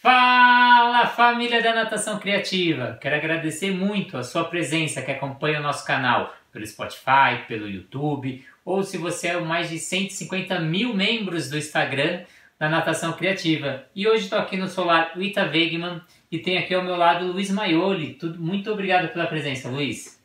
Fala 0.00 1.08
família 1.08 1.60
da 1.60 1.74
Natação 1.74 2.20
Criativa! 2.20 2.96
Quero 3.00 3.16
agradecer 3.16 3.72
muito 3.72 4.16
a 4.16 4.22
sua 4.22 4.44
presença 4.44 5.02
que 5.02 5.10
acompanha 5.10 5.58
o 5.58 5.62
nosso 5.62 5.84
canal 5.84 6.32
pelo 6.52 6.64
Spotify, 6.64 7.44
pelo 7.48 7.68
YouTube, 7.68 8.46
ou 8.64 8.84
se 8.84 8.96
você 8.96 9.26
é 9.26 9.40
mais 9.40 9.68
de 9.68 9.80
150 9.80 10.60
mil 10.60 10.94
membros 10.94 11.50
do 11.50 11.58
Instagram 11.58 12.22
da 12.60 12.68
Natação 12.68 13.12
Criativa. 13.14 13.86
E 13.92 14.06
hoje 14.06 14.24
estou 14.24 14.38
aqui 14.38 14.56
no 14.56 14.68
Solar 14.68 15.20
Ita 15.20 15.42
Wegman 15.42 16.00
e 16.30 16.38
tem 16.38 16.58
aqui 16.58 16.74
ao 16.74 16.84
meu 16.84 16.94
lado 16.94 17.32
Luiz 17.32 17.50
Maioli. 17.50 18.14
Tudo, 18.14 18.40
muito 18.40 18.70
obrigado 18.70 19.12
pela 19.12 19.26
presença, 19.26 19.68
Luiz. 19.68 20.22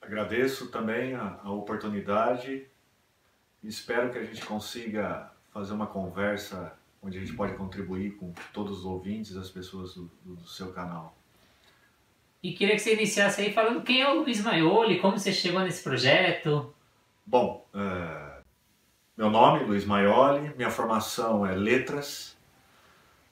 Agradeço 0.00 0.70
também 0.70 1.14
a, 1.14 1.38
a 1.44 1.52
oportunidade. 1.52 2.66
Espero 3.62 4.10
que 4.10 4.16
a 4.16 4.24
gente 4.24 4.42
consiga 4.46 5.30
fazer 5.52 5.74
uma 5.74 5.86
conversa 5.86 6.80
onde 7.02 7.18
a 7.18 7.20
gente 7.20 7.34
pode 7.34 7.54
contribuir 7.54 8.12
com 8.12 8.32
todos 8.52 8.78
os 8.78 8.84
ouvintes, 8.84 9.36
as 9.36 9.50
pessoas 9.50 9.94
do, 9.94 10.10
do 10.24 10.46
seu 10.46 10.72
canal. 10.72 11.16
E 12.42 12.52
queria 12.52 12.74
que 12.74 12.80
você 12.80 12.94
iniciasse 12.94 13.40
aí 13.40 13.52
falando 13.52 13.82
quem 13.82 14.00
é 14.00 14.08
o 14.08 14.20
Luiz 14.20 14.40
Maioli, 14.42 15.00
como 15.00 15.18
você 15.18 15.32
chegou 15.32 15.60
nesse 15.60 15.82
projeto. 15.82 16.72
Bom, 17.26 17.66
é... 17.74 18.40
meu 19.16 19.30
nome 19.30 19.62
é 19.62 19.66
Luiz 19.66 19.84
Maioli, 19.84 20.52
minha 20.56 20.70
formação 20.70 21.46
é 21.46 21.54
letras. 21.54 22.36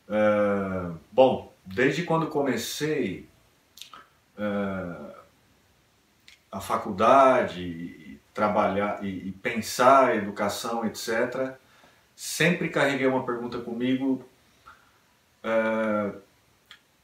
É... 0.09 0.93
Bom, 1.11 1.53
desde 1.65 2.03
quando 2.05 2.29
comecei 2.29 3.29
é... 4.37 5.15
a 6.51 6.61
faculdade, 6.61 7.63
e 7.63 8.21
trabalhar 8.33 9.05
e, 9.05 9.29
e 9.29 9.33
pensar 9.33 10.17
educação, 10.17 10.87
etc., 10.87 11.59
sempre 12.21 12.69
carreguei 12.69 13.07
uma 13.07 13.25
pergunta 13.25 13.59
comigo: 13.59 14.23
uh, 15.43 16.21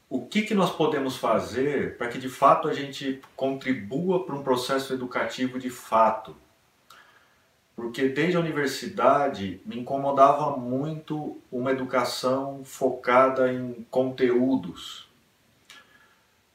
o 0.07 0.23
que, 0.27 0.43
que 0.43 0.53
nós 0.53 0.69
podemos 0.75 1.17
fazer 1.17 1.97
para 1.97 2.07
que 2.07 2.19
de 2.19 2.29
fato 2.29 2.67
a 2.67 2.73
gente 2.73 3.19
contribua 3.35 4.23
para 4.23 4.35
um 4.35 4.43
processo 4.43 4.93
educativo 4.93 5.57
de 5.57 5.71
fato? 5.71 6.35
Porque 7.75 8.07
desde 8.07 8.37
a 8.37 8.39
universidade 8.39 9.59
me 9.65 9.79
incomodava 9.79 10.55
muito 10.55 11.41
uma 11.51 11.71
educação 11.71 12.61
focada 12.63 13.51
em 13.51 13.85
conteúdos. 13.89 15.07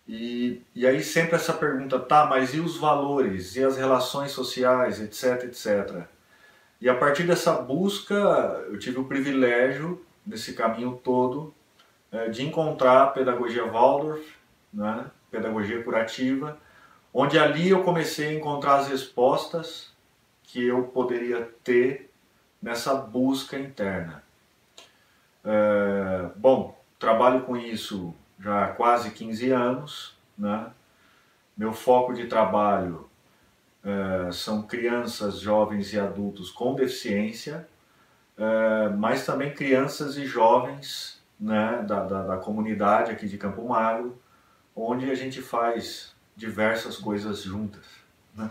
E, 0.07 0.63
e 0.75 0.87
aí 0.87 1.03
sempre 1.03 1.35
essa 1.35 1.53
pergunta, 1.53 1.99
tá, 1.99 2.27
mas 2.27 2.55
e 2.55 2.61
os 2.61 2.77
valores, 2.77 3.57
e 3.57 3.65
as 3.65 3.77
relações 3.77 4.31
sociais, 4.31 5.01
etc, 5.01 5.45
etc. 5.45 6.12
E 6.83 6.89
a 6.89 6.97
partir 6.97 7.23
dessa 7.23 7.53
busca, 7.53 8.13
eu 8.67 8.77
tive 8.77 8.99
o 8.99 9.05
privilégio, 9.05 10.05
nesse 10.27 10.53
caminho 10.53 11.01
todo, 11.05 11.55
é, 12.11 12.29
de 12.29 12.45
encontrar 12.45 13.05
a 13.05 13.07
pedagogia 13.07 13.65
Waldorf, 13.65 14.21
né, 14.75 15.07
pedagogia 15.31 15.81
curativa, 15.85 16.59
onde 17.15 17.39
ali 17.39 17.69
eu 17.69 17.85
comecei 17.85 18.31
a 18.31 18.35
encontrar 18.35 18.81
as 18.81 18.89
respostas 18.89 19.93
que 20.43 20.67
eu 20.67 20.83
poderia 20.83 21.49
ter 21.63 22.11
nessa 22.61 22.97
busca 22.97 23.57
interna. 23.57 24.25
É, 25.45 26.31
bom, 26.35 26.77
trabalho 26.99 27.43
com 27.43 27.57
isso 27.57 28.13
já 28.41 28.65
há 28.65 28.69
quase 28.73 29.13
15 29.13 29.53
anos. 29.53 30.17
Né? 30.37 30.67
Meu 31.57 31.73
foco 31.73 32.13
de 32.13 32.27
trabalho 32.27 33.09
é, 33.85 34.31
são 34.33 34.63
crianças, 34.63 35.41
jovens 35.41 35.93
e 35.93 35.99
adultos 35.99 36.51
com 36.51 36.75
deficiência, 36.75 37.67
é, 38.39 38.89
mas 38.91 39.27
também 39.27 39.53
crianças 39.53 40.17
e 40.17 40.27
jovens 40.27 41.21
né, 41.39 41.85
da, 41.87 42.05
da, 42.05 42.23
da, 42.23 42.37
comunidade 42.37 43.11
aqui 43.11 43.27
de 43.27 43.37
Campo 43.37 43.67
Magro, 43.67 44.21
onde 44.75 45.11
a 45.11 45.15
gente 45.15 45.43
faz 45.43 46.15
diversas 46.37 46.97
coisas 46.97 47.43
juntas. 47.43 47.85
Né? 48.35 48.51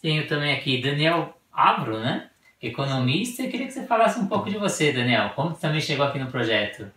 Tenho 0.00 0.26
também 0.26 0.54
aqui 0.54 0.82
Daniel 0.82 1.38
Abro, 1.52 2.00
né? 2.00 2.28
economista, 2.62 3.42
eu 3.42 3.50
queria 3.50 3.66
que 3.66 3.72
você 3.72 3.84
falasse 3.86 4.20
um 4.20 4.26
pouco 4.26 4.48
de 4.48 4.56
você, 4.56 4.92
Daniel. 4.92 5.30
Como 5.34 5.50
você 5.50 5.62
também 5.62 5.80
chegou 5.80 6.06
aqui 6.06 6.18
no 6.18 6.30
projeto? 6.30 6.88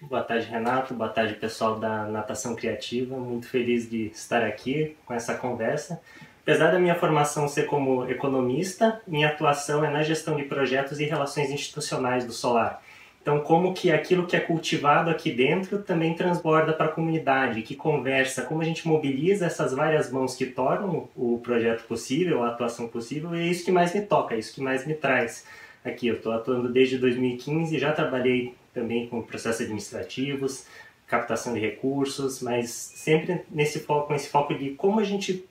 Boa 0.00 0.22
tarde, 0.22 0.46
Renato. 0.46 0.94
Boa 0.94 1.10
tarde, 1.10 1.34
pessoal 1.34 1.78
da 1.78 2.06
Natação 2.06 2.56
Criativa. 2.56 3.16
Muito 3.16 3.46
feliz 3.46 3.88
de 3.88 4.06
estar 4.06 4.42
aqui 4.42 4.96
com 5.04 5.14
essa 5.14 5.36
conversa. 5.36 6.02
Apesar 6.50 6.72
da 6.72 6.80
minha 6.80 6.96
formação 6.96 7.46
ser 7.46 7.66
como 7.66 8.10
economista, 8.10 9.00
minha 9.06 9.28
atuação 9.28 9.84
é 9.84 9.88
na 9.88 10.02
gestão 10.02 10.34
de 10.34 10.42
projetos 10.42 10.98
e 10.98 11.04
relações 11.04 11.48
institucionais 11.48 12.24
do 12.24 12.32
Solar. 12.32 12.82
Então, 13.22 13.38
como 13.38 13.72
que 13.72 13.92
aquilo 13.92 14.26
que 14.26 14.34
é 14.34 14.40
cultivado 14.40 15.10
aqui 15.10 15.30
dentro 15.30 15.80
também 15.80 16.12
transborda 16.12 16.72
para 16.72 16.86
a 16.86 16.92
comunidade, 16.92 17.62
que 17.62 17.76
conversa, 17.76 18.42
como 18.42 18.62
a 18.62 18.64
gente 18.64 18.88
mobiliza 18.88 19.46
essas 19.46 19.72
várias 19.72 20.10
mãos 20.10 20.34
que 20.34 20.44
tornam 20.44 21.08
o 21.14 21.38
projeto 21.38 21.86
possível, 21.86 22.42
a 22.42 22.48
atuação 22.48 22.88
possível, 22.88 23.32
e 23.32 23.42
é 23.42 23.46
isso 23.46 23.64
que 23.64 23.70
mais 23.70 23.94
me 23.94 24.00
toca, 24.00 24.34
é 24.34 24.38
isso 24.40 24.52
que 24.52 24.60
mais 24.60 24.84
me 24.84 24.94
traz 24.94 25.46
aqui. 25.84 26.08
Eu 26.08 26.16
estou 26.16 26.32
atuando 26.32 26.68
desde 26.68 26.98
2015, 26.98 27.78
já 27.78 27.92
trabalhei 27.92 28.56
também 28.74 29.06
com 29.06 29.22
processos 29.22 29.60
administrativos, 29.60 30.66
captação 31.06 31.54
de 31.54 31.60
recursos, 31.60 32.42
mas 32.42 32.70
sempre 32.70 33.42
nesse 33.48 33.78
foco, 33.78 34.08
com 34.08 34.14
esse 34.16 34.28
foco 34.28 34.52
de 34.52 34.70
como 34.70 34.98
a 34.98 35.04
gente 35.04 35.48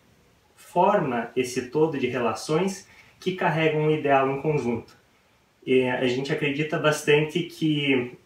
forma 0.72 1.32
esse 1.36 1.70
todo 1.70 1.98
de 1.98 2.08
relações 2.08 2.88
que 3.20 3.36
carregam 3.36 3.82
um 3.82 3.92
ideal 3.92 4.30
em 4.30 4.42
conjunto. 4.42 4.98
E 5.66 5.84
a 5.84 6.08
gente 6.08 6.32
acredita 6.32 6.80
bastante 6.80 7.44
que 7.44 8.18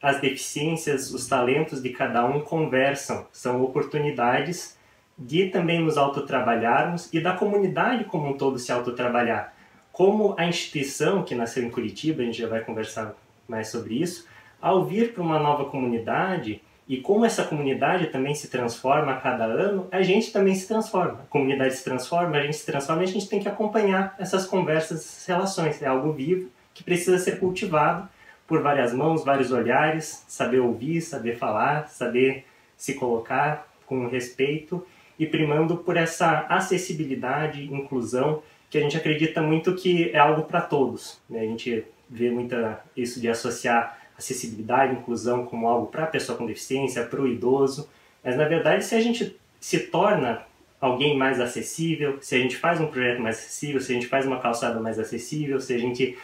as 0.00 0.20
deficiências, 0.20 1.12
os 1.12 1.28
talentos 1.28 1.82
de 1.82 1.90
cada 1.90 2.24
um 2.24 2.40
conversam, 2.40 3.26
são 3.30 3.62
oportunidades 3.62 4.76
de 5.18 5.48
também 5.48 5.80
nos 5.80 5.96
autotrabalharmos 5.96 7.12
e 7.12 7.20
da 7.20 7.34
comunidade 7.34 8.04
como 8.04 8.30
um 8.30 8.36
todo 8.36 8.58
se 8.58 8.72
autotrabalhar. 8.72 9.54
Como 9.92 10.34
a 10.38 10.46
instituição 10.46 11.22
que 11.22 11.34
nasceu 11.34 11.62
em 11.62 11.70
Curitiba, 11.70 12.22
a 12.22 12.24
gente 12.24 12.38
já 12.38 12.48
vai 12.48 12.60
conversar 12.64 13.14
mais 13.46 13.68
sobre 13.68 14.00
isso, 14.00 14.26
ao 14.60 14.84
vir 14.84 15.12
para 15.12 15.22
uma 15.22 15.38
nova 15.38 15.66
comunidade, 15.66 16.62
e 16.88 16.96
como 16.98 17.24
essa 17.24 17.44
comunidade 17.44 18.08
também 18.08 18.34
se 18.34 18.48
transforma 18.48 19.12
a 19.12 19.16
cada 19.16 19.44
ano, 19.44 19.86
a 19.90 20.02
gente 20.02 20.32
também 20.32 20.54
se 20.54 20.66
transforma. 20.66 21.20
A 21.20 21.30
comunidade 21.30 21.76
se 21.76 21.84
transforma, 21.84 22.36
a 22.36 22.42
gente 22.42 22.56
se 22.56 22.66
transforma 22.66 23.02
e 23.02 23.04
a 23.04 23.08
gente 23.08 23.28
tem 23.28 23.40
que 23.40 23.48
acompanhar 23.48 24.14
essas 24.18 24.46
conversas, 24.46 25.00
essas 25.00 25.26
relações. 25.26 25.80
É 25.80 25.86
algo 25.86 26.12
vivo 26.12 26.50
que 26.74 26.82
precisa 26.82 27.18
ser 27.18 27.38
cultivado 27.38 28.08
por 28.46 28.62
várias 28.62 28.92
mãos, 28.92 29.24
vários 29.24 29.52
olhares, 29.52 30.24
saber 30.26 30.58
ouvir, 30.58 31.00
saber 31.00 31.36
falar, 31.36 31.88
saber 31.88 32.44
se 32.76 32.94
colocar 32.94 33.68
com 33.86 34.08
respeito 34.08 34.84
e 35.18 35.26
primando 35.26 35.76
por 35.76 35.96
essa 35.96 36.46
acessibilidade, 36.48 37.72
inclusão, 37.72 38.42
que 38.68 38.76
a 38.76 38.80
gente 38.80 38.96
acredita 38.96 39.40
muito 39.40 39.74
que 39.74 40.10
é 40.10 40.18
algo 40.18 40.42
para 40.42 40.60
todos. 40.60 41.20
Né? 41.30 41.40
A 41.40 41.44
gente 41.44 41.84
vê 42.10 42.30
muita 42.30 42.82
isso 42.96 43.20
de 43.20 43.28
associar 43.28 43.98
acessibilidade, 44.16 44.94
inclusão 44.94 45.44
como 45.46 45.68
algo 45.68 45.86
para 45.86 46.04
a 46.04 46.06
pessoa 46.06 46.36
com 46.36 46.46
deficiência, 46.46 47.04
para 47.04 47.20
o 47.20 47.26
idoso, 47.26 47.88
mas 48.22 48.36
na 48.36 48.44
verdade 48.44 48.84
se 48.84 48.94
a 48.94 49.00
gente 49.00 49.36
se 49.60 49.78
torna 49.78 50.42
alguém 50.80 51.16
mais 51.16 51.40
acessível, 51.40 52.18
se 52.20 52.34
a 52.34 52.38
gente 52.38 52.56
faz 52.56 52.80
um 52.80 52.88
projeto 52.88 53.20
mais 53.20 53.38
acessível, 53.38 53.80
se 53.80 53.92
a 53.92 53.94
gente 53.94 54.08
faz 54.08 54.26
uma 54.26 54.40
calçada 54.40 54.80
mais 54.80 54.98
acessível, 54.98 55.60
se 55.60 55.72
a 55.72 55.78
gente 55.78 56.18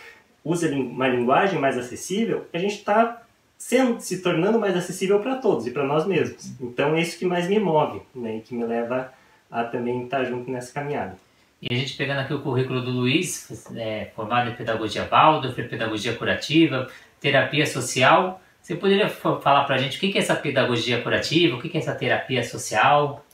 usa 0.45 0.69
uma 0.75 1.07
linguagem 1.07 1.59
mais 1.59 1.79
acessível, 1.79 2.47
a 2.53 2.59
gente 2.59 2.75
está 2.75 3.23
se 3.57 4.23
tornando 4.23 4.59
mais 4.59 4.77
acessível 4.77 5.21
para 5.21 5.37
todos 5.37 5.67
e 5.67 5.71
para 5.71 5.85
nós 5.85 6.07
mesmos. 6.07 6.53
Então 6.61 6.95
é 6.95 7.01
isso 7.01 7.19
que 7.19 7.25
mais 7.25 7.49
me 7.49 7.59
move 7.59 8.01
né, 8.15 8.39
e 8.39 8.41
que 8.41 8.55
me 8.55 8.65
leva 8.65 9.13
a 9.51 9.65
também 9.65 10.05
estar 10.05 10.19
tá 10.19 10.25
junto 10.25 10.51
nessa 10.51 10.73
caminhada. 10.73 11.17
E 11.61 11.75
a 11.75 11.77
gente 11.77 11.97
pegando 11.97 12.21
aqui 12.21 12.33
o 12.33 12.41
currículo 12.41 12.81
do 12.81 12.91
Luiz, 12.91 13.67
é, 13.75 14.11
formado 14.15 14.51
em 14.51 14.55
Pedagogia 14.55 15.05
Waldorf, 15.05 15.61
Pedagogia 15.65 16.15
Curativa, 16.15 16.89
terapia 17.21 17.67
social. 17.67 18.41
Você 18.61 18.75
poderia 18.75 19.09
falar 19.09 19.65
para 19.65 19.77
a 19.77 19.79
gente 19.79 19.97
o 19.97 20.01
que 20.01 20.17
é 20.17 20.21
essa 20.21 20.37
pedagogia 20.37 21.03
curativa, 21.03 21.57
o 21.57 21.61
que 21.61 21.77
é 21.77 21.81
essa 21.81 21.95
terapia 21.95 22.45
social? 22.45 23.25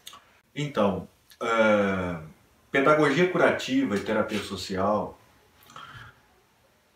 Então, 0.54 1.08
é, 1.42 2.16
pedagogia 2.70 3.28
curativa 3.28 3.96
e 3.96 4.00
terapia 4.00 4.38
social, 4.38 5.18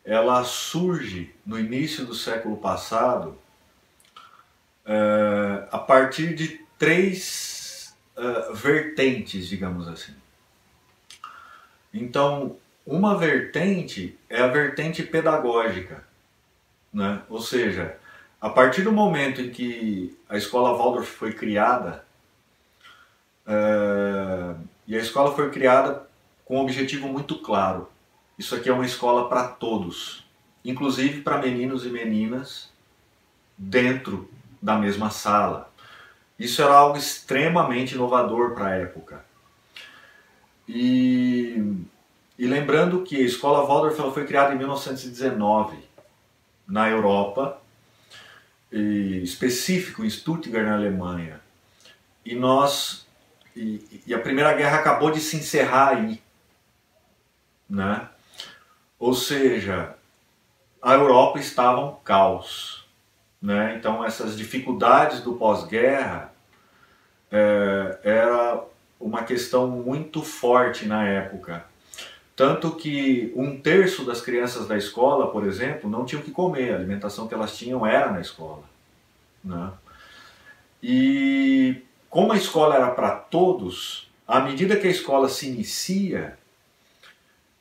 ela 0.04 0.42
surge 0.44 1.34
no 1.44 1.58
início 1.58 2.06
do 2.06 2.14
século 2.14 2.56
passado 2.56 3.36
é, 4.86 5.68
a 5.70 5.78
partir 5.78 6.34
de 6.34 6.60
três 6.78 7.94
é, 8.16 8.52
vertentes, 8.54 9.46
digamos 9.46 9.86
assim. 9.86 10.14
Então, 11.92 12.56
uma 12.86 13.18
vertente 13.18 14.18
é 14.30 14.40
a 14.40 14.46
vertente 14.46 15.02
pedagógica, 15.02 16.07
né? 16.92 17.22
Ou 17.28 17.40
seja, 17.40 17.96
a 18.40 18.48
partir 18.48 18.82
do 18.82 18.92
momento 18.92 19.40
em 19.40 19.50
que 19.50 20.16
a 20.28 20.36
escola 20.36 20.76
Waldorf 20.76 21.08
foi 21.10 21.32
criada, 21.32 22.04
é, 23.46 24.54
e 24.86 24.96
a 24.96 24.98
escola 24.98 25.34
foi 25.34 25.50
criada 25.50 26.06
com 26.44 26.58
um 26.58 26.62
objetivo 26.62 27.08
muito 27.08 27.38
claro. 27.38 27.88
Isso 28.38 28.54
aqui 28.54 28.68
é 28.68 28.72
uma 28.72 28.86
escola 28.86 29.28
para 29.28 29.48
todos, 29.48 30.24
inclusive 30.64 31.22
para 31.22 31.38
meninos 31.38 31.84
e 31.84 31.88
meninas 31.88 32.70
dentro 33.56 34.30
da 34.62 34.76
mesma 34.76 35.10
sala. 35.10 35.72
Isso 36.38 36.62
era 36.62 36.74
algo 36.74 36.96
extremamente 36.96 37.94
inovador 37.94 38.54
para 38.54 38.66
a 38.66 38.76
época. 38.76 39.24
E, 40.68 41.82
e, 42.38 42.46
lembrando 42.46 43.02
que 43.02 43.16
a 43.16 43.24
escola 43.24 43.66
Waldorf 43.66 44.12
foi 44.12 44.26
criada 44.26 44.54
em 44.54 44.58
1919 44.58 45.87
na 46.68 46.88
Europa, 46.88 47.60
específico 48.70 50.04
em 50.04 50.10
Stuttgart, 50.10 50.66
na 50.66 50.74
Alemanha. 50.74 51.40
E 52.24 52.34
nós 52.34 53.06
e, 53.56 54.02
e, 54.06 54.14
a 54.14 54.20
Primeira 54.20 54.52
Guerra 54.52 54.78
acabou 54.78 55.10
de 55.10 55.20
se 55.20 55.36
encerrar 55.36 55.96
aí, 55.96 56.22
né? 57.68 58.08
Ou 58.98 59.14
seja, 59.14 59.94
a 60.80 60.94
Europa 60.94 61.38
estava 61.38 61.80
um 61.80 61.94
caos. 61.96 62.86
Né? 63.40 63.76
Então, 63.76 64.04
essas 64.04 64.36
dificuldades 64.36 65.20
do 65.20 65.34
pós-guerra 65.34 66.32
é, 67.30 67.98
era 68.02 68.64
uma 68.98 69.22
questão 69.22 69.68
muito 69.68 70.22
forte 70.22 70.86
na 70.86 71.04
época. 71.04 71.64
Tanto 72.38 72.70
que 72.76 73.32
um 73.34 73.60
terço 73.60 74.04
das 74.04 74.20
crianças 74.20 74.68
da 74.68 74.76
escola, 74.76 75.32
por 75.32 75.44
exemplo, 75.44 75.90
não 75.90 76.04
tinham 76.04 76.22
que 76.22 76.30
comer, 76.30 76.72
a 76.72 76.76
alimentação 76.76 77.26
que 77.26 77.34
elas 77.34 77.58
tinham 77.58 77.84
era 77.84 78.12
na 78.12 78.20
escola. 78.20 78.62
Né? 79.42 79.72
E 80.80 81.82
como 82.08 82.32
a 82.32 82.36
escola 82.36 82.76
era 82.76 82.92
para 82.92 83.10
todos, 83.10 84.08
à 84.24 84.38
medida 84.38 84.76
que 84.76 84.86
a 84.86 84.90
escola 84.90 85.28
se 85.28 85.48
inicia, 85.48 86.38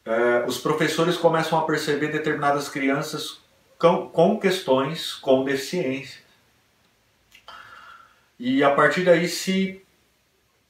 é, 0.05 0.45
os 0.47 0.59
professores 0.59 1.17
começam 1.17 1.57
a 1.57 1.63
perceber 1.63 2.09
determinadas 2.09 2.69
crianças 2.69 3.39
com, 3.79 4.07
com 4.09 4.39
questões 4.39 5.15
com 5.15 5.43
deficiência. 5.43 6.21
E 8.37 8.63
a 8.63 8.69
partir 8.69 9.03
daí 9.03 9.27
se 9.27 9.81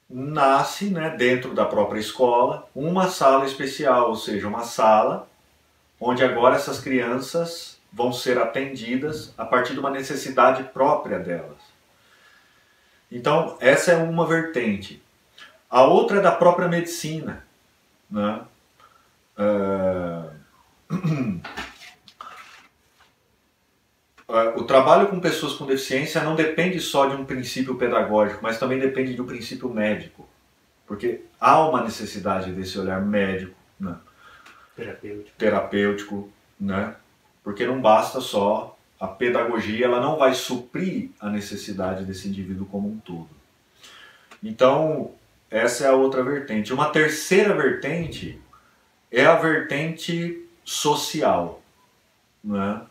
nasce, 0.10 0.90
né, 0.90 1.10
dentro 1.10 1.54
da 1.54 1.66
própria 1.66 2.00
escola, 2.00 2.68
uma 2.74 3.10
sala 3.10 3.46
especial, 3.46 4.10
ou 4.10 4.16
seja, 4.16 4.48
uma 4.48 4.64
sala 4.64 5.28
onde 6.00 6.24
agora 6.24 6.56
essas 6.56 6.80
crianças 6.80 7.78
vão 7.92 8.14
ser 8.14 8.38
atendidas 8.38 9.34
a 9.38 9.46
partir 9.46 9.74
de 9.74 9.80
uma 9.80 9.90
necessidade 9.90 10.64
própria 10.66 11.20
delas. 11.20 11.58
Então, 13.12 13.58
essa 13.60 13.92
é 13.92 13.98
uma 13.98 14.26
vertente. 14.26 15.02
A 15.70 15.84
outra 15.84 16.18
é 16.20 16.22
da 16.22 16.32
própria 16.32 16.68
medicina. 16.68 17.44
Né? 18.10 18.42
Uh... 19.38 20.38
o 24.28 24.64
trabalho 24.64 25.08
com 25.08 25.20
pessoas 25.20 25.54
com 25.54 25.66
deficiência 25.66 26.22
não 26.22 26.36
depende 26.36 26.80
só 26.82 27.08
de 27.08 27.16
um 27.16 27.24
princípio 27.24 27.76
pedagógico, 27.76 28.40
mas 28.44 28.60
também 28.60 28.78
depende 28.78 29.14
de 29.14 29.22
um 29.22 29.26
princípio 29.26 29.70
médico. 29.70 30.28
Porque 30.86 31.22
há 31.40 31.68
uma 31.68 31.84
necessidade 31.84 32.52
desse 32.52 32.78
olhar 32.78 33.02
médico, 33.02 33.56
né? 33.80 33.96
terapêutico. 34.76 35.38
terapêutico, 35.38 36.34
né? 36.60 36.96
Porque 37.44 37.66
não 37.66 37.82
basta 37.82 38.20
só 38.20 38.78
a 39.00 39.08
pedagogia, 39.08 39.86
ela 39.86 40.02
não 40.02 40.18
vai 40.18 40.34
suprir 40.34 41.12
a 41.20 41.30
necessidade 41.30 42.04
desse 42.04 42.28
indivíduo 42.28 42.66
como 42.66 42.90
um 42.90 42.98
todo. 42.98 43.30
Então, 44.44 45.12
essa 45.50 45.86
é 45.86 45.88
a 45.88 45.94
outra 45.94 46.24
vertente. 46.24 46.74
Uma 46.74 46.90
terceira 46.90 47.54
vertente 47.54 48.40
é 49.12 49.26
a 49.26 49.36
vertente 49.36 50.46
social. 50.66 51.62
Né? 52.44 52.82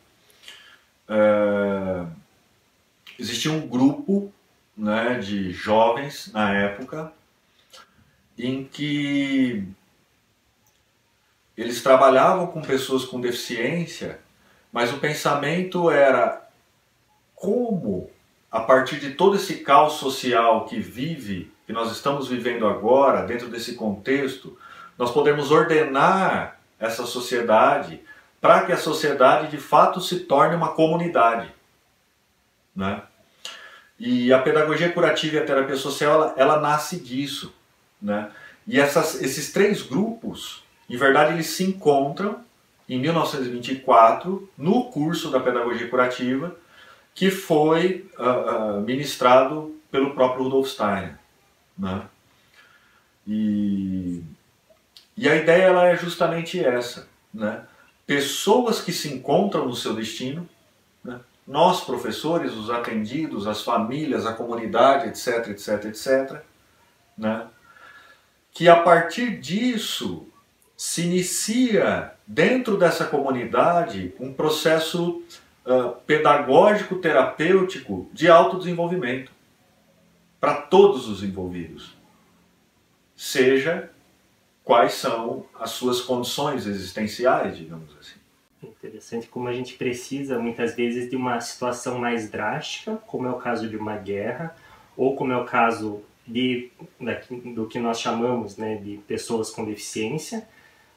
É, 1.08 2.04
existia 3.18 3.52
um 3.52 3.66
grupo 3.66 4.32
né, 4.76 5.18
de 5.18 5.52
jovens 5.52 6.30
na 6.32 6.52
época 6.52 7.12
em 8.38 8.64
que 8.64 9.66
eles 11.56 11.82
trabalhavam 11.82 12.48
com 12.48 12.60
pessoas 12.60 13.04
com 13.04 13.20
deficiência, 13.20 14.20
mas 14.70 14.92
o 14.92 14.98
pensamento 14.98 15.90
era 15.90 16.46
como, 17.34 18.10
a 18.50 18.60
partir 18.60 19.00
de 19.00 19.12
todo 19.14 19.36
esse 19.36 19.56
caos 19.56 19.94
social 19.94 20.66
que 20.66 20.78
vive, 20.78 21.50
que 21.66 21.72
nós 21.72 21.90
estamos 21.90 22.28
vivendo 22.28 22.66
agora, 22.66 23.26
dentro 23.26 23.48
desse 23.48 23.74
contexto, 23.74 24.58
nós 24.98 25.10
podemos 25.10 25.50
ordenar 25.50 26.58
essa 26.78 27.06
sociedade 27.06 28.00
para 28.46 28.64
que 28.64 28.70
a 28.70 28.76
sociedade 28.76 29.50
de 29.50 29.58
fato 29.58 30.00
se 30.00 30.20
torne 30.20 30.54
uma 30.54 30.69
comunidade. 30.69 31.52
Né? 32.76 33.02
E 33.98 34.32
a 34.32 34.38
pedagogia 34.38 34.93
curativa 34.93 35.34
e 35.34 35.38
a 35.40 35.44
terapia 35.44 35.75
social, 35.75 36.12
ela, 36.12 36.34
ela 36.37 36.60
nasce 36.60 37.00
disso. 37.00 37.52
Né? 38.00 38.31
E 38.64 38.78
essas, 38.78 39.20
esses 39.20 39.52
três 39.52 39.82
grupos, 39.82 40.62
em 40.88 40.96
verdade, 40.96 41.32
eles 41.32 41.48
se 41.48 41.64
encontram 41.64 42.38
em 42.88 43.00
1924 43.00 44.49
no 44.56 44.84
curso 44.92 45.28
da 45.28 45.40
pedagogia 45.40 45.88
curativa 45.88 46.54
que 47.12 47.32
foi 47.32 48.08
uh, 48.16 48.76
uh, 48.76 48.81
ministrado 48.81 49.75
pelo 49.90 50.14
próprio 50.14 50.44
Rudolf 50.44 50.69
Steiner. 50.69 51.19
Né? 51.76 52.02
E 53.26 54.22
e 55.16 55.28
a 55.28 55.34
ideia 55.34 55.62
ela 55.64 55.87
é 55.87 55.96
justamente 55.96 56.62
essa, 56.62 57.08
né? 57.32 57.62
Pessoas 58.06 58.80
que 58.80 58.92
se 58.92 59.12
encontram 59.12 59.66
no 59.66 59.74
seu 59.74 59.94
destino, 59.94 60.48
né? 61.02 61.20
nós 61.46 61.84
professores, 61.84 62.52
os 62.52 62.70
atendidos, 62.70 63.46
as 63.46 63.62
famílias, 63.62 64.26
a 64.26 64.32
comunidade, 64.32 65.08
etc, 65.08 65.48
etc, 65.48 65.84
etc, 65.86 66.42
né? 67.18 67.46
Que 68.52 68.68
a 68.68 68.76
partir 68.76 69.38
disso 69.38 70.26
se 70.76 71.02
inicia 71.02 72.12
dentro 72.26 72.76
dessa 72.76 73.04
comunidade 73.04 74.14
um 74.20 74.32
processo 74.32 75.22
uh, 75.64 75.96
pedagógico 76.06 76.96
terapêutico 76.96 78.08
de 78.12 78.28
autodesenvolvimento 78.28 79.32
para 80.40 80.54
todos 80.54 81.08
os 81.08 81.22
envolvidos, 81.22 81.96
seja 83.16 83.90
quais 84.66 84.94
são 84.94 85.46
as 85.60 85.70
suas 85.70 86.00
condições 86.00 86.66
existenciais, 86.66 87.56
digamos 87.56 87.88
assim. 88.00 88.18
Interessante 88.64 89.28
como 89.28 89.46
a 89.46 89.52
gente 89.52 89.74
precisa 89.74 90.40
muitas 90.40 90.74
vezes 90.74 91.08
de 91.08 91.14
uma 91.14 91.40
situação 91.40 92.00
mais 92.00 92.28
drástica, 92.28 92.96
como 93.06 93.28
é 93.28 93.30
o 93.30 93.36
caso 93.36 93.68
de 93.68 93.76
uma 93.76 93.96
guerra, 93.96 94.56
ou 94.96 95.14
como 95.14 95.32
é 95.32 95.37
o 95.37 95.44
caso 95.44 96.02
de, 96.26 96.68
do 97.54 97.68
que 97.68 97.78
nós 97.78 98.00
chamamos 98.00 98.56
né, 98.56 98.75
de 98.75 98.96
pessoas 99.06 99.50
com 99.50 99.64
deficiência, 99.64 100.49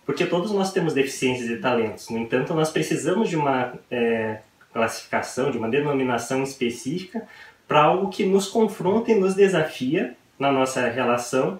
porque 0.03 0.25
todos 0.25 0.51
nós 0.51 0.73
temos 0.73 0.95
deficiências 0.95 1.47
e 1.47 1.57
talentos. 1.57 2.09
No 2.09 2.17
entanto, 2.17 2.55
nós 2.55 2.71
precisamos 2.71 3.29
de 3.29 3.35
uma 3.35 3.75
é, 3.91 4.39
classificação, 4.73 5.51
de 5.51 5.59
uma 5.59 5.69
denominação 5.69 6.41
específica 6.41 7.27
para 7.67 7.83
algo 7.83 8.09
que 8.09 8.25
nos 8.25 8.47
confronta 8.47 9.11
e 9.11 9.15
nos 9.15 9.35
desafia 9.35 10.17
na 10.39 10.51
nossa 10.51 10.89
relação 10.89 11.59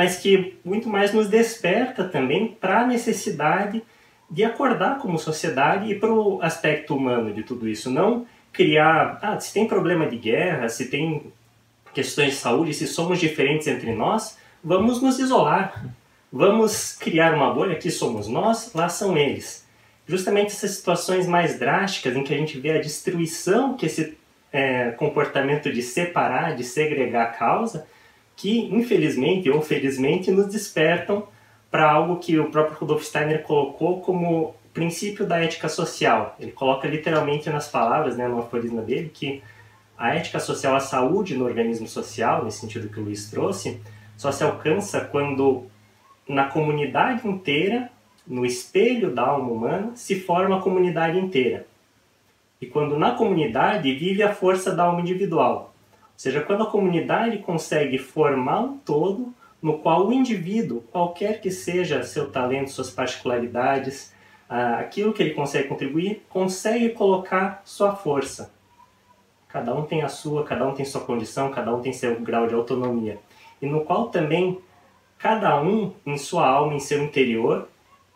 mas 0.00 0.16
que 0.16 0.56
muito 0.64 0.88
mais 0.88 1.12
nos 1.12 1.28
desperta 1.28 2.04
também 2.04 2.56
para 2.58 2.80
a 2.80 2.86
necessidade 2.86 3.82
de 4.30 4.42
acordar 4.42 4.96
como 4.96 5.18
sociedade 5.18 5.92
e 5.92 5.94
para 5.94 6.10
o 6.10 6.40
aspecto 6.40 6.96
humano 6.96 7.34
de 7.34 7.42
tudo 7.42 7.68
isso. 7.68 7.90
Não 7.90 8.24
criar, 8.50 9.18
ah, 9.20 9.38
se 9.38 9.52
tem 9.52 9.68
problema 9.68 10.06
de 10.06 10.16
guerra, 10.16 10.70
se 10.70 10.88
tem 10.88 11.30
questões 11.92 12.30
de 12.30 12.36
saúde, 12.36 12.72
se 12.72 12.86
somos 12.86 13.20
diferentes 13.20 13.66
entre 13.66 13.92
nós, 13.92 14.38
vamos 14.64 15.02
nos 15.02 15.18
isolar. 15.18 15.94
Vamos 16.32 16.96
criar 16.96 17.34
uma 17.34 17.52
bolha, 17.52 17.74
aqui 17.74 17.90
somos 17.90 18.26
nós, 18.26 18.72
lá 18.72 18.88
são 18.88 19.18
eles. 19.18 19.68
Justamente 20.06 20.46
essas 20.46 20.70
situações 20.70 21.26
mais 21.26 21.58
drásticas 21.58 22.16
em 22.16 22.24
que 22.24 22.32
a 22.32 22.38
gente 22.38 22.58
vê 22.58 22.70
a 22.70 22.80
destruição 22.80 23.76
que 23.76 23.84
esse 23.84 24.16
é, 24.50 24.92
comportamento 24.92 25.70
de 25.70 25.82
separar, 25.82 26.56
de 26.56 26.64
segregar 26.64 27.36
causa, 27.38 27.86
que, 28.40 28.74
infelizmente 28.74 29.50
ou 29.50 29.60
felizmente, 29.60 30.30
nos 30.30 30.46
despertam 30.46 31.28
para 31.70 31.90
algo 31.90 32.16
que 32.16 32.38
o 32.38 32.50
próprio 32.50 32.78
Rudolf 32.78 33.04
Steiner 33.04 33.42
colocou 33.42 34.00
como 34.00 34.54
princípio 34.72 35.26
da 35.26 35.38
ética 35.38 35.68
social. 35.68 36.34
Ele 36.40 36.50
coloca 36.50 36.88
literalmente 36.88 37.50
nas 37.50 37.68
palavras, 37.68 38.16
né, 38.16 38.26
no 38.26 38.42
dele, 38.82 39.10
que 39.12 39.42
a 39.98 40.14
ética 40.14 40.40
social, 40.40 40.74
a 40.74 40.80
saúde 40.80 41.36
no 41.36 41.44
organismo 41.44 41.86
social, 41.86 42.42
nesse 42.42 42.60
sentido 42.60 42.88
que 42.88 42.98
o 42.98 43.04
Luiz 43.04 43.30
trouxe, 43.30 43.78
só 44.16 44.32
se 44.32 44.42
alcança 44.42 45.02
quando 45.02 45.66
na 46.26 46.46
comunidade 46.46 47.28
inteira, 47.28 47.90
no 48.26 48.46
espelho 48.46 49.14
da 49.14 49.22
alma 49.22 49.52
humana, 49.52 49.92
se 49.94 50.18
forma 50.18 50.56
a 50.56 50.62
comunidade 50.62 51.18
inteira. 51.18 51.66
E 52.58 52.64
quando 52.64 52.98
na 52.98 53.10
comunidade 53.10 53.94
vive 53.94 54.22
a 54.22 54.32
força 54.32 54.74
da 54.74 54.84
alma 54.84 55.02
individual, 55.02 55.69
seja, 56.20 56.42
quando 56.42 56.64
a 56.64 56.70
comunidade 56.70 57.38
consegue 57.38 57.96
formar 57.96 58.60
um 58.60 58.76
todo 58.76 59.32
no 59.62 59.78
qual 59.78 60.06
o 60.06 60.12
indivíduo, 60.12 60.82
qualquer 60.92 61.40
que 61.40 61.50
seja 61.50 62.02
seu 62.02 62.30
talento, 62.30 62.70
suas 62.70 62.90
particularidades, 62.90 64.12
aquilo 64.46 65.14
que 65.14 65.22
ele 65.22 65.32
consegue 65.32 65.66
contribuir, 65.66 66.22
consegue 66.28 66.90
colocar 66.90 67.62
sua 67.64 67.96
força. 67.96 68.52
Cada 69.48 69.74
um 69.74 69.86
tem 69.86 70.02
a 70.02 70.10
sua, 70.10 70.44
cada 70.44 70.68
um 70.68 70.74
tem 70.74 70.84
sua 70.84 71.00
condição, 71.00 71.50
cada 71.50 71.74
um 71.74 71.80
tem 71.80 71.90
seu 71.90 72.20
grau 72.20 72.46
de 72.46 72.54
autonomia. 72.54 73.18
E 73.62 73.64
no 73.64 73.86
qual 73.86 74.10
também 74.10 74.60
cada 75.16 75.58
um, 75.62 75.94
em 76.04 76.18
sua 76.18 76.46
alma, 76.46 76.74
em 76.74 76.80
seu 76.80 77.02
interior, 77.02 77.66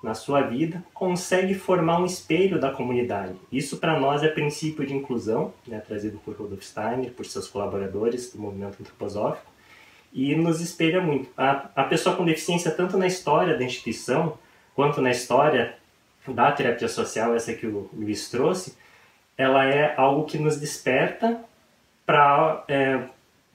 na 0.05 0.13
sua 0.13 0.43
vida, 0.43 0.85
consegue 0.93 1.55
formar 1.55 1.99
um 1.99 2.05
espelho 2.05 2.61
da 2.61 2.71
comunidade. 2.71 3.35
Isso 3.51 3.79
para 3.79 3.99
nós 3.99 4.23
é 4.23 4.29
princípio 4.29 4.87
de 4.87 4.95
inclusão, 4.95 5.55
né, 5.67 5.81
trazido 5.81 6.19
por 6.19 6.37
Rudolf 6.37 6.63
Steiner, 6.63 7.11
por 7.13 7.25
seus 7.25 7.49
colaboradores 7.49 8.31
do 8.35 8.39
movimento 8.39 8.77
antroposófico, 8.79 9.51
e 10.13 10.37
nos 10.37 10.61
espelha 10.61 11.01
muito. 11.01 11.31
A, 11.37 11.71
a 11.75 11.85
pessoa 11.85 12.15
com 12.15 12.25
deficiência, 12.25 12.71
tanto 12.71 12.99
na 12.99 13.07
história 13.07 13.57
da 13.57 13.65
instituição, 13.65 14.39
quanto 14.75 15.01
na 15.01 15.11
história 15.11 15.75
da 16.29 16.53
terapia 16.53 16.89
social, 16.89 17.35
essa 17.35 17.55
que 17.55 17.67
o 17.67 17.89
Luiz 17.91 18.29
trouxe, 18.29 18.77
ela 19.39 19.65
é 19.65 19.95
algo 19.97 20.27
que 20.27 20.37
nos 20.37 20.61
desperta 20.61 21.41
para 22.05 22.63
é, 22.69 23.01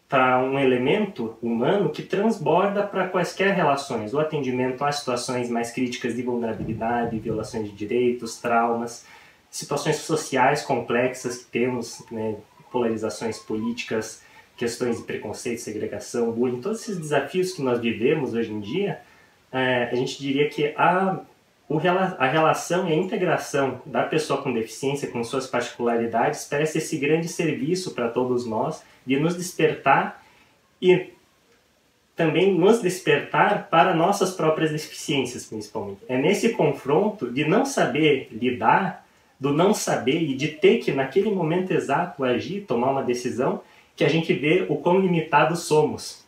para 0.10 0.40
um 0.40 0.58
elemento 0.58 1.38
humano 1.40 1.92
que 1.92 2.02
transborda 2.02 2.82
para 2.82 3.08
quaisquer 3.08 3.54
relações, 3.54 4.12
o 4.12 4.20
atendimento 4.20 4.84
a 4.84 4.92
situações 4.92 5.52
mais 5.52 5.72
críticas 5.72 6.16
de 6.16 6.24
vulnerabilidade, 6.24 7.20
violações 7.20 7.70
de 7.70 7.76
direitos, 7.76 8.38
traumas, 8.42 9.06
situações 9.52 9.98
sociais 9.98 10.64
complexas 10.64 11.38
que 11.38 11.46
temos, 11.46 12.04
né, 12.10 12.36
polarizações 12.72 13.38
políticas, 13.38 14.24
questões 14.58 14.98
de 14.98 15.04
preconceito, 15.04 15.62
segregação, 15.62 16.32
bullying, 16.32 16.60
todos 16.60 16.82
esses 16.82 16.98
desafios 16.98 17.54
que 17.54 17.62
nós 17.62 17.80
vivemos 17.80 18.34
hoje 18.34 18.52
em 18.52 18.60
dia, 18.60 19.00
é, 19.52 19.90
a 19.92 19.96
gente 19.96 20.20
diria 20.20 20.50
que 20.50 20.74
a 20.76 21.20
a 22.18 22.26
relação 22.26 22.90
e 22.90 22.94
a 22.94 22.96
integração 22.96 23.82
da 23.86 24.04
pessoa 24.04 24.42
com 24.42 24.52
deficiência 24.52 25.08
com 25.08 25.24
suas 25.24 25.46
particularidades 25.46 26.46
parece 26.46 26.80
esse 26.80 26.98
grande 26.98 27.28
serviço 27.28 27.92
para 27.94 28.10
todos 28.10 28.46
nós 28.46 28.84
de 29.06 29.20
nos 29.20 29.36
despertar 29.36 30.24
e 30.82 31.12
também 32.16 32.54
nos 32.54 32.82
despertar 32.82 33.70
para 33.70 33.94
nossas 33.94 34.32
próprias 34.32 34.72
deficiências, 34.72 35.46
principalmente. 35.46 36.02
É 36.10 36.18
nesse 36.18 36.50
confronto 36.50 37.32
de 37.32 37.46
não 37.46 37.66
saber 37.66 38.28
lidar, 38.32 39.06
do 39.40 39.54
não 39.54 39.74
saber 39.74 40.22
e 40.24 40.36
de 40.36 40.50
ter 40.50 40.80
que, 40.80 40.92
naquele 40.92 41.32
momento 41.32 41.72
exato, 41.72 42.24
agir, 42.26 42.66
tomar 42.68 42.92
uma 42.92 43.04
decisão, 43.04 43.62
que 43.96 44.04
a 44.04 44.10
gente 44.10 44.34
vê 44.34 44.66
o 44.68 44.76
quão 44.76 45.00
limitados 45.00 45.62
somos, 45.62 46.26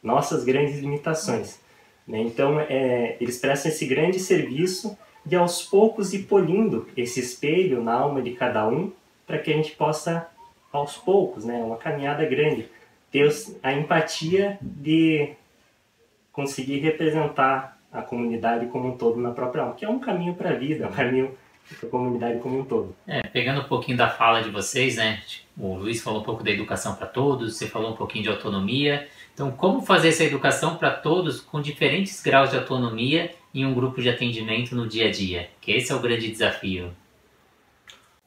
nossas 0.00 0.44
grandes 0.44 0.78
limitações. 0.78 1.58
Né? 2.06 2.20
Então, 2.20 2.60
é, 2.60 3.16
eles 3.20 3.38
prestam 3.38 3.70
esse 3.70 3.86
grande 3.86 4.18
serviço 4.18 4.96
de 5.24 5.36
aos 5.36 5.62
poucos 5.62 6.12
ir 6.12 6.24
polindo 6.24 6.86
esse 6.96 7.20
espelho 7.20 7.82
na 7.82 7.94
alma 7.94 8.20
de 8.20 8.32
cada 8.32 8.68
um 8.68 8.92
para 9.26 9.38
que 9.38 9.50
a 9.52 9.56
gente 9.56 9.72
possa, 9.72 10.28
aos 10.70 10.96
poucos, 10.96 11.44
né, 11.44 11.62
uma 11.62 11.76
caminhada 11.76 12.24
grande, 12.26 12.68
ter 13.10 13.30
a 13.62 13.72
empatia 13.72 14.58
de 14.60 15.32
conseguir 16.30 16.78
representar 16.80 17.78
a 17.92 18.02
comunidade 18.02 18.66
como 18.66 18.88
um 18.88 18.96
todo 18.96 19.20
na 19.20 19.30
própria 19.30 19.62
alma, 19.62 19.74
que 19.74 19.84
é 19.84 19.88
um 19.88 20.00
caminho 20.00 20.34
para 20.34 20.50
a 20.50 20.54
vida, 20.54 20.88
um 20.88 20.92
caminho 20.92 21.30
para 21.78 21.88
a 21.88 21.90
comunidade 21.90 22.40
como 22.40 22.60
um 22.60 22.64
todo. 22.64 22.94
É, 23.06 23.22
pegando 23.22 23.62
um 23.62 23.64
pouquinho 23.64 23.96
da 23.96 24.10
fala 24.10 24.42
de 24.42 24.50
vocês, 24.50 24.96
né? 24.96 25.22
O 25.56 25.76
Luiz 25.76 26.02
falou 26.02 26.20
um 26.20 26.24
pouco 26.24 26.42
da 26.42 26.50
educação 26.50 26.94
para 26.94 27.06
todos, 27.06 27.56
você 27.56 27.66
falou 27.66 27.92
um 27.92 27.96
pouquinho 27.96 28.24
de 28.24 28.30
autonomia. 28.30 29.08
Então, 29.32 29.50
como 29.50 29.80
fazer 29.80 30.08
essa 30.08 30.24
educação 30.24 30.76
para 30.76 30.90
todos 30.90 31.40
com 31.40 31.60
diferentes 31.60 32.22
graus 32.22 32.50
de 32.50 32.56
autonomia 32.56 33.34
em 33.54 33.64
um 33.64 33.74
grupo 33.74 34.02
de 34.02 34.08
atendimento 34.08 34.74
no 34.74 34.86
dia 34.86 35.08
a 35.08 35.10
dia? 35.10 35.50
Que 35.60 35.72
esse 35.72 35.90
é 35.90 35.94
o 35.94 36.00
grande 36.00 36.30
desafio. 36.30 36.94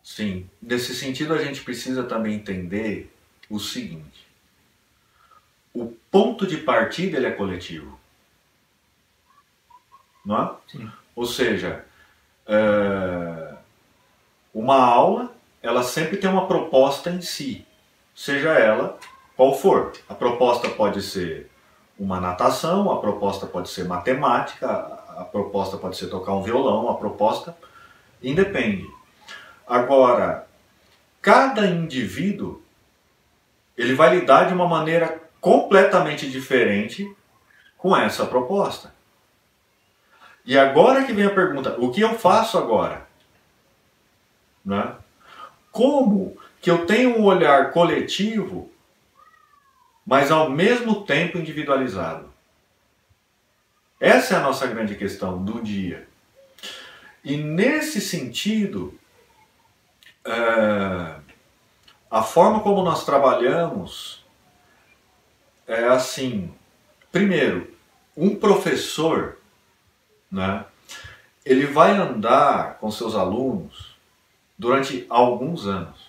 Sim, 0.02 0.50
nesse 0.62 0.96
sentido 0.96 1.34
a 1.34 1.44
gente 1.44 1.62
precisa 1.62 2.04
também 2.04 2.36
entender 2.36 3.14
o 3.50 3.60
seguinte: 3.60 4.26
o 5.74 5.88
ponto 6.10 6.48
de 6.48 6.58
partida 6.58 7.18
ele 7.18 7.26
é 7.28 7.32
coletivo, 7.32 8.00
não 10.26 10.42
é? 10.42 10.56
Sim. 10.72 10.90
Ou 11.14 11.26
seja, 11.26 11.86
é... 12.48 13.54
uma 14.54 14.78
aula 14.78 15.32
ela 15.62 15.84
sempre 15.84 16.18
tem 16.18 16.30
uma 16.30 16.48
proposta 16.48 17.10
em 17.10 17.22
si, 17.22 17.66
seja 18.16 18.52
ela 18.52 18.98
qual 19.36 19.54
for. 19.54 19.92
A 20.08 20.16
proposta 20.16 20.70
pode 20.70 21.02
ser 21.02 21.50
uma 22.00 22.20
natação, 22.20 22.92
a 22.92 23.00
proposta 23.00 23.46
pode 23.46 23.70
ser 23.70 23.86
matemática, 23.86 24.68
a 24.70 25.26
proposta 25.26 25.78
pode 25.78 25.98
ser 25.98 26.08
tocar 26.08 26.34
um 26.34 26.42
violão, 26.42 26.90
a 26.90 26.96
proposta 26.96 27.56
independe. 28.22 28.88
Agora, 29.68 30.48
cada 31.22 31.66
indivíduo 31.66 32.62
ele 33.78 33.94
vai 33.94 34.16
lidar 34.16 34.46
de 34.46 34.54
uma 34.54 34.68
maneira 34.68 35.22
completamente 35.42 36.30
diferente 36.30 37.14
com 37.78 37.96
essa 37.96 38.26
proposta. 38.26 38.94
E 40.48 40.58
agora 40.58 41.04
que 41.04 41.14
vem 41.14 41.26
a 41.26 41.34
pergunta: 41.34 41.76
o 41.78 41.92
que 41.92 42.02
eu 42.02 42.18
faço 42.18 42.58
agora? 42.58 43.06
Né? 44.66 44.96
Como 45.72 46.36
que 46.60 46.72
eu 46.72 46.88
tenho 46.88 47.20
um 47.20 47.26
olhar 47.26 47.72
coletivo 47.72 48.72
mas 50.08 50.32
ao 50.32 50.50
mesmo 50.50 51.04
tempo 51.04 51.38
individualizado. 51.38 52.32
Essa 54.00 54.36
é 54.36 54.38
a 54.38 54.42
nossa 54.42 54.66
grande 54.66 54.96
questão 54.96 55.44
do 55.44 55.62
dia. 55.62 56.08
E 57.22 57.36
nesse 57.36 58.00
sentido, 58.00 58.98
é, 60.24 61.16
a 62.10 62.24
forma 62.24 62.62
como 62.62 62.84
nós 62.84 63.04
trabalhamos 63.04 64.24
é 65.68 65.84
assim: 65.84 66.54
primeiro, 67.12 67.76
um 68.16 68.34
professor, 68.34 69.38
né, 70.32 70.66
ele 71.46 71.66
vai 71.66 71.92
andar 71.92 72.78
com 72.80 72.92
seus 72.92 73.16
alunos 73.16 73.96
durante 74.58 75.06
alguns 75.10 75.66
anos. 75.66 76.08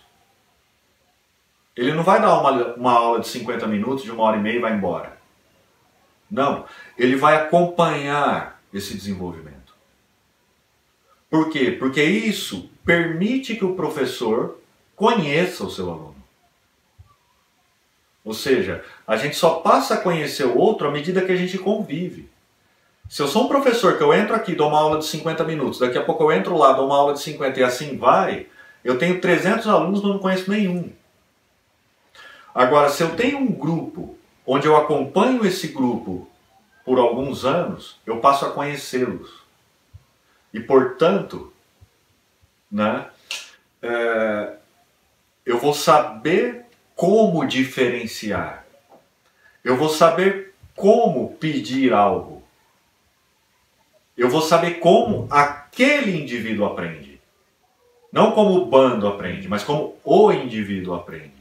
Ele 1.76 1.92
não 1.92 2.02
vai 2.02 2.20
dar 2.20 2.38
uma, 2.40 2.74
uma 2.74 2.92
aula 2.92 3.20
de 3.20 3.28
50 3.28 3.66
minutos, 3.68 4.02
de 4.02 4.10
uma 4.10 4.24
hora 4.24 4.36
e 4.36 4.40
meia 4.40 4.56
e 4.56 4.60
vai 4.60 4.72
embora. 4.72 5.16
Não. 6.28 6.66
Ele 6.96 7.14
vai 7.14 7.36
acompanhar 7.36 8.60
esse 8.72 8.94
desenvolvimento. 8.94 9.72
Por 11.30 11.50
quê? 11.50 11.70
Porque 11.70 12.02
isso 12.02 12.68
permite 12.84 13.54
que 13.54 13.64
o 13.64 13.76
professor 13.76 14.58
conheça 14.96 15.64
o 15.64 15.70
seu 15.70 15.90
aluno. 15.90 16.16
Ou 18.24 18.34
seja, 18.34 18.84
a 19.06 19.16
gente 19.16 19.36
só 19.36 19.60
passa 19.60 19.94
a 19.94 20.00
conhecer 20.00 20.44
o 20.44 20.58
outro 20.58 20.88
à 20.88 20.90
medida 20.90 21.24
que 21.24 21.32
a 21.32 21.36
gente 21.36 21.56
convive. 21.58 22.28
Se 23.08 23.22
eu 23.22 23.28
sou 23.28 23.44
um 23.44 23.48
professor 23.48 23.96
que 23.96 24.02
eu 24.02 24.12
entro 24.12 24.34
aqui, 24.34 24.54
dou 24.54 24.68
uma 24.68 24.78
aula 24.78 24.98
de 24.98 25.06
50 25.06 25.42
minutos, 25.44 25.78
daqui 25.78 25.96
a 25.96 26.04
pouco 26.04 26.24
eu 26.24 26.32
entro 26.32 26.56
lá, 26.56 26.72
dou 26.72 26.86
uma 26.86 26.96
aula 26.96 27.14
de 27.14 27.20
50 27.20 27.58
e 27.58 27.62
assim 27.62 27.96
vai, 27.96 28.46
eu 28.84 28.98
tenho 28.98 29.20
300 29.20 29.66
alunos, 29.66 30.02
não 30.02 30.18
conheço 30.18 30.50
nenhum. 30.50 30.92
Agora, 32.54 32.90
se 32.90 33.02
eu 33.02 33.16
tenho 33.16 33.38
um 33.38 33.50
grupo 33.50 34.18
onde 34.46 34.66
eu 34.66 34.76
acompanho 34.76 35.46
esse 35.46 35.68
grupo 35.68 36.28
por 36.84 36.98
alguns 36.98 37.44
anos, 37.44 37.98
eu 38.06 38.18
passo 38.18 38.44
a 38.44 38.50
conhecê-los. 38.50 39.42
E, 40.52 40.60
portanto, 40.60 41.52
né, 42.70 43.06
é, 43.80 44.54
eu 45.46 45.58
vou 45.58 45.72
saber 45.72 46.66
como 46.94 47.46
diferenciar. 47.46 48.66
Eu 49.62 49.76
vou 49.76 49.88
saber 49.88 50.54
como 50.74 51.34
pedir 51.34 51.92
algo. 51.92 52.37
Eu 54.18 54.28
vou 54.28 54.42
saber 54.42 54.80
como 54.80 55.28
aquele 55.30 56.20
indivíduo 56.20 56.66
aprende. 56.66 57.20
Não 58.10 58.32
como 58.32 58.56
o 58.56 58.66
bando 58.66 59.06
aprende, 59.06 59.46
mas 59.46 59.62
como 59.62 59.96
o 60.04 60.32
indivíduo 60.32 60.94
aprende. 60.94 61.38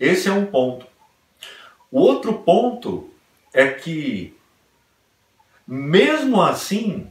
Esse 0.00 0.26
é 0.28 0.32
um 0.32 0.46
ponto. 0.46 0.86
O 1.90 2.00
outro 2.00 2.32
ponto 2.32 3.10
é 3.52 3.68
que, 3.68 4.34
mesmo 5.66 6.40
assim, 6.40 7.10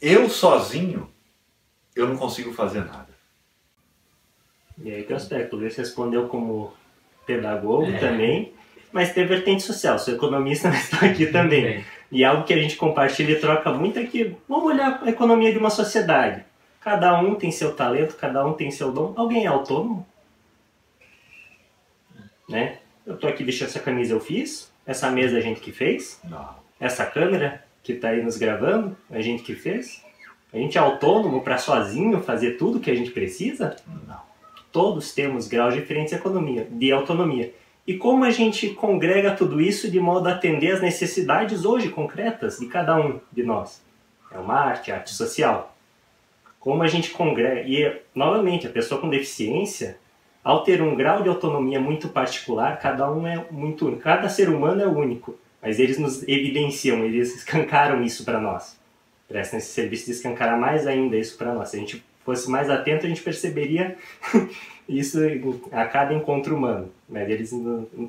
eu 0.00 0.30
sozinho, 0.30 1.10
eu 1.94 2.08
não 2.08 2.16
consigo 2.16 2.54
fazer 2.54 2.80
nada. 2.86 3.08
E 4.82 4.90
aí 4.90 5.02
que 5.02 5.12
o 5.12 5.16
aspecto, 5.16 5.54
o 5.54 5.58
Luiz 5.58 5.76
respondeu 5.76 6.28
como 6.28 6.72
pedagogo 7.26 7.90
é. 7.90 7.98
também, 7.98 8.54
mas 8.90 9.12
tem 9.12 9.26
vertente 9.26 9.62
social, 9.64 9.98
sou 9.98 10.14
economista, 10.14 10.68
mas 10.68 10.90
estou 10.90 11.06
aqui 11.06 11.26
também. 11.32 11.66
É. 11.66 11.97
E 12.10 12.24
algo 12.24 12.44
que 12.44 12.54
a 12.54 12.58
gente 12.58 12.76
compartilha 12.76 13.32
e 13.32 13.40
troca 13.40 13.72
muito 13.72 13.98
é 13.98 14.04
que 14.04 14.36
vamos 14.48 14.64
olhar 14.64 15.02
a 15.02 15.08
economia 15.08 15.52
de 15.52 15.58
uma 15.58 15.70
sociedade. 15.70 16.44
Cada 16.80 17.20
um 17.20 17.34
tem 17.34 17.50
seu 17.50 17.74
talento, 17.74 18.16
cada 18.16 18.44
um 18.46 18.54
tem 18.54 18.70
seu 18.70 18.90
dom. 18.92 19.12
Alguém 19.16 19.44
é 19.44 19.48
autônomo? 19.48 20.06
né? 22.48 22.78
Eu 23.04 23.16
tô 23.16 23.26
aqui 23.26 23.44
vestindo 23.44 23.68
essa 23.68 23.80
camisa, 23.80 24.14
eu 24.14 24.20
fiz. 24.20 24.72
Essa 24.86 25.10
mesa 25.10 25.36
a 25.36 25.40
gente 25.40 25.60
que 25.60 25.70
fez. 25.70 26.20
Não. 26.24 26.56
Essa 26.80 27.04
câmera 27.04 27.62
que 27.82 27.94
tá 27.94 28.08
aí 28.08 28.22
nos 28.22 28.36
gravando, 28.38 28.96
a 29.10 29.20
gente 29.20 29.42
que 29.42 29.54
fez. 29.54 30.02
A 30.52 30.56
gente 30.56 30.78
é 30.78 30.80
autônomo 30.80 31.42
para 31.42 31.58
sozinho 31.58 32.22
fazer 32.22 32.52
tudo 32.52 32.80
que 32.80 32.90
a 32.90 32.94
gente 32.94 33.10
precisa? 33.10 33.76
Não. 34.06 34.28
todos 34.72 35.12
temos 35.12 35.46
graus 35.46 35.74
diferentes 35.74 36.10
de 36.10 36.16
autonomia, 36.16 36.66
de 36.70 36.92
autonomia. 36.92 37.52
E 37.88 37.96
como 37.96 38.22
a 38.22 38.30
gente 38.30 38.68
congrega 38.68 39.34
tudo 39.34 39.62
isso 39.62 39.90
de 39.90 39.98
modo 39.98 40.28
a 40.28 40.32
atender 40.32 40.72
às 40.72 40.82
necessidades 40.82 41.64
hoje 41.64 41.88
concretas 41.88 42.58
de 42.58 42.66
cada 42.66 42.94
um 42.94 43.18
de 43.32 43.42
nós? 43.42 43.82
É 44.30 44.38
uma 44.38 44.56
arte, 44.56 44.92
arte 44.92 45.08
social. 45.14 45.74
Como 46.60 46.82
a 46.82 46.86
gente 46.86 47.12
congrega. 47.12 47.62
E, 47.62 47.98
novamente, 48.14 48.66
a 48.66 48.70
pessoa 48.70 49.00
com 49.00 49.08
deficiência, 49.08 49.96
ao 50.44 50.64
ter 50.64 50.82
um 50.82 50.94
grau 50.94 51.22
de 51.22 51.30
autonomia 51.30 51.80
muito 51.80 52.10
particular, 52.10 52.78
cada 52.78 53.10
um 53.10 53.26
é 53.26 53.46
muito 53.50 53.86
único. 53.86 54.02
Cada 54.02 54.28
ser 54.28 54.50
humano 54.50 54.82
é 54.82 54.86
único. 54.86 55.38
Mas 55.62 55.78
eles 55.78 55.98
nos 55.98 56.22
evidenciam, 56.28 57.02
eles 57.02 57.34
escancaram 57.36 58.02
isso 58.02 58.22
para 58.22 58.38
nós. 58.38 58.78
Prestam 59.26 59.58
esse 59.58 59.72
serviço 59.72 60.04
de 60.04 60.10
escancarar 60.10 60.60
mais 60.60 60.86
ainda 60.86 61.16
isso 61.16 61.38
para 61.38 61.54
nós. 61.54 61.70
Se 61.70 61.76
a 61.76 61.80
gente 61.80 62.04
fosse 62.28 62.50
mais 62.50 62.68
atento, 62.68 63.06
a 63.06 63.08
gente 63.08 63.22
perceberia 63.22 63.96
isso 64.86 65.18
a 65.72 65.86
cada 65.86 66.12
encontro 66.12 66.54
humano. 66.54 66.92
Mas 67.08 67.28
eles 67.30 67.52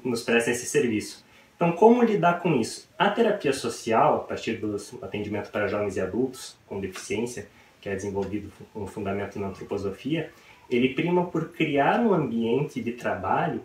nos 0.04 0.24
prestam 0.24 0.54
esse 0.54 0.66
serviço. 0.66 1.24
Então, 1.56 1.72
como 1.72 2.04
lidar 2.04 2.42
com 2.42 2.56
isso? 2.56 2.90
A 2.98 3.10
terapia 3.10 3.54
social, 3.54 4.16
a 4.16 4.20
partir 4.20 4.54
do 4.54 4.76
atendimento 5.02 5.52
para 5.52 5.68
jovens 5.68 5.96
e 5.96 6.02
adultos 6.02 6.58
com 6.68 6.80
deficiência, 6.80 7.48
que 7.82 7.88
é 7.88 7.96
desenvolvido 7.96 8.52
com 8.74 8.86
fundamento 8.86 9.40
na 9.40 9.48
antroposofia, 9.48 10.32
ele 10.70 10.94
prima 10.94 11.26
por 11.26 11.50
criar 11.50 12.02
um 12.02 12.14
ambiente 12.14 12.82
de 12.82 12.92
trabalho 12.92 13.62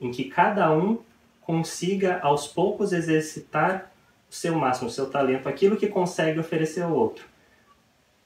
em 0.00 0.10
que 0.10 0.24
cada 0.24 0.72
um 0.72 0.98
consiga 1.40 2.18
aos 2.20 2.46
poucos 2.48 2.92
exercitar 2.92 3.92
o 4.28 4.34
seu 4.34 4.56
máximo, 4.56 4.88
o 4.88 4.92
seu 4.92 5.08
talento, 5.08 5.48
aquilo 5.48 5.76
que 5.76 5.86
consegue 5.86 6.40
oferecer 6.40 6.82
ao 6.82 6.92
outro. 6.92 7.24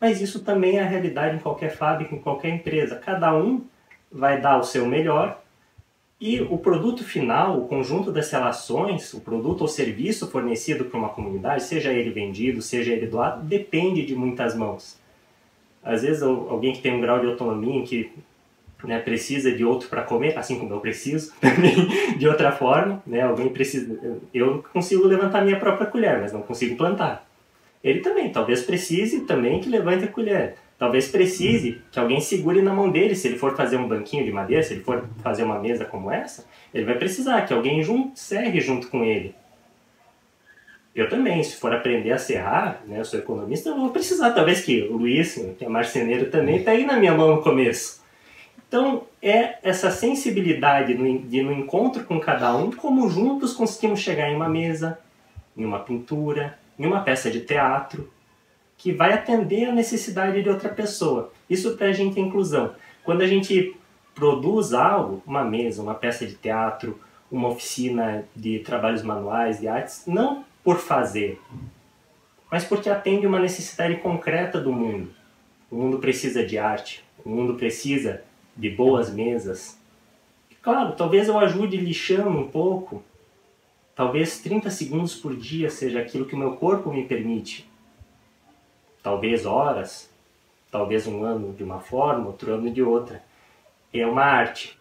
Mas 0.00 0.20
isso 0.20 0.40
também 0.40 0.78
é 0.78 0.82
a 0.82 0.86
realidade 0.86 1.36
em 1.36 1.40
qualquer 1.40 1.70
fábrica, 1.70 2.14
em 2.14 2.20
qualquer 2.20 2.50
empresa. 2.50 2.96
Cada 2.96 3.34
um 3.34 3.64
vai 4.10 4.40
dar 4.40 4.58
o 4.58 4.64
seu 4.64 4.86
melhor 4.86 5.40
e 6.20 6.40
o 6.40 6.56
produto 6.56 7.04
final, 7.04 7.60
o 7.60 7.68
conjunto 7.68 8.10
das 8.10 8.30
relações, 8.30 9.12
o 9.12 9.20
produto 9.20 9.60
ou 9.62 9.68
serviço 9.68 10.30
fornecido 10.30 10.86
para 10.86 10.98
uma 10.98 11.10
comunidade, 11.10 11.62
seja 11.62 11.92
ele 11.92 12.10
vendido, 12.10 12.62
seja 12.62 12.92
ele 12.92 13.06
doado, 13.06 13.44
depende 13.44 14.04
de 14.04 14.14
muitas 14.14 14.54
mãos. 14.56 14.98
Às 15.84 16.02
vezes 16.02 16.22
alguém 16.22 16.72
que 16.72 16.80
tem 16.80 16.94
um 16.94 17.00
grau 17.00 17.20
de 17.20 17.26
autonomia 17.26 17.84
que 17.84 18.10
né, 18.84 18.98
precisa 18.98 19.52
de 19.52 19.62
outro 19.62 19.88
para 19.88 20.02
comer, 20.02 20.38
assim 20.38 20.58
como 20.58 20.72
eu 20.72 20.80
preciso 20.80 21.34
também 21.40 22.16
de 22.16 22.26
outra 22.26 22.50
forma, 22.50 23.02
né, 23.06 23.20
alguém 23.20 23.50
precisa, 23.50 23.98
eu 24.32 24.64
consigo 24.72 25.06
levantar 25.06 25.44
minha 25.44 25.60
própria 25.60 25.86
colher, 25.86 26.20
mas 26.20 26.32
não 26.32 26.40
consigo 26.40 26.76
plantar. 26.76 27.25
Ele 27.82 28.00
também, 28.00 28.30
talvez 28.30 28.62
precise 28.62 29.20
também 29.20 29.60
que 29.60 29.68
levante 29.68 30.04
a 30.04 30.08
colher. 30.08 30.56
Talvez 30.78 31.08
precise 31.08 31.80
que 31.90 31.98
alguém 31.98 32.20
segure 32.20 32.60
na 32.60 32.72
mão 32.72 32.90
dele, 32.90 33.14
se 33.14 33.28
ele 33.28 33.38
for 33.38 33.56
fazer 33.56 33.76
um 33.76 33.88
banquinho 33.88 34.24
de 34.24 34.32
madeira, 34.32 34.62
se 34.62 34.74
ele 34.74 34.82
for 34.82 35.08
fazer 35.22 35.42
uma 35.42 35.58
mesa 35.58 35.86
como 35.86 36.10
essa, 36.10 36.46
ele 36.74 36.84
vai 36.84 36.96
precisar 36.96 37.42
que 37.42 37.54
alguém 37.54 37.82
junto, 37.82 38.18
serre 38.18 38.60
junto 38.60 38.88
com 38.88 39.02
ele. 39.02 39.34
Eu 40.94 41.08
também, 41.08 41.42
se 41.42 41.56
for 41.56 41.74
aprender 41.74 42.12
a 42.12 42.18
serrar, 42.18 42.82
né, 42.86 43.00
eu 43.00 43.04
sou 43.04 43.18
economista, 43.18 43.68
eu 43.68 43.76
vou 43.76 43.90
precisar, 43.90 44.30
talvez 44.30 44.62
que 44.62 44.82
o 44.82 44.96
Luiz, 44.96 45.34
que 45.58 45.64
é 45.64 45.68
marceneiro 45.68 46.30
também, 46.30 46.62
pegue 46.62 46.84
na 46.84 46.96
minha 46.96 47.14
mão 47.14 47.36
no 47.36 47.42
começo. 47.42 48.02
Então, 48.68 49.06
é 49.22 49.56
essa 49.62 49.90
sensibilidade 49.90 50.94
de 50.94 51.42
no 51.42 51.52
encontro 51.52 52.04
com 52.04 52.18
cada 52.18 52.54
um, 52.56 52.70
como 52.70 53.08
juntos 53.08 53.52
conseguimos 53.52 54.00
chegar 54.00 54.30
em 54.30 54.36
uma 54.36 54.48
mesa, 54.48 54.98
em 55.56 55.64
uma 55.64 55.80
pintura, 55.80 56.58
em 56.78 56.86
uma 56.86 57.00
peça 57.00 57.30
de 57.30 57.40
teatro, 57.40 58.10
que 58.76 58.92
vai 58.92 59.12
atender 59.12 59.66
a 59.66 59.72
necessidade 59.72 60.42
de 60.42 60.48
outra 60.48 60.68
pessoa. 60.68 61.32
Isso 61.48 61.76
para 61.76 61.88
a 61.88 61.92
gente 61.92 62.18
é 62.18 62.22
inclusão. 62.22 62.74
Quando 63.04 63.22
a 63.22 63.26
gente 63.26 63.74
produz 64.14 64.72
algo, 64.72 65.22
uma 65.26 65.44
mesa, 65.44 65.82
uma 65.82 65.94
peça 65.94 66.26
de 66.26 66.34
teatro, 66.34 66.98
uma 67.30 67.48
oficina 67.48 68.24
de 68.34 68.58
trabalhos 68.60 69.02
manuais, 69.02 69.60
de 69.60 69.68
artes, 69.68 70.04
não 70.06 70.44
por 70.62 70.78
fazer, 70.78 71.40
mas 72.50 72.64
porque 72.64 72.88
atende 72.88 73.26
uma 73.26 73.38
necessidade 73.38 73.96
concreta 73.96 74.60
do 74.60 74.72
mundo. 74.72 75.10
O 75.70 75.76
mundo 75.76 75.98
precisa 75.98 76.44
de 76.44 76.58
arte, 76.58 77.04
o 77.24 77.28
mundo 77.28 77.54
precisa 77.54 78.22
de 78.56 78.70
boas 78.70 79.12
mesas. 79.12 79.78
Claro, 80.62 80.94
talvez 80.96 81.28
eu 81.28 81.38
ajude 81.38 81.76
lixando 81.76 82.30
um 82.30 82.48
pouco, 82.48 83.02
talvez 83.96 84.38
30 84.40 84.70
segundos 84.70 85.14
por 85.16 85.34
dia 85.34 85.70
seja 85.70 86.00
aquilo 86.00 86.26
que 86.26 86.34
o 86.34 86.38
meu 86.38 86.52
corpo 86.56 86.92
me 86.92 87.06
permite. 87.06 87.68
Talvez 89.02 89.46
horas, 89.46 90.10
talvez 90.70 91.06
um 91.06 91.24
ano 91.24 91.54
de 91.54 91.64
uma 91.64 91.80
forma, 91.80 92.26
outro 92.26 92.52
ano 92.52 92.70
de 92.70 92.82
outra. 92.82 93.22
É 93.92 94.06
uma 94.06 94.22
arte 94.22 94.78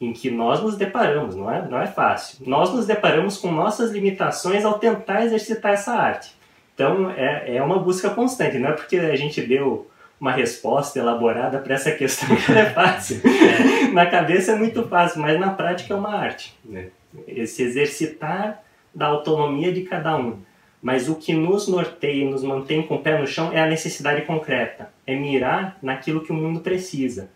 em 0.00 0.12
que 0.12 0.30
nós 0.30 0.62
nos 0.62 0.76
deparamos, 0.76 1.36
não 1.36 1.50
é, 1.50 1.68
não 1.68 1.78
é 1.78 1.86
fácil. 1.86 2.38
Nós 2.46 2.72
nos 2.72 2.86
deparamos 2.86 3.36
com 3.36 3.52
nossas 3.52 3.90
limitações 3.90 4.64
ao 4.64 4.78
tentar 4.78 5.24
exercitar 5.24 5.74
essa 5.74 5.92
arte. 5.92 6.34
Então 6.74 7.10
é, 7.10 7.56
é 7.56 7.62
uma 7.62 7.78
busca 7.78 8.10
constante, 8.10 8.58
não 8.58 8.70
é 8.70 8.72
porque 8.72 8.96
a 8.96 9.16
gente 9.16 9.40
deu 9.42 9.90
uma 10.18 10.32
resposta 10.32 10.98
elaborada 10.98 11.58
para 11.58 11.74
essa 11.74 11.92
questão 11.92 12.34
que 12.36 12.52
é 12.52 12.70
fácil. 12.70 13.20
Na 13.92 14.06
cabeça 14.06 14.52
é 14.52 14.56
muito 14.56 14.86
fácil, 14.88 15.20
mas 15.20 15.38
na 15.38 15.50
prática 15.50 15.92
é 15.92 15.96
uma 15.96 16.14
arte. 16.14 16.56
Né? 16.64 16.88
Esse 17.26 17.62
exercitar 17.62 18.62
da 18.94 19.06
autonomia 19.06 19.72
de 19.72 19.82
cada 19.82 20.16
um. 20.16 20.38
Mas 20.82 21.08
o 21.08 21.16
que 21.16 21.34
nos 21.34 21.68
norteia 21.68 22.24
e 22.24 22.30
nos 22.30 22.42
mantém 22.42 22.82
com 22.82 22.96
o 22.96 23.02
pé 23.02 23.18
no 23.18 23.26
chão 23.26 23.52
é 23.52 23.60
a 23.60 23.66
necessidade 23.66 24.22
concreta. 24.22 24.90
É 25.06 25.16
mirar 25.16 25.78
naquilo 25.82 26.22
que 26.22 26.32
o 26.32 26.34
mundo 26.34 26.60
precisa 26.60 27.30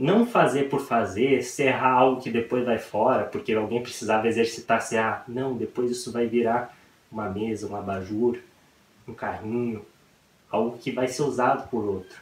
não 0.00 0.24
fazer 0.24 0.68
por 0.68 0.80
fazer, 0.80 1.42
serrar 1.42 1.92
algo 1.92 2.20
que 2.20 2.30
depois 2.30 2.64
vai 2.64 2.78
fora, 2.78 3.24
porque 3.24 3.52
alguém 3.52 3.82
precisava 3.82 4.28
exercitar, 4.28 4.80
serrar. 4.80 5.24
Não, 5.26 5.56
depois 5.56 5.90
isso 5.90 6.12
vai 6.12 6.26
virar 6.26 6.72
uma 7.10 7.28
mesa, 7.28 7.66
um 7.66 7.74
abajur, 7.74 8.38
um 9.08 9.12
carrinho, 9.12 9.84
algo 10.48 10.78
que 10.78 10.92
vai 10.92 11.08
ser 11.08 11.22
usado 11.22 11.68
por 11.68 11.84
outro. 11.84 12.16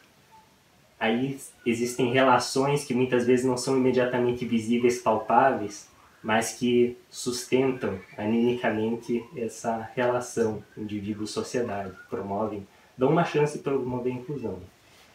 Aí 0.99 1.39
existem 1.67 2.11
relações 2.15 2.83
que 2.83 2.95
muitas 2.95 3.27
vezes 3.27 3.45
não 3.45 3.59
são 3.59 3.77
imediatamente 3.77 4.47
visíveis, 4.47 4.99
palpáveis, 4.99 5.87
mas 6.27 6.55
que 6.55 6.97
sustentam 7.09 8.01
animicamente 8.19 9.23
essa 9.37 9.89
relação 9.95 10.61
indivíduo-sociedade, 10.77 11.93
promovem, 12.11 12.67
dão 12.99 13.11
uma 13.11 13.25
chance 13.25 13.61
para 13.61 13.75
promover 13.75 14.13
a 14.13 14.17
inclusão. 14.17 14.59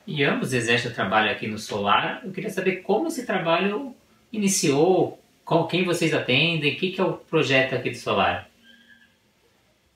E 0.08 0.24
ambos 0.24 0.54
exercem 0.54 0.90
o 0.90 0.94
trabalho 0.94 1.30
aqui 1.30 1.48
no 1.48 1.60
Solar. 1.60 2.22
Eu 2.24 2.32
queria 2.32 2.50
saber 2.50 2.78
como 2.78 3.10
esse 3.10 3.26
trabalho 3.26 3.94
iniciou, 4.32 5.22
com 5.44 5.68
quem 5.68 5.84
vocês 5.84 6.14
atendem, 6.14 6.76
o 6.76 6.78
que, 6.78 6.92
que 6.92 7.02
é 7.02 7.04
o 7.04 7.18
projeto 7.18 7.76
aqui 7.76 7.90
do 7.90 7.98
Solar. 7.98 8.50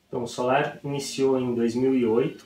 Então, 0.09 0.23
o 0.23 0.27
Solar 0.27 0.79
iniciou 0.83 1.39
em 1.39 1.55
2008 1.55 2.45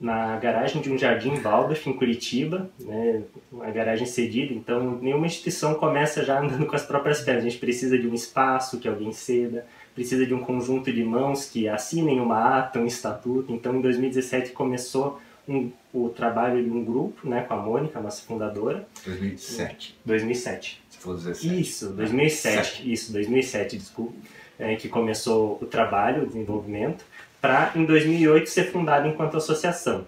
na 0.00 0.36
garagem 0.36 0.80
de 0.80 0.90
um 0.90 0.96
jardim 0.96 1.34
Waldorf 1.36 1.88
em 1.88 1.92
Curitiba, 1.92 2.70
né, 2.78 3.22
uma 3.50 3.68
garagem 3.70 4.06
cedida, 4.06 4.54
então 4.54 4.96
nenhuma 5.02 5.26
instituição 5.26 5.74
começa 5.74 6.24
já 6.24 6.40
andando 6.40 6.66
com 6.66 6.76
as 6.76 6.84
próprias 6.84 7.20
pernas. 7.20 7.44
A 7.44 7.48
gente 7.48 7.58
precisa 7.58 7.98
de 7.98 8.06
um 8.06 8.14
espaço 8.14 8.78
que 8.78 8.86
alguém 8.86 9.12
ceda, 9.12 9.66
precisa 9.94 10.24
de 10.24 10.32
um 10.32 10.38
conjunto 10.38 10.92
de 10.92 11.02
mãos 11.02 11.46
que 11.46 11.68
assinem 11.68 12.20
uma 12.20 12.58
ata, 12.58 12.78
um 12.78 12.86
estatuto. 12.86 13.52
Então, 13.52 13.74
em 13.74 13.80
2017 13.80 14.52
começou 14.52 15.20
um, 15.48 15.72
o 15.92 16.10
trabalho 16.10 16.62
de 16.62 16.70
um 16.70 16.84
grupo, 16.84 17.28
né, 17.28 17.42
com 17.42 17.54
a 17.54 17.56
Mônica, 17.56 17.98
nossa 18.00 18.22
fundadora. 18.22 18.86
2007. 19.04 19.98
2007. 20.04 20.80
Você 20.88 20.98
falou 21.00 21.18
17. 21.18 21.60
Isso, 21.60 21.90
2007. 21.90 22.92
Isso, 22.92 23.12
2007, 23.12 23.76
desculpa. 23.76 24.14
É, 24.56 24.74
que 24.74 24.88
começou 24.88 25.56
o 25.62 25.66
trabalho, 25.66 26.24
o 26.24 26.26
desenvolvimento, 26.26 27.04
para 27.40 27.72
em 27.74 27.84
2008 27.84 28.48
ser 28.48 28.70
fundado 28.70 29.06
enquanto 29.06 29.36
associação. 29.36 30.06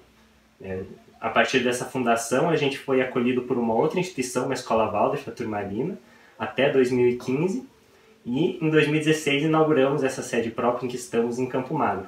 É, 0.61 0.83
a 1.21 1.29
partir 1.29 1.61
dessa 1.61 1.85
fundação, 1.85 2.49
a 2.49 2.57
gente 2.57 2.79
foi 2.79 3.03
acolhido 3.03 3.43
por 3.43 3.59
uma 3.59 3.75
outra 3.75 4.01
instituição, 4.01 4.47
uma 4.47 4.55
escola 4.55 4.91
Waldorf, 4.91 5.29
a 5.29 5.33
Turmalina, 5.33 5.99
até 6.39 6.71
2015. 6.71 7.69
E 8.25 8.65
em 8.65 8.71
2016 8.71 9.45
inauguramos 9.45 10.03
essa 10.03 10.23
sede 10.23 10.51
própria 10.51 10.87
em 10.87 10.89
que 10.89 10.97
estamos 10.97 11.39
em 11.39 11.47
Campo 11.47 11.75
Magro. 11.75 12.07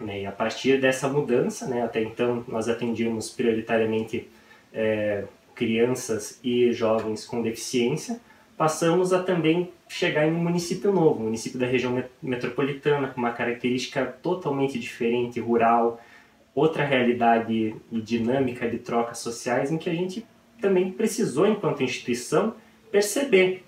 Né? 0.00 0.22
E 0.22 0.26
a 0.26 0.32
partir 0.32 0.80
dessa 0.80 1.08
mudança, 1.08 1.66
né, 1.66 1.82
até 1.82 2.02
então 2.02 2.44
nós 2.48 2.68
atendíamos 2.68 3.30
prioritariamente 3.30 4.28
é, 4.72 5.24
crianças 5.54 6.38
e 6.42 6.72
jovens 6.72 7.24
com 7.24 7.42
deficiência, 7.42 8.20
passamos 8.56 9.12
a 9.12 9.22
também 9.22 9.72
chegar 9.88 10.26
em 10.26 10.32
um 10.32 10.42
município 10.42 10.92
novo, 10.92 11.20
um 11.20 11.24
município 11.24 11.58
da 11.58 11.66
região 11.66 12.04
metropolitana, 12.22 13.08
com 13.08 13.20
uma 13.20 13.32
característica 13.32 14.04
totalmente 14.04 14.78
diferente, 14.78 15.40
rural, 15.40 16.00
outra 16.54 16.84
realidade 16.84 17.74
e 17.90 18.00
dinâmica 18.00 18.68
de 18.68 18.78
trocas 18.78 19.18
sociais, 19.18 19.72
em 19.72 19.78
que 19.78 19.90
a 19.90 19.94
gente 19.94 20.24
também 20.60 20.90
precisou, 20.92 21.46
enquanto 21.46 21.82
instituição, 21.82 22.54
perceber 22.90 23.64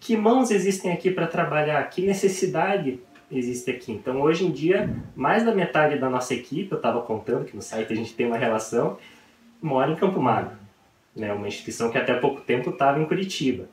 que 0.00 0.16
mãos 0.16 0.50
existem 0.50 0.92
aqui 0.92 1.10
para 1.10 1.26
trabalhar, 1.26 1.82
que 1.88 2.02
necessidade 2.02 3.00
existe 3.30 3.70
aqui. 3.70 3.92
Então, 3.92 4.20
hoje 4.20 4.44
em 4.44 4.50
dia, 4.50 4.94
mais 5.16 5.44
da 5.44 5.54
metade 5.54 5.98
da 5.98 6.10
nossa 6.10 6.34
equipe, 6.34 6.70
eu 6.70 6.76
estava 6.76 7.00
contando 7.02 7.44
que 7.44 7.56
no 7.56 7.62
site 7.62 7.92
a 7.92 7.96
gente 7.96 8.12
tem 8.14 8.26
uma 8.26 8.36
relação, 8.36 8.98
mora 9.62 9.90
em 9.90 9.96
Campo 9.96 10.20
Magro. 10.20 10.56
né, 11.14 11.32
uma 11.32 11.46
instituição 11.46 11.90
que 11.90 11.98
até 11.98 12.14
pouco 12.14 12.40
tempo 12.40 12.70
estava 12.70 13.00
em 13.00 13.06
Curitiba. 13.06 13.68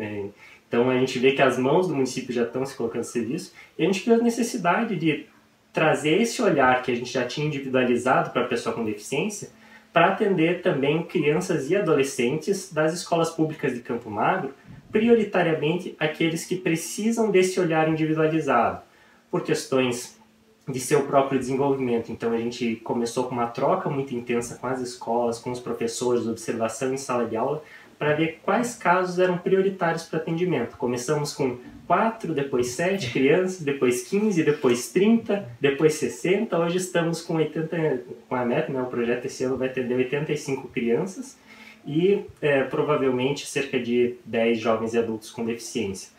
Né? 0.00 0.30
Então 0.66 0.88
a 0.88 0.98
gente 0.98 1.18
vê 1.18 1.32
que 1.32 1.42
as 1.42 1.58
mãos 1.58 1.86
do 1.86 1.94
município 1.94 2.32
já 2.32 2.44
estão 2.44 2.64
se 2.64 2.74
colocando 2.74 3.02
em 3.02 3.04
serviço 3.04 3.52
e 3.78 3.82
a 3.82 3.86
gente 3.86 4.08
vê 4.08 4.14
a 4.14 4.18
necessidade 4.18 4.96
de 4.96 5.26
trazer 5.72 6.22
esse 6.22 6.40
olhar 6.40 6.82
que 6.82 6.90
a 6.90 6.94
gente 6.94 7.12
já 7.12 7.26
tinha 7.26 7.46
individualizado 7.46 8.30
para 8.30 8.42
a 8.42 8.48
pessoa 8.48 8.74
com 8.74 8.84
deficiência 8.84 9.50
para 9.92 10.12
atender 10.12 10.62
também 10.62 11.02
crianças 11.02 11.68
e 11.68 11.76
adolescentes 11.76 12.72
das 12.72 12.94
escolas 12.94 13.30
públicas 13.30 13.74
de 13.74 13.80
Campo 13.80 14.08
Magro, 14.08 14.54
prioritariamente 14.90 15.96
aqueles 15.98 16.44
que 16.44 16.56
precisam 16.56 17.30
desse 17.30 17.58
olhar 17.58 17.88
individualizado, 17.88 18.82
por 19.30 19.42
questões 19.42 20.18
de 20.68 20.78
seu 20.78 21.02
próprio 21.04 21.38
desenvolvimento. 21.38 22.12
Então 22.12 22.32
a 22.32 22.38
gente 22.38 22.76
começou 22.76 23.24
com 23.24 23.32
uma 23.32 23.48
troca 23.48 23.90
muito 23.90 24.14
intensa 24.14 24.56
com 24.56 24.66
as 24.66 24.80
escolas, 24.80 25.38
com 25.38 25.50
os 25.50 25.58
professores, 25.58 26.26
observação 26.26 26.94
em 26.94 26.96
sala 26.96 27.26
de 27.26 27.36
aula, 27.36 27.62
para 28.00 28.14
ver 28.14 28.40
quais 28.42 28.74
casos 28.74 29.18
eram 29.18 29.36
prioritários 29.36 30.04
para 30.04 30.18
atendimento. 30.18 30.74
Começamos 30.78 31.34
com 31.34 31.58
4, 31.86 32.32
depois 32.32 32.68
7 32.68 33.10
crianças, 33.10 33.60
depois 33.60 34.08
15, 34.08 34.42
depois 34.42 34.90
30, 34.90 35.46
depois 35.60 35.92
60. 35.96 36.58
Hoje 36.58 36.78
estamos 36.78 37.20
com 37.20 37.34
80, 37.34 38.04
com 38.26 38.34
a 38.34 38.42
meta, 38.42 38.72
né, 38.72 38.80
o 38.80 38.86
projeto 38.86 39.26
esse 39.26 39.44
ano 39.44 39.58
vai 39.58 39.68
atender 39.68 39.96
85 39.96 40.68
crianças 40.68 41.38
e 41.86 42.24
é, 42.40 42.62
provavelmente 42.62 43.46
cerca 43.46 43.78
de 43.78 44.14
10 44.24 44.58
jovens 44.58 44.94
e 44.94 44.98
adultos 44.98 45.30
com 45.30 45.44
deficiência. 45.44 46.10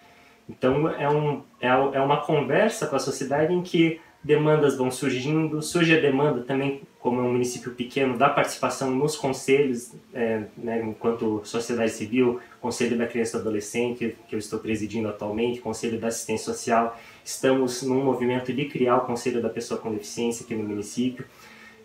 Então 0.47 0.87
é, 0.87 1.09
um, 1.09 1.41
é, 1.59 1.67
é 1.67 1.99
uma 1.99 2.17
conversa 2.17 2.85
com 2.85 2.95
a 2.95 2.99
sociedade 2.99 3.51
em 3.55 3.63
que 3.63 3.99
demandas 4.23 4.77
vão 4.77 4.91
surgindo, 4.91 5.63
surge 5.63 5.97
a 5.97 5.99
demanda 5.99 6.41
também, 6.43 6.83
como 7.01 7.19
é 7.19 7.23
um 7.23 7.31
município 7.31 7.71
pequeno, 7.71 8.15
da 8.15 8.29
participação 8.29 8.91
nos 8.91 9.15
conselhos, 9.15 9.91
é, 10.13 10.43
né, 10.55 10.83
enquanto 10.83 11.41
sociedade 11.43 11.91
civil, 11.91 12.39
Conselho 12.61 12.95
da 12.95 13.07
Criança 13.07 13.37
e 13.37 13.39
do 13.39 13.41
Adolescente, 13.41 14.15
que 14.29 14.35
eu 14.35 14.39
estou 14.39 14.59
presidindo 14.59 15.07
atualmente, 15.07 15.59
Conselho 15.59 15.99
da 15.99 16.09
Assistência 16.09 16.53
Social, 16.53 16.99
estamos 17.25 17.81
num 17.81 18.03
movimento 18.03 18.53
de 18.53 18.65
criar 18.65 18.97
o 18.97 19.01
Conselho 19.01 19.41
da 19.41 19.49
Pessoa 19.49 19.79
com 19.79 19.91
Deficiência 19.91 20.45
aqui 20.45 20.53
no 20.53 20.63
município. 20.63 21.25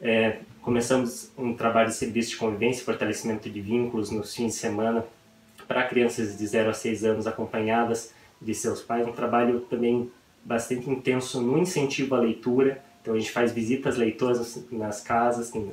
É, 0.02 0.40
começamos 0.60 1.32
um 1.38 1.54
trabalho 1.54 1.88
de 1.88 1.94
serviço 1.94 2.30
de 2.30 2.36
convivência 2.36 2.84
fortalecimento 2.84 3.48
de 3.48 3.60
vínculos 3.62 4.10
nos 4.10 4.34
fins 4.34 4.52
de 4.52 4.58
semana 4.58 5.06
para 5.66 5.84
crianças 5.84 6.36
de 6.36 6.46
0 6.46 6.68
a 6.68 6.74
6 6.74 7.04
anos 7.04 7.26
acompanhadas 7.26 8.12
de 8.40 8.54
seus 8.54 8.82
pais, 8.82 9.08
um 9.08 9.12
trabalho 9.12 9.60
também 9.60 10.10
bastante 10.44 10.90
intenso 10.90 11.40
no 11.40 11.56
incentivo 11.58 12.14
à 12.14 12.18
leitura. 12.18 12.84
Então 13.06 13.14
a 13.14 13.18
gente 13.20 13.30
faz 13.30 13.52
visitas 13.52 13.96
leitoras 13.96 14.66
nas 14.72 15.00
casas, 15.00 15.48
que 15.48 15.64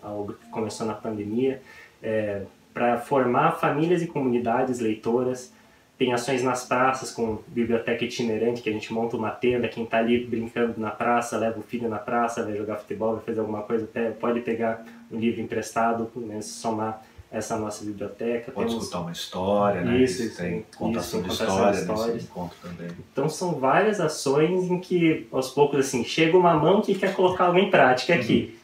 começou 0.51 0.85
na 0.85 0.93
pandemia, 0.93 1.63
é, 1.99 2.43
para 2.71 2.99
formar 2.99 3.53
famílias 3.53 4.03
e 4.03 4.07
comunidades 4.07 4.79
leitoras. 4.79 5.51
Tem 5.97 6.13
ações 6.13 6.43
nas 6.43 6.63
praças 6.63 7.09
com 7.09 7.39
biblioteca 7.47 8.05
itinerante, 8.05 8.61
que 8.61 8.69
a 8.69 8.71
gente 8.71 8.93
monta 8.93 9.17
uma 9.17 9.31
tenda, 9.31 9.67
quem 9.67 9.83
está 9.83 9.97
ali 9.97 10.23
brincando 10.23 10.79
na 10.79 10.91
praça, 10.91 11.35
leva 11.35 11.59
o 11.59 11.63
filho 11.63 11.89
na 11.89 11.97
praça, 11.97 12.43
vai 12.43 12.55
jogar 12.55 12.75
futebol, 12.75 13.15
vai 13.15 13.23
fazer 13.23 13.39
alguma 13.39 13.63
coisa, 13.63 13.89
pode 14.19 14.41
pegar 14.41 14.85
um 15.11 15.17
livro 15.17 15.41
emprestado, 15.41 16.11
né, 16.15 16.39
somar 16.39 17.03
essa 17.33 17.57
nossa 17.57 17.83
biblioteca. 17.83 18.51
Pode 18.51 18.67
Temos... 18.67 18.83
escutar 18.83 19.01
uma 19.01 19.11
história, 19.11 19.81
né? 19.81 19.97
Isso, 19.97 20.21
isso 20.21 20.37
tem 20.37 20.63
contação 20.77 21.19
isso, 21.19 21.29
de 21.29 21.33
história 21.33 21.79
histórias. 21.79 22.23
encontro 22.23 22.57
também. 22.61 22.91
Então 23.11 23.27
são 23.27 23.55
várias 23.55 23.99
ações 23.99 24.69
em 24.69 24.79
que, 24.79 25.27
aos 25.31 25.49
poucos, 25.49 25.79
assim, 25.79 26.05
chega 26.05 26.37
uma 26.37 26.53
mão 26.53 26.79
que 26.79 26.93
quer 26.93 27.15
colocar 27.15 27.45
algo 27.45 27.57
em 27.57 27.71
prática 27.71 28.13
aqui. 28.13 28.53
Uhum. 28.53 28.59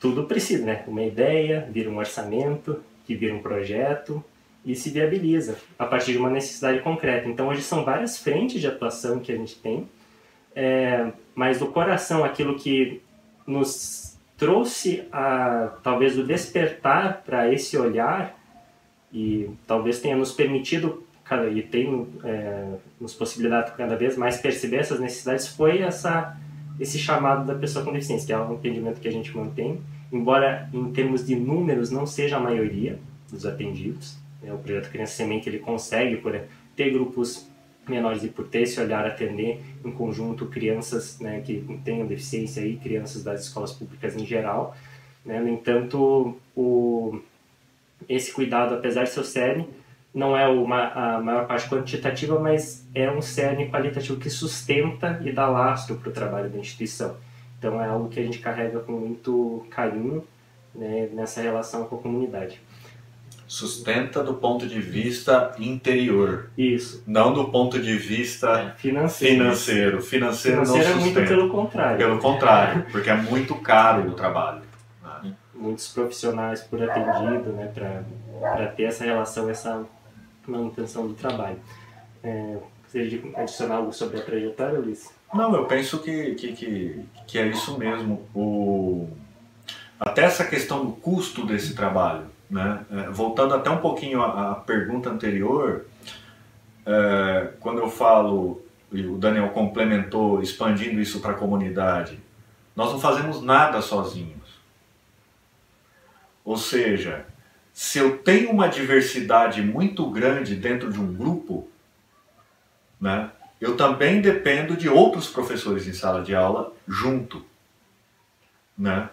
Tudo 0.00 0.24
precisa, 0.24 0.64
né? 0.64 0.82
Uma 0.88 1.02
ideia, 1.02 1.68
vira 1.70 1.90
um 1.90 1.98
orçamento, 1.98 2.80
que 3.06 3.14
vira 3.14 3.34
um 3.34 3.42
projeto 3.42 4.24
e 4.64 4.74
se 4.74 4.88
viabiliza 4.88 5.58
a 5.78 5.84
partir 5.84 6.12
de 6.12 6.18
uma 6.18 6.30
necessidade 6.30 6.80
concreta. 6.80 7.28
Então 7.28 7.48
hoje 7.48 7.60
são 7.60 7.84
várias 7.84 8.16
frentes 8.16 8.62
de 8.62 8.66
atuação 8.66 9.18
que 9.18 9.30
a 9.30 9.36
gente 9.36 9.56
tem, 9.56 9.86
é, 10.56 11.12
mas 11.34 11.58
do 11.58 11.66
coração 11.66 12.24
aquilo 12.24 12.54
que 12.54 13.02
nos 13.46 14.03
trouxe 14.36 15.06
a 15.12 15.72
talvez 15.82 16.18
o 16.18 16.24
despertar 16.24 17.22
para 17.24 17.52
esse 17.52 17.76
olhar 17.76 18.38
e 19.12 19.48
talvez 19.66 20.00
tenha 20.00 20.16
nos 20.16 20.32
permitido 20.32 21.04
e 21.54 21.62
tem 21.62 22.06
é, 22.22 22.74
nos 23.00 23.14
possibilidade 23.14 23.72
cada 23.76 23.96
vez 23.96 24.16
mais 24.16 24.36
perceber 24.36 24.76
essas 24.76 25.00
necessidades 25.00 25.48
foi 25.48 25.78
essa 25.78 26.36
esse 26.78 26.98
chamado 26.98 27.46
da 27.46 27.54
pessoa 27.54 27.84
com 27.84 27.92
deficiência 27.92 28.26
que 28.26 28.32
é 28.32 28.38
um 28.38 28.54
entendimento 28.54 29.00
que 29.00 29.08
a 29.08 29.12
gente 29.12 29.34
mantém 29.36 29.80
embora 30.12 30.68
em 30.72 30.92
termos 30.92 31.24
de 31.24 31.34
números 31.34 31.90
não 31.90 32.04
seja 32.04 32.36
a 32.36 32.40
maioria 32.40 32.98
dos 33.30 33.46
atendidos 33.46 34.18
né, 34.42 34.52
o 34.52 34.58
projeto 34.58 34.90
Criança 34.90 35.14
Semente 35.14 35.48
ele 35.48 35.60
consegue 35.60 36.16
por 36.16 36.38
ter 36.76 36.90
grupos 36.90 37.48
menores 37.90 38.22
e 38.24 38.28
por 38.28 38.46
ter 38.48 38.62
esse 38.62 38.80
olhar 38.80 39.06
atender 39.06 39.60
em 39.84 39.90
conjunto 39.90 40.46
crianças 40.46 41.18
né, 41.20 41.40
que 41.40 41.64
tenham 41.84 42.06
deficiência 42.06 42.60
e 42.60 42.76
crianças 42.76 43.22
das 43.22 43.42
escolas 43.42 43.72
públicas 43.72 44.16
em 44.16 44.24
geral. 44.24 44.76
Né? 45.24 45.40
No 45.40 45.48
entanto, 45.48 46.36
o, 46.56 47.20
esse 48.08 48.32
cuidado, 48.32 48.74
apesar 48.74 49.04
de 49.04 49.10
ser 49.10 49.20
o 49.20 49.24
cerne, 49.24 49.68
não 50.14 50.36
é 50.36 50.46
uma, 50.46 51.16
a 51.16 51.20
maior 51.20 51.46
parte 51.46 51.68
quantitativa, 51.68 52.38
mas 52.38 52.86
é 52.94 53.10
um 53.10 53.20
cerne 53.20 53.68
qualitativo 53.68 54.18
que 54.18 54.30
sustenta 54.30 55.20
e 55.24 55.32
dá 55.32 55.48
lastro 55.48 55.96
para 55.96 56.08
o 56.08 56.12
trabalho 56.12 56.48
da 56.48 56.58
instituição. 56.58 57.16
Então 57.58 57.82
é 57.82 57.88
algo 57.88 58.08
que 58.08 58.20
a 58.20 58.22
gente 58.22 58.38
carrega 58.38 58.80
com 58.80 58.92
muito 58.92 59.66
carinho 59.70 60.24
né, 60.74 61.08
nessa 61.12 61.40
relação 61.40 61.84
com 61.86 61.96
a 61.96 61.98
comunidade 61.98 62.60
sustenta 63.46 64.22
do 64.22 64.34
ponto 64.34 64.66
de 64.66 64.80
vista 64.80 65.54
interior. 65.58 66.50
Isso. 66.56 67.02
Não 67.06 67.32
do 67.32 67.48
ponto 67.48 67.80
de 67.80 67.96
vista 67.96 68.74
financeiro. 68.78 69.34
Financeiro, 69.34 70.02
financeiro, 70.02 70.02
financeiro 70.02 70.56
não 70.58 70.66
sustenta. 70.66 70.90
é 70.90 70.94
muito 70.94 71.28
pelo 71.28 71.50
contrário. 71.50 71.98
Pelo 71.98 72.18
contrário, 72.18 72.86
porque 72.90 73.10
é 73.10 73.16
muito 73.16 73.54
caro 73.56 74.10
o 74.10 74.14
trabalho. 74.14 74.62
Né? 75.02 75.34
Muitos 75.54 75.88
profissionais 75.88 76.62
por 76.62 76.82
atendido, 76.82 77.52
né, 77.52 77.70
para 77.74 78.66
ter 78.68 78.84
essa 78.84 79.04
relação, 79.04 79.48
essa 79.50 79.84
manutenção 80.46 81.06
do 81.06 81.14
trabalho. 81.14 81.58
É, 82.22 82.56
você 82.86 83.20
adicionar 83.36 83.76
algo 83.76 83.92
sobre 83.92 84.18
a 84.18 84.22
trajetória, 84.22 84.78
Luiz? 84.78 85.12
Não, 85.32 85.54
eu 85.54 85.64
penso 85.66 85.98
que, 85.98 86.34
que, 86.34 86.52
que, 86.52 87.04
que 87.26 87.38
é 87.38 87.46
isso 87.48 87.76
mesmo. 87.76 88.26
O... 88.34 89.08
Até 89.98 90.22
essa 90.22 90.44
questão 90.44 90.84
do 90.84 90.92
custo 90.92 91.44
desse 91.44 91.74
trabalho 91.74 92.33
né? 92.54 92.86
É, 92.88 93.10
voltando 93.10 93.52
até 93.52 93.68
um 93.68 93.78
pouquinho 93.78 94.22
à, 94.22 94.54
pergunta 94.54 95.10
anterior, 95.10 95.86
é, 96.86 97.50
quando 97.58 97.80
eu 97.80 97.90
falo, 97.90 98.64
e 98.92 99.04
o 99.04 99.18
Daniel 99.18 99.48
complementou, 99.48 100.40
expandindo 100.40 101.00
isso 101.00 101.18
para 101.18 101.32
a 101.32 101.36
comunidade, 101.36 102.20
nós 102.76 102.92
não 102.92 103.00
fazemos 103.00 103.42
nada 103.42 103.82
sozinhos. 103.82 104.60
Ou 106.44 106.56
seja, 106.56 107.26
se 107.72 107.98
eu 107.98 108.18
tenho 108.18 108.52
uma 108.52 108.68
diversidade 108.68 109.60
muito 109.60 110.08
grande 110.08 110.54
dentro 110.54 110.92
de 110.92 111.00
um 111.00 111.12
grupo, 111.12 111.68
né, 113.00 113.32
eu 113.60 113.76
também 113.76 114.20
dependo 114.20 114.76
de 114.76 114.88
outros 114.88 115.26
professores 115.26 115.88
em 115.88 115.92
sala 115.92 116.22
de 116.22 116.36
aula 116.36 116.72
junto. 116.86 117.44
Né? 118.78 119.08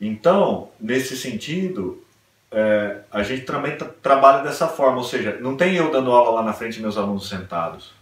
Então, 0.00 0.70
nesse 0.80 1.16
sentido, 1.16 2.02
é, 2.52 3.00
a 3.10 3.22
gente 3.22 3.46
também 3.46 3.76
trabalha 4.02 4.42
dessa 4.42 4.68
forma, 4.68 4.98
ou 4.98 5.04
seja, 5.04 5.38
não 5.40 5.56
tem 5.56 5.74
eu 5.74 5.90
dando 5.90 6.12
aula 6.12 6.32
lá 6.32 6.42
na 6.42 6.52
frente 6.52 6.78
e 6.78 6.82
meus 6.82 6.98
alunos 6.98 7.28
sentados. 7.28 7.94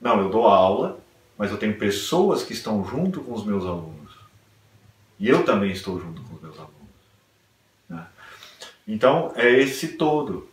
Não, 0.00 0.20
eu 0.20 0.30
dou 0.30 0.46
aula, 0.46 0.98
mas 1.36 1.50
eu 1.50 1.58
tenho 1.58 1.76
pessoas 1.76 2.44
que 2.44 2.52
estão 2.52 2.84
junto 2.84 3.20
com 3.20 3.34
os 3.34 3.44
meus 3.44 3.64
alunos. 3.64 4.14
E 5.18 5.28
eu 5.28 5.44
também 5.44 5.72
estou 5.72 6.00
junto 6.00 6.22
com 6.22 6.36
os 6.36 6.40
meus 6.40 6.56
alunos. 6.56 6.74
Né? 7.88 8.06
Então, 8.86 9.32
é 9.34 9.50
esse 9.50 9.88
todo. 9.88 10.48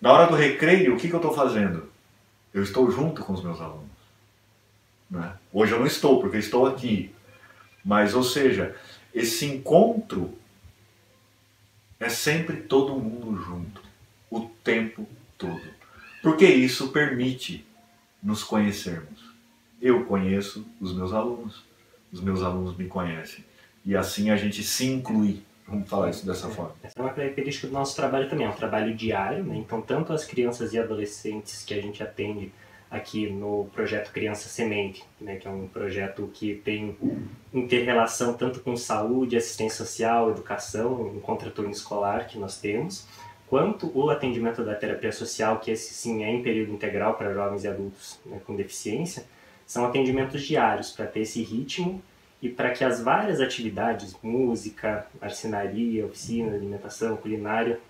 Na 0.00 0.12
hora 0.12 0.26
do 0.26 0.34
recreio, 0.34 0.94
o 0.94 0.96
que, 0.96 1.08
que 1.08 1.14
eu 1.14 1.18
estou 1.18 1.34
fazendo? 1.34 1.88
Eu 2.54 2.62
estou 2.62 2.90
junto 2.90 3.22
com 3.22 3.34
os 3.34 3.44
meus 3.44 3.60
alunos. 3.60 3.86
Né? 5.10 5.34
Hoje 5.52 5.72
eu 5.72 5.78
não 5.78 5.86
estou, 5.86 6.20
porque 6.20 6.36
eu 6.36 6.40
estou 6.40 6.66
aqui. 6.66 7.14
Mas, 7.84 8.14
ou 8.14 8.24
seja, 8.24 8.74
esse 9.14 9.44
encontro 9.46 10.32
é 12.02 12.08
sempre 12.08 12.56
todo 12.56 12.96
mundo 12.96 13.36
junto, 13.36 13.80
o 14.30 14.40
tempo 14.64 15.06
todo. 15.38 15.62
Porque 16.20 16.44
isso 16.44 16.88
permite 16.88 17.64
nos 18.22 18.42
conhecermos. 18.42 19.22
Eu 19.80 20.04
conheço 20.04 20.66
os 20.80 20.92
meus 20.94 21.12
alunos, 21.12 21.64
os 22.12 22.20
meus 22.20 22.42
alunos 22.42 22.76
me 22.76 22.86
conhecem. 22.86 23.44
E 23.84 23.96
assim 23.96 24.30
a 24.30 24.36
gente 24.36 24.62
se 24.62 24.86
inclui. 24.86 25.42
Vamos 25.66 25.88
falar 25.88 26.10
isso 26.10 26.26
dessa 26.26 26.48
forma. 26.48 26.74
Essa 26.82 26.98
é 26.98 27.02
uma 27.02 27.12
característica 27.12 27.68
do 27.68 27.72
nosso 27.72 27.94
trabalho 27.94 28.28
também, 28.28 28.46
é 28.46 28.50
um 28.50 28.54
trabalho 28.54 28.94
diário, 28.94 29.44
né? 29.44 29.56
então 29.56 29.80
tanto 29.80 30.12
as 30.12 30.24
crianças 30.24 30.72
e 30.72 30.78
adolescentes 30.78 31.64
que 31.64 31.72
a 31.72 31.80
gente 31.80 32.02
atende 32.02 32.52
aqui 32.92 33.26
no 33.30 33.70
projeto 33.72 34.12
Criança 34.12 34.50
Semente, 34.50 35.02
né, 35.18 35.36
que 35.36 35.48
é 35.48 35.50
um 35.50 35.66
projeto 35.66 36.30
que 36.34 36.56
tem 36.56 36.94
interrelação 37.52 38.34
tanto 38.34 38.60
com 38.60 38.76
saúde, 38.76 39.34
assistência 39.34 39.78
social, 39.78 40.30
educação, 40.30 41.00
um 41.00 41.18
contraturno 41.18 41.70
escolar 41.70 42.26
que 42.26 42.38
nós 42.38 42.60
temos, 42.60 43.06
quanto 43.48 43.90
o 43.98 44.10
atendimento 44.10 44.62
da 44.62 44.74
terapia 44.74 45.10
social, 45.10 45.58
que 45.58 45.70
esse 45.70 45.94
sim 45.94 46.22
é 46.22 46.30
em 46.30 46.42
período 46.42 46.72
integral 46.72 47.14
para 47.14 47.32
jovens 47.32 47.64
e 47.64 47.68
adultos 47.68 48.20
né, 48.26 48.38
com 48.46 48.54
deficiência, 48.54 49.24
são 49.66 49.86
atendimentos 49.86 50.42
diários 50.42 50.90
para 50.90 51.06
ter 51.06 51.20
esse 51.20 51.42
ritmo 51.42 52.02
e 52.42 52.50
para 52.50 52.72
que 52.72 52.84
as 52.84 53.00
várias 53.00 53.40
atividades, 53.40 54.14
música, 54.22 55.06
marcenaria, 55.18 56.04
oficina, 56.04 56.54
alimentação, 56.54 57.16
culinária, 57.16 57.80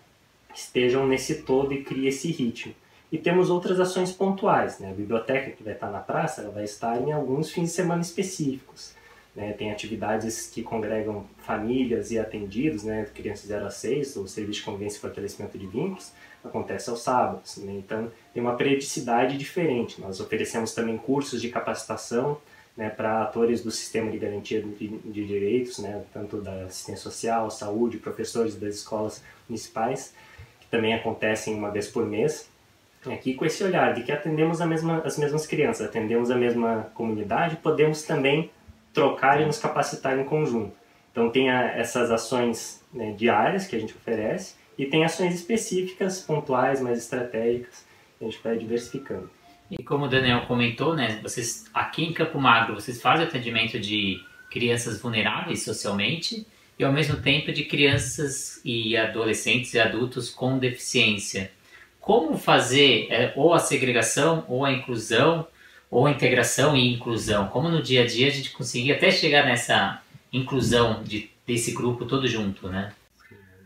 estejam 0.55 1.09
nesse 1.09 1.43
todo 1.43 1.73
e 1.73 1.83
crie 1.83 2.07
esse 2.07 2.31
ritmo. 2.31 2.73
E 3.12 3.18
temos 3.18 3.51
outras 3.51 3.79
ações 3.79 4.11
pontuais, 4.11 4.79
né? 4.79 4.90
A 4.90 4.94
biblioteca 4.94 5.51
que 5.51 5.62
vai 5.62 5.75
estar 5.75 5.90
na 5.90 6.01
praça, 6.01 6.40
ela 6.40 6.51
vai 6.51 6.64
estar 6.64 6.98
em 6.98 7.12
alguns 7.12 7.51
fins 7.51 7.64
de 7.64 7.75
semana 7.75 8.01
específicos. 8.01 8.94
Né? 9.35 9.53
Tem 9.53 9.70
atividades 9.70 10.46
que 10.46 10.62
congregam 10.62 11.27
famílias 11.38 12.11
e 12.11 12.18
atendidos, 12.18 12.85
né? 12.85 13.07
crianças 13.14 13.46
0 13.46 13.66
a 13.66 13.70
6, 13.70 14.16
o 14.16 14.29
serviço 14.29 14.61
de 14.61 14.64
convivência 14.64 14.98
e 14.98 15.01
fortalecimento 15.01 15.59
de 15.59 15.66
vínculos, 15.66 16.12
acontece 16.44 16.90
aos 16.90 17.03
sábados. 17.03 17.57
Né? 17.59 17.72
Então, 17.72 18.11
tem 18.33 18.42
uma 18.42 18.57
periodicidade 18.57 19.37
diferente. 19.38 20.01
Nós 20.01 20.20
oferecemos 20.20 20.75
também 20.75 20.98
cursos 20.98 21.40
de 21.40 21.48
capacitação 21.48 22.38
né, 22.77 22.90
para 22.90 23.22
atores 23.22 23.62
do 23.62 23.70
sistema 23.70 24.11
de 24.11 24.18
garantia 24.18 24.62
de, 24.62 24.88
de 24.88 25.27
direitos, 25.27 25.79
né, 25.79 26.03
tanto 26.12 26.40
da 26.40 26.64
assistência 26.64 27.03
social, 27.03 27.51
saúde, 27.51 27.98
professores 27.98 28.55
das 28.55 28.77
escolas 28.77 29.22
municipais, 29.48 30.14
que 30.61 30.66
também 30.68 30.94
acontecem 30.94 31.55
uma 31.55 31.70
vez 31.70 31.88
por 31.88 32.07
mês. 32.07 32.51
Aqui 33.07 33.35
com 33.35 33.45
esse 33.45 33.65
olhar 33.65 33.95
de 33.95 34.03
que 34.03 34.12
atendemos 34.12 34.61
a 34.61 34.67
mesma, 34.67 35.03
as 35.05 35.19
mesmas 35.19 35.47
crianças, 35.47 35.87
atendemos 35.87 36.31
a 36.31 36.37
mesma 36.37 36.91
comunidade, 36.95 37.57
podemos 37.57 38.03
também 38.03 38.51
trocar 38.93 39.41
e 39.41 39.47
nos 39.47 39.59
capacitar 39.59 40.19
em 40.19 40.25
conjunto. 40.25 40.73
Então 41.11 41.31
tem 41.31 41.51
a, 41.51 41.62
essas 41.77 42.11
ações 42.11 42.85
né, 42.93 43.12
diárias 43.12 43.67
que 43.67 43.75
a 43.75 43.79
gente 43.79 43.95
oferece 43.95 44.55
e 44.79 44.87
tem 44.87 45.05
ações 45.05 45.35
específicas, 45.35 46.21
pontuais, 46.21 46.81
mais 46.81 46.99
estratégicas, 46.99 47.85
que 48.19 48.25
a 48.25 48.29
gente 48.29 48.43
vai 48.43 48.57
diversificando. 48.57 49.31
E 49.71 49.83
como 49.83 50.05
o 50.05 50.09
Daniel 50.09 50.47
comentou, 50.47 50.95
né, 50.95 51.19
vocês 51.23 51.65
aqui 51.73 52.05
em 52.05 52.12
Campo 52.12 52.38
Magro, 52.38 52.75
vocês 52.75 53.01
fazem 53.01 53.27
atendimento 53.27 53.79
de 53.81 54.21
crianças 54.51 55.01
vulneráveis 55.01 55.65
socialmente 55.65 56.47
e 56.79 56.85
ao 56.85 56.93
mesmo 56.93 57.21
tempo 57.21 57.53
de 57.53 57.65
crianças 57.65 58.61
e 58.65 58.97
adolescentes 58.97 59.73
e 59.75 59.81
adultos 59.81 60.29
com 60.31 60.59
deficiência. 60.59 61.51
Como 62.03 62.37
fazer 62.37 63.07
é, 63.11 63.33
ou 63.35 63.55
a 63.55 63.59
segregação 63.59 64.45
ou 64.47 64.65
a 64.65 64.73
inclusão 64.73 65.47
ou 65.91 66.07
a 66.07 66.11
integração 66.11 66.77
e 66.77 66.93
inclusão? 66.93 67.49
Como 67.49 67.71
no 67.71 67.83
dia 67.83 68.03
a 68.03 68.07
dia 68.07 68.27
a 68.27 68.31
gente 68.31 68.51
conseguir 68.51 68.93
até 68.93 69.11
chegar 69.11 69.47
nessa 69.47 70.03
inclusão 70.31 71.03
de, 71.03 71.31
desse 71.47 71.73
grupo 71.73 72.05
todo 72.05 72.27
junto, 72.27 72.69
né? 72.69 72.93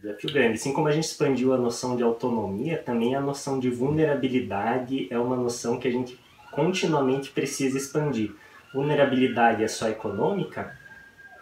desafio 0.06 0.32
grande. 0.32 0.54
Assim 0.54 0.72
como 0.72 0.88
a 0.88 0.92
gente 0.92 1.04
expandiu 1.04 1.52
a 1.52 1.58
noção 1.58 1.96
de 1.96 2.02
autonomia, 2.02 2.78
também 2.78 3.14
a 3.14 3.20
noção 3.20 3.58
de 3.58 3.68
vulnerabilidade 3.68 5.08
é 5.10 5.18
uma 5.18 5.36
noção 5.36 5.78
que 5.78 5.88
a 5.88 5.90
gente 5.90 6.18
continuamente 6.52 7.30
precisa 7.30 7.76
expandir. 7.76 8.32
Vulnerabilidade 8.72 9.64
é 9.64 9.68
só 9.68 9.88
econômica? 9.88 10.76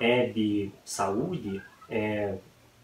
É 0.01 0.27
de 0.27 0.71
saúde? 0.85 1.63
É 1.91 2.35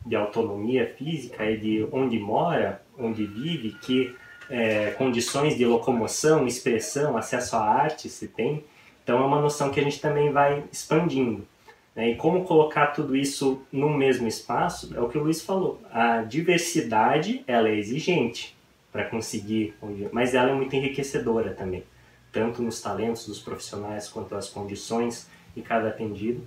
de 0.05 0.16
autonomia 0.16 0.94
física? 0.96 1.44
É 1.44 1.57
de 1.57 1.87
onde 1.92 2.18
mora? 2.18 2.83
Onde 3.00 3.24
vive? 3.24 3.72
Que 3.80 4.14
é, 4.48 4.90
condições 4.92 5.56
de 5.56 5.64
locomoção, 5.64 6.46
expressão, 6.46 7.16
acesso 7.16 7.56
à 7.56 7.60
arte 7.60 8.08
se 8.08 8.28
tem? 8.28 8.64
Então 9.02 9.22
é 9.22 9.26
uma 9.26 9.40
noção 9.40 9.70
que 9.70 9.80
a 9.80 9.82
gente 9.82 10.00
também 10.00 10.30
vai 10.30 10.64
expandindo. 10.72 11.46
Né? 11.94 12.10
E 12.10 12.16
como 12.16 12.44
colocar 12.44 12.88
tudo 12.88 13.16
isso 13.16 13.62
no 13.72 13.90
mesmo 13.90 14.26
espaço, 14.26 14.94
é 14.96 15.00
o 15.00 15.08
que 15.08 15.18
o 15.18 15.22
Luiz 15.22 15.42
falou. 15.42 15.80
A 15.90 16.22
diversidade, 16.22 17.42
ela 17.46 17.68
é 17.68 17.76
exigente 17.76 18.56
para 18.92 19.04
conseguir, 19.04 19.74
mas 20.12 20.34
ela 20.34 20.50
é 20.50 20.54
muito 20.54 20.74
enriquecedora 20.74 21.54
também, 21.54 21.84
tanto 22.32 22.60
nos 22.60 22.80
talentos 22.80 23.26
dos 23.26 23.38
profissionais 23.38 24.08
quanto 24.08 24.34
as 24.34 24.48
condições 24.48 25.28
de 25.54 25.62
cada 25.62 25.88
atendido. 25.88 26.42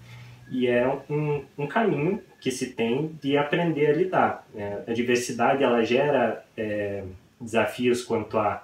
E 0.53 0.67
é 0.67 0.87
um, 1.09 1.43
um 1.57 1.65
caminho 1.65 2.21
que 2.39 2.51
se 2.51 2.73
tem 2.73 3.17
de 3.19 3.35
aprender 3.35 3.87
a 3.87 3.93
lidar. 3.93 4.47
Né? 4.53 4.83
A 4.87 4.93
diversidade, 4.93 5.63
ela 5.63 5.83
gera 5.83 6.45
é, 6.55 7.03
desafios 7.41 8.03
quanto 8.03 8.37
a 8.37 8.63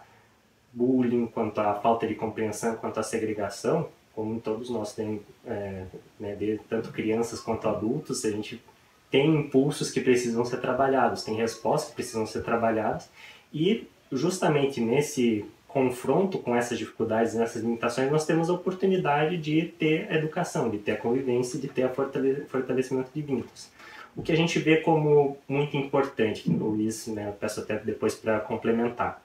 bullying, 0.71 1.25
quanto 1.25 1.59
à 1.59 1.73
falta 1.73 2.05
de 2.05 2.13
compreensão, 2.13 2.75
quanto 2.75 2.99
à 2.99 3.03
segregação, 3.03 3.89
como 4.13 4.39
todos 4.39 4.69
nós 4.69 4.93
temos, 4.93 5.21
é, 5.47 5.85
né, 6.19 6.35
de, 6.35 6.59
tanto 6.69 6.91
crianças 6.91 7.39
quanto 7.39 7.67
adultos, 7.67 8.23
a 8.23 8.29
gente 8.29 8.61
tem 9.09 9.35
impulsos 9.35 9.89
que 9.89 9.99
precisam 9.99 10.45
ser 10.45 10.61
trabalhados, 10.61 11.23
tem 11.23 11.35
respostas 11.35 11.89
que 11.89 11.95
precisam 11.95 12.27
ser 12.27 12.43
trabalhadas, 12.43 13.09
e 13.51 13.87
justamente 14.11 14.79
nesse 14.79 15.43
confronto 15.69 16.39
com 16.39 16.55
essas 16.55 16.77
dificuldades, 16.77 17.35
nessas 17.35 17.61
limitações, 17.61 18.11
nós 18.11 18.25
temos 18.25 18.49
a 18.49 18.53
oportunidade 18.53 19.37
de 19.37 19.67
ter 19.77 20.11
a 20.11 20.15
educação, 20.15 20.69
de 20.69 20.79
ter 20.79 20.93
a 20.93 20.97
convivência, 20.97 21.59
de 21.59 21.67
ter 21.67 21.85
o 21.85 21.89
fortale 21.89 22.43
fortalecimento 22.47 23.11
de 23.13 23.21
vínculos. 23.21 23.69
O 24.15 24.23
que 24.23 24.31
a 24.31 24.35
gente 24.35 24.57
vê 24.57 24.77
como 24.77 25.37
muito 25.47 25.77
importante, 25.77 26.49
Luiz, 26.49 27.07
né, 27.07 27.27
eu 27.29 27.33
peço 27.33 27.59
até 27.59 27.77
depois 27.77 28.15
para 28.15 28.39
complementar, 28.39 29.23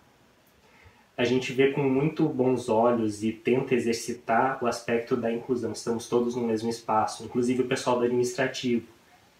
a 1.17 1.25
gente 1.25 1.53
vê 1.53 1.71
com 1.71 1.83
muito 1.83 2.29
bons 2.29 2.69
olhos 2.69 3.23
e 3.23 3.33
tenta 3.33 3.75
exercitar 3.75 4.63
o 4.63 4.67
aspecto 4.67 5.17
da 5.17 5.33
inclusão. 5.33 5.73
Estamos 5.73 6.09
todos 6.09 6.35
no 6.35 6.43
mesmo 6.43 6.69
espaço, 6.69 7.25
inclusive 7.25 7.63
o 7.63 7.69
pessoal 7.69 7.99
do 7.99 8.05
administrativo. 8.05 8.87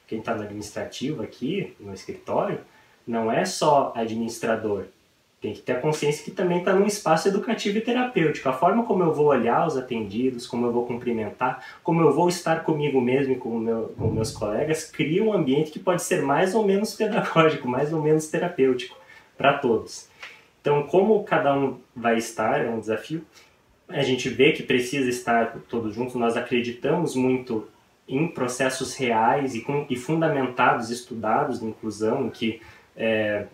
Quem 0.07 0.21
está 0.21 0.35
no 0.37 0.43
administrativo 0.43 1.23
aqui, 1.23 1.75
no 1.81 1.93
escritório, 1.93 2.61
não 3.05 3.31
é 3.31 3.45
só 3.45 3.93
administrador. 3.97 4.87
Tem 5.45 5.53
que 5.53 5.61
ter 5.61 5.73
a 5.73 5.79
consciência 5.79 6.25
que 6.25 6.31
também 6.31 6.61
está 6.61 6.73
num 6.73 6.87
espaço 6.87 7.29
educativo 7.29 7.77
e 7.77 7.81
terapêutico. 7.83 8.49
A 8.49 8.53
forma 8.55 8.87
como 8.87 9.03
eu 9.03 9.13
vou 9.13 9.27
olhar 9.27 9.67
os 9.67 9.77
atendidos, 9.77 10.47
como 10.47 10.65
eu 10.65 10.73
vou 10.73 10.87
cumprimentar, 10.87 11.63
como 11.83 12.01
eu 12.01 12.15
vou 12.15 12.31
estar 12.31 12.65
comigo 12.65 12.99
mesmo 12.99 13.35
e 13.35 13.37
com, 13.37 13.59
meu, 13.59 13.95
com 13.99 14.11
meus 14.11 14.31
colegas, 14.31 14.91
cria 14.91 15.23
um 15.23 15.35
ambiente 15.35 15.71
que 15.71 15.79
pode 15.79 16.03
ser 16.03 16.23
mais 16.23 16.55
ou 16.55 16.65
menos 16.65 16.95
pedagógico, 16.97 17.69
mais 17.69 17.93
ou 17.93 18.01
menos 18.01 18.27
terapêutico 18.29 18.97
para 19.37 19.59
todos. 19.59 20.09
Então, 20.63 20.85
como 20.85 21.23
cada 21.25 21.55
um 21.55 21.79
vai 21.95 22.17
estar, 22.17 22.65
é 22.65 22.71
um 22.71 22.81
desafio. 22.81 23.23
A 23.87 24.03
gente 24.03 24.31
vê 24.31 24.53
que 24.53 24.63
precisa 24.63 25.11
estar 25.11 25.59
todos 25.69 25.95
juntos, 25.95 26.15
nós 26.15 26.39
acreditamos 26.39 27.15
muito 27.15 27.69
em 28.09 28.27
processos 28.29 28.97
reais 28.97 29.55
e, 29.55 29.61
com, 29.61 29.85
e 29.91 29.95
fundamentados, 29.95 30.89
estudados 30.89 31.61
de 31.61 31.67
inclusão, 31.67 32.31
que 32.31 32.63
é, 32.97 33.45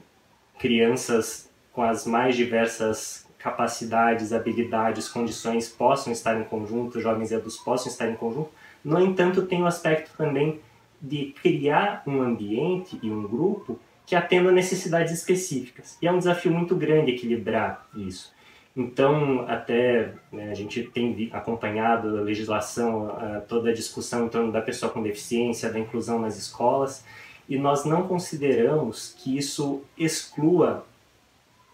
crianças 0.57 1.50
com 1.73 1.83
as 1.83 2.07
mais 2.07 2.37
diversas 2.37 3.27
capacidades, 3.39 4.33
habilidades, 4.33 5.09
condições 5.09 5.69
possam 5.69 6.13
estar 6.13 6.39
em 6.39 6.45
conjunto, 6.45 7.01
jovens 7.01 7.31
e 7.31 7.35
adultos 7.35 7.57
possam 7.57 7.91
estar 7.91 8.09
em 8.09 8.15
conjunto. 8.15 8.51
No 8.85 9.01
entanto, 9.01 9.47
tem 9.47 9.63
o 9.63 9.67
aspecto 9.67 10.15
também 10.17 10.61
de 11.01 11.35
criar 11.43 12.03
um 12.07 12.21
ambiente 12.21 12.99
e 13.03 13.11
um 13.11 13.27
grupo 13.27 13.79
que 14.05 14.15
atenda 14.15 14.53
necessidades 14.53 15.13
específicas. 15.13 15.97
E 16.03 16.07
é 16.07 16.13
um 16.13 16.19
desafio 16.19 16.53
muito 16.53 16.75
grande 16.77 17.13
equilibrar 17.13 17.89
isso. 17.97 18.33
Então, 18.77 19.47
até 19.49 20.15
né, 20.31 20.51
a 20.51 20.55
gente 20.55 20.83
tem 20.83 21.31
acompanhado 21.33 22.19
a 22.19 22.21
legislação, 22.21 23.11
a, 23.11 23.41
toda 23.41 23.71
a 23.71 23.75
discussão 23.75 24.27
em 24.27 24.29
torno 24.29 24.53
da 24.53 24.61
pessoa 24.61 24.93
com 24.93 25.03
deficiência, 25.03 25.73
da 25.73 25.79
inclusão 25.79 26.19
nas 26.19 26.37
escolas, 26.37 27.05
e 27.49 27.59
nós 27.59 27.85
não 27.85 28.07
consideramos 28.07 29.15
que 29.19 29.37
isso 29.37 29.83
exclua 29.99 30.87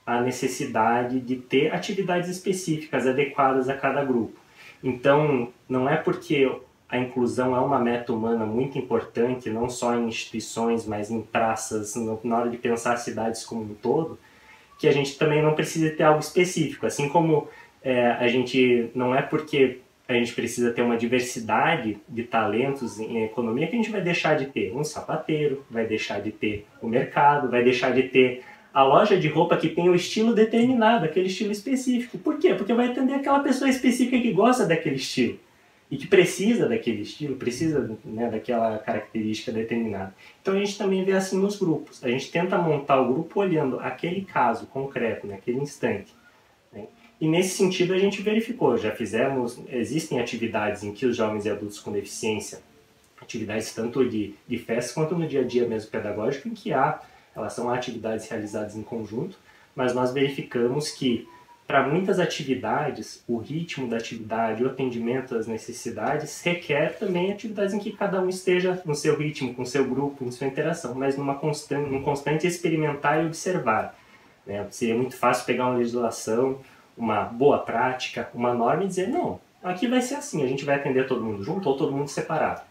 a 0.06 0.20
necessidade 0.20 1.18
de 1.20 1.36
ter 1.36 1.74
atividades 1.74 2.30
específicas 2.30 3.06
adequadas 3.06 3.68
a 3.68 3.74
cada 3.74 4.04
grupo. 4.04 4.38
Então, 4.82 5.52
não 5.68 5.88
é 5.88 5.96
porque 5.96 6.48
a 6.88 6.96
inclusão 6.96 7.56
é 7.56 7.60
uma 7.60 7.80
meta 7.80 8.12
humana 8.12 8.46
muito 8.46 8.78
importante, 8.78 9.50
não 9.50 9.68
só 9.68 9.96
em 9.96 10.06
instituições, 10.06 10.86
mas 10.86 11.10
em 11.10 11.20
praças, 11.20 11.94
na 12.22 12.38
hora 12.38 12.48
de 12.48 12.56
pensar 12.56 12.96
cidades 12.96 13.44
como 13.44 13.62
um 13.62 13.74
todo, 13.74 14.18
que 14.78 14.86
a 14.86 14.92
gente 14.92 15.18
também 15.18 15.42
não 15.42 15.54
precisa 15.54 15.90
ter 15.90 16.04
algo 16.04 16.20
específico. 16.20 16.86
Assim 16.86 17.08
como 17.08 17.48
é, 17.82 18.12
a 18.12 18.28
gente 18.28 18.90
não 18.94 19.14
é 19.14 19.22
porque 19.22 19.80
a 20.08 20.14
gente 20.14 20.32
precisa 20.34 20.70
ter 20.70 20.82
uma 20.82 20.96
diversidade 20.96 21.98
de 22.08 22.22
talentos 22.22 23.00
em 23.00 23.24
economia 23.24 23.66
que 23.66 23.74
a 23.74 23.76
gente 23.76 23.90
vai 23.90 24.00
deixar 24.00 24.36
de 24.36 24.46
ter 24.46 24.72
um 24.72 24.84
sapateiro, 24.84 25.64
vai 25.68 25.84
deixar 25.84 26.20
de 26.20 26.30
ter 26.30 26.64
o 26.80 26.86
mercado, 26.86 27.50
vai 27.50 27.64
deixar 27.64 27.90
de 27.90 28.04
ter 28.04 28.44
a 28.76 28.82
loja 28.82 29.16
de 29.18 29.26
roupa 29.26 29.56
que 29.56 29.70
tem 29.70 29.88
o 29.88 29.94
estilo 29.94 30.34
determinado, 30.34 31.06
aquele 31.06 31.28
estilo 31.28 31.50
específico. 31.50 32.18
Por 32.18 32.38
quê? 32.38 32.52
Porque 32.52 32.74
vai 32.74 32.88
atender 32.88 33.14
aquela 33.14 33.40
pessoa 33.40 33.70
específica 33.70 34.20
que 34.20 34.30
gosta 34.34 34.66
daquele 34.66 34.96
estilo 34.96 35.38
e 35.90 35.96
que 35.96 36.06
precisa 36.06 36.68
daquele 36.68 37.00
estilo, 37.00 37.36
precisa 37.36 37.96
né, 38.04 38.30
daquela 38.30 38.76
característica 38.76 39.50
determinada. 39.50 40.14
Então 40.42 40.52
a 40.52 40.58
gente 40.58 40.76
também 40.76 41.02
vê 41.06 41.12
assim 41.12 41.40
nos 41.40 41.58
grupos. 41.58 42.04
A 42.04 42.10
gente 42.10 42.30
tenta 42.30 42.58
montar 42.58 43.00
o 43.00 43.14
grupo 43.14 43.40
olhando 43.40 43.80
aquele 43.80 44.26
caso 44.26 44.66
concreto, 44.66 45.26
naquele 45.26 45.56
instante. 45.56 46.14
Né? 46.70 46.84
E 47.18 47.26
nesse 47.26 47.56
sentido 47.56 47.94
a 47.94 47.98
gente 47.98 48.20
verificou, 48.20 48.76
já 48.76 48.90
fizemos, 48.90 49.58
existem 49.70 50.20
atividades 50.20 50.82
em 50.84 50.92
que 50.92 51.06
os 51.06 51.16
jovens 51.16 51.46
e 51.46 51.48
adultos 51.48 51.80
com 51.80 51.90
deficiência, 51.92 52.58
atividades 53.18 53.74
tanto 53.74 54.06
de, 54.06 54.34
de 54.46 54.58
festa 54.58 54.92
quanto 54.92 55.16
no 55.16 55.26
dia 55.26 55.40
a 55.40 55.44
dia 55.44 55.66
mesmo 55.66 55.90
pedagógico, 55.90 56.46
em 56.46 56.52
que 56.52 56.74
há 56.74 57.00
elas 57.36 57.52
são 57.52 57.70
atividades 57.70 58.28
realizadas 58.28 58.74
em 58.74 58.82
conjunto, 58.82 59.38
mas 59.74 59.94
nós 59.94 60.12
verificamos 60.12 60.90
que 60.90 61.28
para 61.66 61.86
muitas 61.86 62.20
atividades, 62.20 63.24
o 63.26 63.38
ritmo 63.38 63.88
da 63.88 63.96
atividade, 63.96 64.62
o 64.62 64.68
atendimento 64.68 65.34
às 65.34 65.48
necessidades 65.48 66.40
requer 66.42 66.96
também 66.96 67.32
atividades 67.32 67.74
em 67.74 67.80
que 67.80 67.90
cada 67.90 68.20
um 68.22 68.28
esteja 68.28 68.80
no 68.84 68.94
seu 68.94 69.18
ritmo, 69.18 69.52
com 69.52 69.64
seu 69.64 69.84
grupo, 69.84 70.24
em 70.24 70.30
sua 70.30 70.46
interação, 70.46 70.94
mas 70.94 71.16
numa 71.16 71.34
constante, 71.34 71.90
num 71.90 72.02
constante 72.02 72.46
experimentar 72.46 73.22
e 73.22 73.26
observar. 73.26 73.98
Né? 74.46 74.64
Seria 74.70 74.94
muito 74.94 75.16
fácil 75.16 75.44
pegar 75.44 75.66
uma 75.66 75.78
legislação, 75.78 76.60
uma 76.96 77.24
boa 77.24 77.58
prática, 77.58 78.30
uma 78.32 78.54
norma 78.54 78.84
e 78.84 78.88
dizer, 78.88 79.08
não, 79.08 79.40
aqui 79.60 79.88
vai 79.88 80.00
ser 80.00 80.14
assim, 80.14 80.44
a 80.44 80.46
gente 80.46 80.64
vai 80.64 80.76
atender 80.76 81.08
todo 81.08 81.24
mundo 81.24 81.42
junto 81.42 81.68
ou 81.68 81.76
todo 81.76 81.92
mundo 81.92 82.08
separado. 82.08 82.62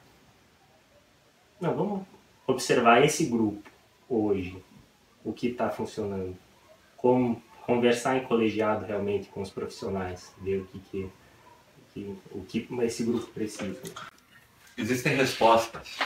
Não, 1.60 1.76
vamos 1.76 2.02
observar 2.48 3.04
esse 3.04 3.26
grupo 3.26 3.75
hoje, 4.10 4.64
o 5.24 5.34
que 5.34 5.48
está 5.48 5.70
funcionando, 5.70 6.38
como 6.98 7.42
conversar 7.66 8.18
em 8.18 8.24
colegiado 8.24 8.86
realmente 8.86 9.30
com 9.30 9.42
os 9.42 9.50
profissionais, 9.50 10.34
ver 10.40 10.62
o 10.62 10.66
que, 10.66 10.80
que, 10.80 11.10
que, 11.94 12.16
o 12.32 12.46
que 12.46 12.68
esse 12.84 13.04
grupo 13.04 13.26
precisa. 13.28 13.82
Existem 14.78 15.16
respostas 15.16 15.98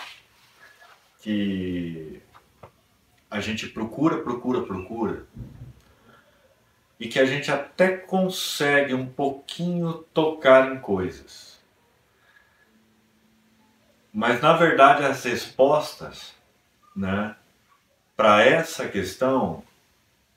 que 1.22 2.22
a 3.30 3.40
gente 3.40 3.68
procura, 3.68 4.22
procura, 4.22 4.64
procura 4.64 5.28
e 7.00 7.08
que 7.08 7.20
a 7.20 7.26
gente 7.26 7.52
até 7.52 7.96
consegue 7.96 8.94
um 8.94 9.06
pouquinho 9.06 10.06
tocar 10.14 10.74
em 10.74 10.80
coisas. 10.80 11.60
Mas 14.14 14.42
na 14.42 14.54
verdade 14.54 15.04
as 15.06 15.24
respostas, 15.24 16.34
né, 16.96 17.36
para 18.20 18.44
essa 18.44 18.86
questão 18.86 19.64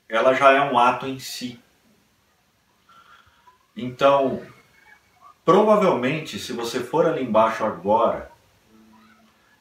ela 0.07 0.33
já 0.33 0.53
é 0.53 0.61
um 0.61 0.79
ato 0.79 1.05
em 1.05 1.19
si. 1.19 1.59
Então, 3.75 4.41
provavelmente, 5.43 6.39
se 6.39 6.53
você 6.53 6.79
for 6.79 7.05
ali 7.05 7.25
embaixo 7.25 7.65
agora 7.65 8.31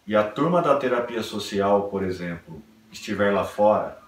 e 0.06 0.14
a 0.14 0.22
turma 0.22 0.62
da 0.62 0.76
terapia 0.76 1.20
social, 1.20 1.88
por 1.88 2.04
exemplo, 2.04 2.62
estiver 2.92 3.34
lá 3.34 3.42
fora, 3.42 3.98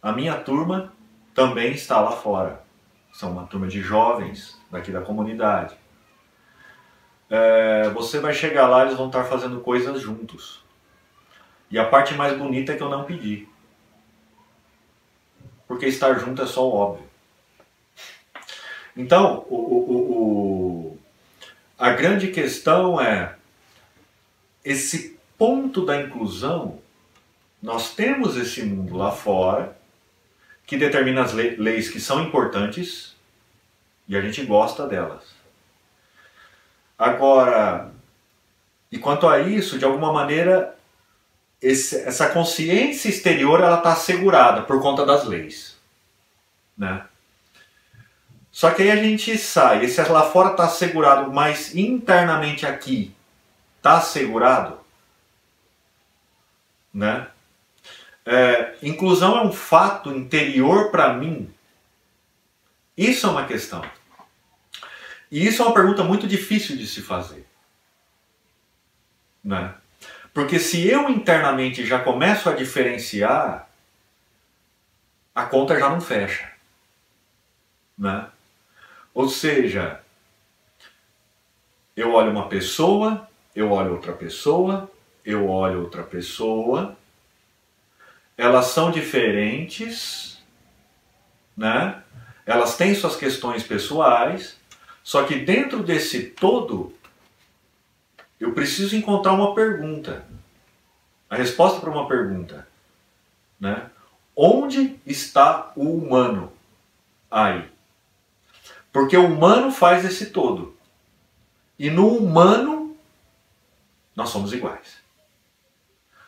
a 0.00 0.12
minha 0.12 0.36
turma 0.36 0.92
também 1.34 1.72
está 1.72 2.00
lá 2.00 2.12
fora. 2.12 2.62
São 3.12 3.32
uma 3.32 3.44
turma 3.44 3.66
de 3.66 3.80
jovens 3.80 4.56
daqui 4.70 4.92
da 4.92 5.00
comunidade. 5.00 5.76
É, 7.28 7.90
você 7.90 8.20
vai 8.20 8.32
chegar 8.32 8.68
lá, 8.68 8.82
eles 8.82 8.96
vão 8.96 9.08
estar 9.08 9.24
fazendo 9.24 9.60
coisas 9.62 10.00
juntos. 10.00 10.63
E 11.70 11.78
a 11.78 11.84
parte 11.84 12.14
mais 12.14 12.36
bonita 12.36 12.72
é 12.72 12.76
que 12.76 12.82
eu 12.82 12.90
não 12.90 13.04
pedi 13.04 13.48
porque 15.66 15.86
estar 15.86 16.14
junto 16.18 16.42
é 16.42 16.46
só 16.46 16.68
o 16.68 16.72
óbvio. 16.72 17.06
Então, 18.96 19.44
o, 19.48 19.56
o, 19.56 20.92
o, 20.92 20.98
a 21.78 21.90
grande 21.90 22.28
questão 22.28 23.00
é 23.00 23.34
esse 24.64 25.18
ponto 25.36 25.84
da 25.84 26.00
inclusão. 26.00 26.78
Nós 27.60 27.94
temos 27.94 28.36
esse 28.36 28.62
mundo 28.62 28.96
lá 28.96 29.10
fora 29.10 29.76
que 30.66 30.76
determina 30.76 31.22
as 31.22 31.32
leis 31.32 31.90
que 31.90 32.00
são 32.00 32.22
importantes 32.22 33.16
e 34.06 34.16
a 34.16 34.20
gente 34.20 34.44
gosta 34.44 34.86
delas. 34.86 35.34
Agora, 36.96 37.90
e 38.92 38.98
quanto 38.98 39.26
a 39.26 39.40
isso, 39.40 39.78
de 39.78 39.84
alguma 39.84 40.12
maneira, 40.12 40.73
esse, 41.64 41.96
essa 41.96 42.28
consciência 42.28 43.08
exterior 43.08 43.60
ela 43.60 43.78
está 43.78 43.94
assegurada 43.94 44.62
por 44.62 44.82
conta 44.82 45.06
das 45.06 45.24
leis, 45.24 45.78
né? 46.76 47.06
Só 48.52 48.70
que 48.70 48.82
aí 48.82 48.90
a 48.90 48.96
gente 48.96 49.36
sai, 49.38 49.82
esse 49.82 50.00
lá 50.02 50.30
fora 50.30 50.50
está 50.50 50.64
assegurado, 50.64 51.32
mas 51.32 51.74
internamente 51.74 52.66
aqui 52.66 53.16
está 53.78 53.96
assegurado, 53.96 54.78
né? 56.92 57.28
É, 58.26 58.76
inclusão 58.82 59.38
é 59.38 59.42
um 59.42 59.52
fato 59.52 60.10
interior 60.10 60.90
para 60.90 61.14
mim. 61.14 61.52
Isso 62.96 63.26
é 63.26 63.30
uma 63.30 63.46
questão. 63.46 63.82
E 65.30 65.46
isso 65.46 65.62
é 65.62 65.64
uma 65.64 65.74
pergunta 65.74 66.04
muito 66.04 66.26
difícil 66.26 66.76
de 66.76 66.86
se 66.86 67.00
fazer, 67.00 67.46
né? 69.42 69.74
Porque 70.34 70.58
se 70.58 70.86
eu 70.88 71.08
internamente 71.08 71.86
já 71.86 72.00
começo 72.00 72.50
a 72.50 72.54
diferenciar, 72.54 73.70
a 75.32 75.44
conta 75.44 75.78
já 75.78 75.88
não 75.88 76.00
fecha. 76.00 76.50
Né? 77.96 78.26
Ou 79.14 79.28
seja, 79.28 80.00
eu 81.96 82.12
olho 82.12 82.32
uma 82.32 82.48
pessoa, 82.48 83.28
eu 83.54 83.70
olho 83.70 83.92
outra 83.92 84.12
pessoa, 84.12 84.90
eu 85.24 85.48
olho 85.48 85.82
outra 85.82 86.02
pessoa, 86.02 86.96
elas 88.36 88.66
são 88.66 88.90
diferentes, 88.90 90.42
né? 91.56 92.02
Elas 92.44 92.76
têm 92.76 92.92
suas 92.92 93.14
questões 93.14 93.62
pessoais, 93.62 94.58
só 95.04 95.22
que 95.22 95.36
dentro 95.36 95.84
desse 95.84 96.24
todo 96.24 96.92
eu 98.44 98.52
preciso 98.52 98.94
encontrar 98.94 99.32
uma 99.32 99.54
pergunta. 99.54 100.22
A 101.30 101.34
resposta 101.34 101.80
para 101.80 101.90
uma 101.90 102.06
pergunta. 102.06 102.68
Né? 103.58 103.90
Onde 104.36 105.00
está 105.06 105.72
o 105.74 105.96
humano? 105.96 106.52
Aí. 107.30 107.66
Porque 108.92 109.16
o 109.16 109.26
humano 109.26 109.72
faz 109.72 110.04
esse 110.04 110.26
todo. 110.26 110.76
E 111.78 111.88
no 111.90 112.08
humano, 112.08 112.94
nós 114.14 114.28
somos 114.28 114.52
iguais. 114.52 114.98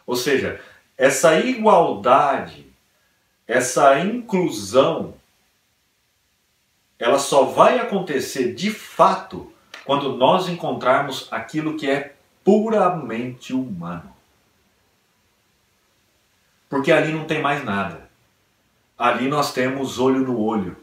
Ou 0.06 0.16
seja, 0.16 0.60
essa 0.96 1.38
igualdade, 1.38 2.66
essa 3.46 4.00
inclusão, 4.00 5.14
ela 6.98 7.18
só 7.18 7.44
vai 7.44 7.78
acontecer 7.78 8.54
de 8.54 8.70
fato 8.70 9.52
quando 9.86 10.16
nós 10.16 10.48
encontrarmos 10.48 11.28
aquilo 11.30 11.76
que 11.76 11.88
é 11.88 12.16
puramente 12.44 13.54
humano. 13.54 14.14
Porque 16.68 16.90
ali 16.90 17.12
não 17.12 17.24
tem 17.24 17.40
mais 17.40 17.64
nada. 17.64 18.10
Ali 18.98 19.28
nós 19.28 19.52
temos 19.52 19.98
olho 19.98 20.20
no 20.20 20.38
olho. 20.40 20.76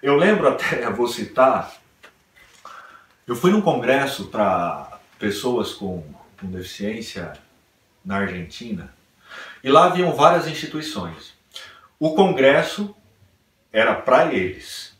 Eu 0.00 0.16
lembro 0.16 0.48
até, 0.48 0.88
vou 0.90 1.08
citar, 1.08 1.74
eu 3.26 3.34
fui 3.34 3.50
num 3.50 3.60
congresso 3.60 4.26
para 4.26 5.00
pessoas 5.18 5.72
com, 5.72 6.04
com 6.38 6.46
deficiência 6.46 7.32
na 8.04 8.18
Argentina 8.18 8.94
e 9.62 9.70
lá 9.70 9.86
haviam 9.86 10.12
várias 10.12 10.46
instituições. 10.46 11.34
O 11.98 12.14
congresso 12.14 12.94
era 13.72 13.94
para 13.94 14.32
eles. 14.32 14.93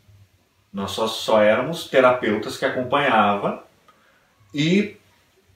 Nós 0.75 0.91
só, 0.91 1.07
só 1.07 1.41
éramos 1.41 1.87
terapeutas 1.87 2.57
que 2.57 2.65
acompanhava 2.65 3.63
e, 4.53 4.97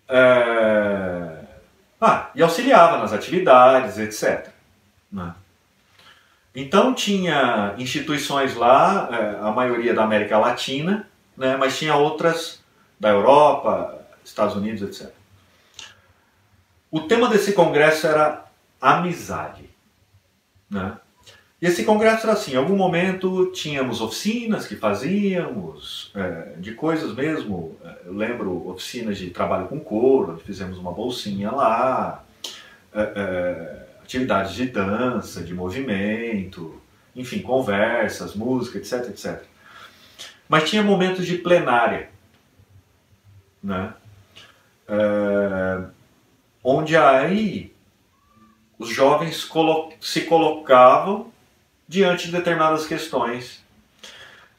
é, 0.08 1.44
ah, 2.00 2.30
e 2.34 2.42
auxiliava 2.42 3.00
nas 3.00 3.12
atividades, 3.12 3.98
etc. 3.98 4.48
Né? 5.12 5.36
Então 6.56 6.94
tinha 6.94 7.76
instituições 7.78 8.56
lá, 8.56 9.10
é, 9.12 9.46
a 9.46 9.52
maioria 9.52 9.94
da 9.94 10.06
América 10.06 10.38
Latina, 10.38 11.06
né, 11.36 11.58
mas 11.58 11.78
tinha 11.78 11.98
outras 11.98 12.64
da 12.98 13.10
Europa, 13.10 14.00
Estados 14.24 14.56
Unidos, 14.56 14.82
etc. 14.82 15.14
O 16.90 17.02
tema 17.02 17.28
desse 17.28 17.52
congresso 17.52 18.08
era 18.08 18.46
amizade. 18.80 19.70
Né? 20.70 20.98
E 21.62 21.66
esse 21.66 21.84
congresso 21.84 22.26
era 22.26 22.34
assim, 22.34 22.54
em 22.54 22.56
algum 22.56 22.76
momento 22.76 23.48
tínhamos 23.48 24.00
oficinas 24.00 24.66
que 24.66 24.78
fazíamos, 24.78 26.10
é, 26.16 26.54
de 26.58 26.74
coisas 26.74 27.14
mesmo, 27.14 27.78
é, 27.84 27.98
eu 28.06 28.14
lembro 28.14 28.70
oficinas 28.70 29.18
de 29.18 29.30
trabalho 29.30 29.68
com 29.68 29.78
couro, 29.78 30.38
fizemos 30.38 30.78
uma 30.78 30.94
bolsinha 30.94 31.52
lá, 31.52 32.24
é, 32.94 33.02
é, 33.02 33.88
atividades 34.02 34.54
de 34.54 34.68
dança, 34.68 35.44
de 35.44 35.54
movimento, 35.54 36.82
enfim, 37.14 37.40
conversas, 37.40 38.36
música, 38.36 38.78
etc, 38.78 39.10
etc. 39.10 39.44
Mas 40.48 40.70
tinha 40.70 40.82
momentos 40.82 41.28
de 41.28 41.38
plenária, 41.38 42.10
né? 43.62 43.94
É, 44.88 45.84
onde 46.64 46.96
aí 46.96 47.74
os 48.80 48.90
jovens 48.90 49.44
colo 49.44 49.92
se 50.00 50.22
colocavam 50.22 51.32
diante 51.90 52.28
de 52.28 52.34
determinadas 52.34 52.86
questões. 52.86 53.64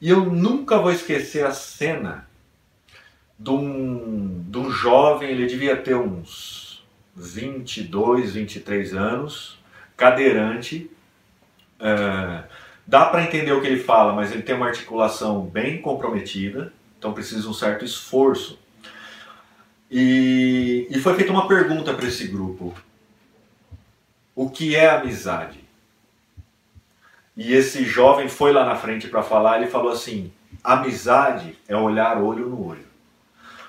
E 0.01 0.11
eu 0.11 0.25
nunca 0.25 0.79
vou 0.79 0.91
esquecer 0.91 1.47
a 1.47 1.53
cena 1.53 2.29
de 3.39 3.51
um, 3.51 4.45
de 4.49 4.59
um 4.59 4.71
jovem, 4.71 5.31
ele 5.31 5.47
devia 5.47 5.77
ter 5.77 5.95
uns 5.95 6.85
22, 7.15 8.33
23 8.33 8.95
anos, 8.95 9.59
cadeirante. 9.97 10.91
É, 11.79 12.43
dá 12.85 13.07
para 13.07 13.23
entender 13.23 13.53
o 13.53 13.61
que 13.61 13.69
ele 13.69 13.83
fala, 13.83 14.13
mas 14.13 14.33
ele 14.33 14.43
tem 14.43 14.57
uma 14.57 14.67
articulação 14.67 15.43
bem 15.43 15.81
comprometida, 15.81 16.73
então 16.99 17.15
precisa 17.15 17.49
um 17.49 17.55
certo 17.55 17.85
esforço. 17.85 18.59
E, 19.89 20.89
e 20.91 20.99
foi 20.99 21.15
feita 21.15 21.31
uma 21.31 21.47
pergunta 21.47 21.95
para 21.95 22.07
esse 22.07 22.27
grupo: 22.27 22.75
o 24.35 24.51
que 24.51 24.75
é 24.75 24.91
amizade? 24.91 25.60
E 27.37 27.55
esse 27.55 27.85
jovem 27.85 28.29
foi 28.29 28.53
lá 28.53 28.65
na 28.65 28.77
frente 28.77 29.09
para 29.09 29.23
falar, 29.23 29.59
ele 29.59 29.71
falou 29.71 29.93
assim: 29.93 30.33
amizade 30.63 31.59
é 31.69 31.77
olhar 31.77 32.21
olho 32.21 32.49
no 32.49 32.67
olho. 32.67 32.85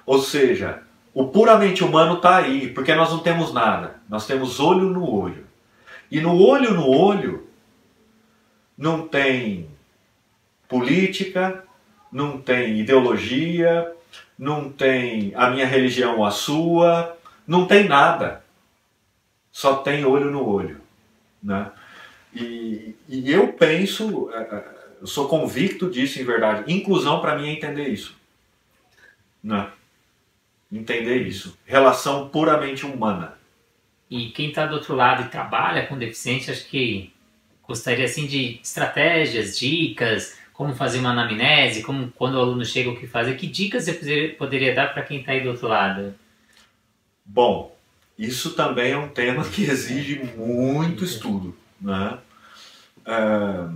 Ou 0.06 0.20
seja, 0.20 0.84
o 1.14 1.28
puramente 1.28 1.84
humano 1.84 2.16
está 2.16 2.38
aí, 2.38 2.70
porque 2.70 2.94
nós 2.96 3.12
não 3.12 3.20
temos 3.20 3.54
nada, 3.54 4.02
nós 4.10 4.26
temos 4.26 4.60
olho 4.60 4.90
no 4.90 5.10
olho. 5.10 5.46
E 6.10 6.20
no 6.20 6.38
olho 6.38 6.74
no 6.74 6.90
olho 6.90 7.48
não 8.78 9.08
tem 9.08 9.70
política, 10.68 11.64
não 12.12 12.42
tem 12.42 12.80
ideologia, 12.80 13.94
não 14.38 14.70
tem 14.70 15.34
a 15.36 15.50
minha 15.50 15.66
religião 15.66 16.18
ou 16.18 16.26
a 16.26 16.32
sua, 16.32 17.18
não 17.46 17.66
tem 17.68 17.88
nada. 17.88 18.44
Só 19.52 19.76
tem 19.76 20.06
olho 20.06 20.32
no 20.32 20.48
olho. 20.48 20.82
Né? 21.44 21.70
E, 22.34 22.96
e 23.10 23.32
eu 23.32 23.54
penso, 23.54 24.30
é, 24.34 24.42
é, 24.42 24.64
eu 25.02 25.08
sou 25.08 25.28
convicto 25.28 25.90
disso 25.90 26.20
em 26.20 26.24
verdade. 26.24 26.72
Inclusão 26.72 27.20
para 27.20 27.38
mim 27.38 27.50
é 27.50 27.52
entender 27.52 27.88
isso. 27.90 28.16
Né? 29.44 29.70
Entender 30.72 31.28
isso. 31.28 31.58
Relação 31.66 32.30
puramente 32.30 32.86
humana. 32.86 33.38
E 34.10 34.30
quem 34.30 34.50
está 34.50 34.66
do 34.66 34.76
outro 34.76 34.96
lado 34.96 35.24
e 35.24 35.30
trabalha 35.30 35.88
com 35.88 35.98
deficiente, 35.98 36.52
acho 36.52 36.66
que 36.68 37.12
gostaria 37.68 38.06
assim 38.06 38.28
de 38.28 38.60
estratégias, 38.62 39.58
dicas, 39.58 40.38
como 40.54 40.76
fazer 40.76 41.00
uma 41.00 41.12
anamnese, 41.12 41.82
como 41.82 42.12
quando 42.12 42.36
o 42.36 42.40
aluno 42.40 42.66
chega 42.66 42.90
o 42.90 43.00
que 43.00 43.08
fazer. 43.08 43.36
Que 43.36 43.48
dicas 43.48 43.86
você 43.86 44.36
poderia 44.38 44.76
dar 44.76 44.94
para 44.94 45.04
quem 45.04 45.20
está 45.20 45.32
aí 45.32 45.42
do 45.42 45.50
outro 45.50 45.68
lado? 45.68 46.14
Bom, 47.26 47.76
isso 48.18 48.54
também 48.54 48.92
é 48.92 48.98
um 48.98 49.08
tema 49.08 49.44
que 49.44 49.64
exige 49.64 50.22
muito 50.38 51.04
estudo. 51.04 51.56
Né? 51.82 52.18
É, 53.06 53.68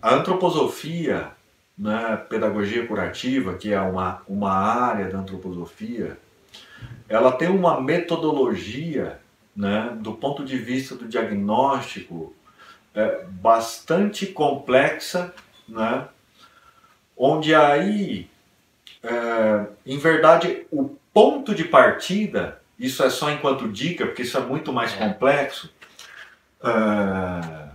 a 0.00 0.14
antroposofia, 0.14 1.32
né, 1.76 2.16
pedagogia 2.28 2.86
curativa, 2.86 3.54
que 3.54 3.72
é 3.72 3.80
uma, 3.80 4.22
uma 4.28 4.52
área 4.52 5.10
da 5.10 5.18
antroposofia, 5.18 6.18
ela 7.08 7.32
tem 7.32 7.48
uma 7.48 7.80
metodologia 7.80 9.20
né, 9.54 9.96
do 10.00 10.12
ponto 10.12 10.44
de 10.44 10.56
vista 10.56 10.94
do 10.94 11.06
diagnóstico 11.06 12.34
é, 12.94 13.24
bastante 13.24 14.26
complexa, 14.26 15.34
né, 15.68 16.08
onde 17.16 17.54
aí, 17.54 18.28
é, 19.02 19.66
em 19.86 19.98
verdade, 19.98 20.66
o 20.70 20.96
ponto 21.12 21.54
de 21.54 21.64
partida, 21.64 22.60
isso 22.78 23.02
é 23.02 23.10
só 23.10 23.30
enquanto 23.30 23.68
dica, 23.68 24.06
porque 24.06 24.22
isso 24.22 24.36
é 24.36 24.40
muito 24.40 24.72
mais 24.72 24.92
é. 24.94 24.96
complexo, 24.96 25.70
é, 26.64 27.68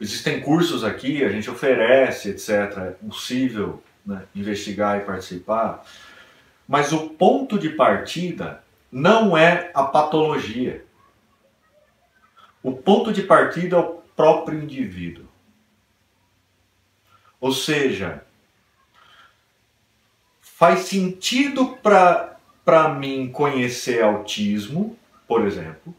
existem 0.00 0.40
cursos 0.40 0.84
aqui, 0.84 1.24
a 1.24 1.28
gente 1.28 1.50
oferece, 1.50 2.30
etc. 2.30 2.50
É 2.78 2.90
possível 3.06 3.82
né, 4.06 4.22
investigar 4.34 4.98
e 4.98 5.04
participar, 5.04 5.84
mas 6.66 6.92
o 6.92 7.10
ponto 7.10 7.58
de 7.58 7.70
partida 7.70 8.62
não 8.90 9.36
é 9.36 9.70
a 9.74 9.84
patologia. 9.84 10.84
O 12.62 12.72
ponto 12.72 13.12
de 13.12 13.22
partida 13.22 13.76
é 13.76 13.78
o 13.78 13.94
próprio 14.16 14.62
indivíduo. 14.62 15.26
Ou 17.40 17.52
seja, 17.52 18.22
faz 20.40 20.80
sentido 20.80 21.78
para 21.82 22.94
mim 22.98 23.32
conhecer 23.32 24.02
autismo, 24.02 24.98
por 25.26 25.46
exemplo, 25.46 25.94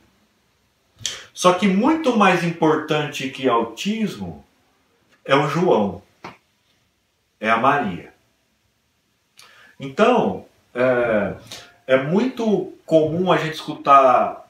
só 1.42 1.54
que 1.54 1.68
muito 1.68 2.16
mais 2.16 2.44
importante 2.44 3.32
que 3.32 3.50
autismo 3.50 4.46
é 5.26 5.34
o 5.34 5.48
João, 5.48 6.04
é 7.39 7.50
a 7.50 7.58
Maria. 7.58 8.14
Então, 9.80 10.46
é, 10.72 11.36
é 11.88 11.98
muito 11.98 12.72
comum 12.86 13.32
a 13.32 13.38
gente 13.38 13.56
escutar 13.56 14.48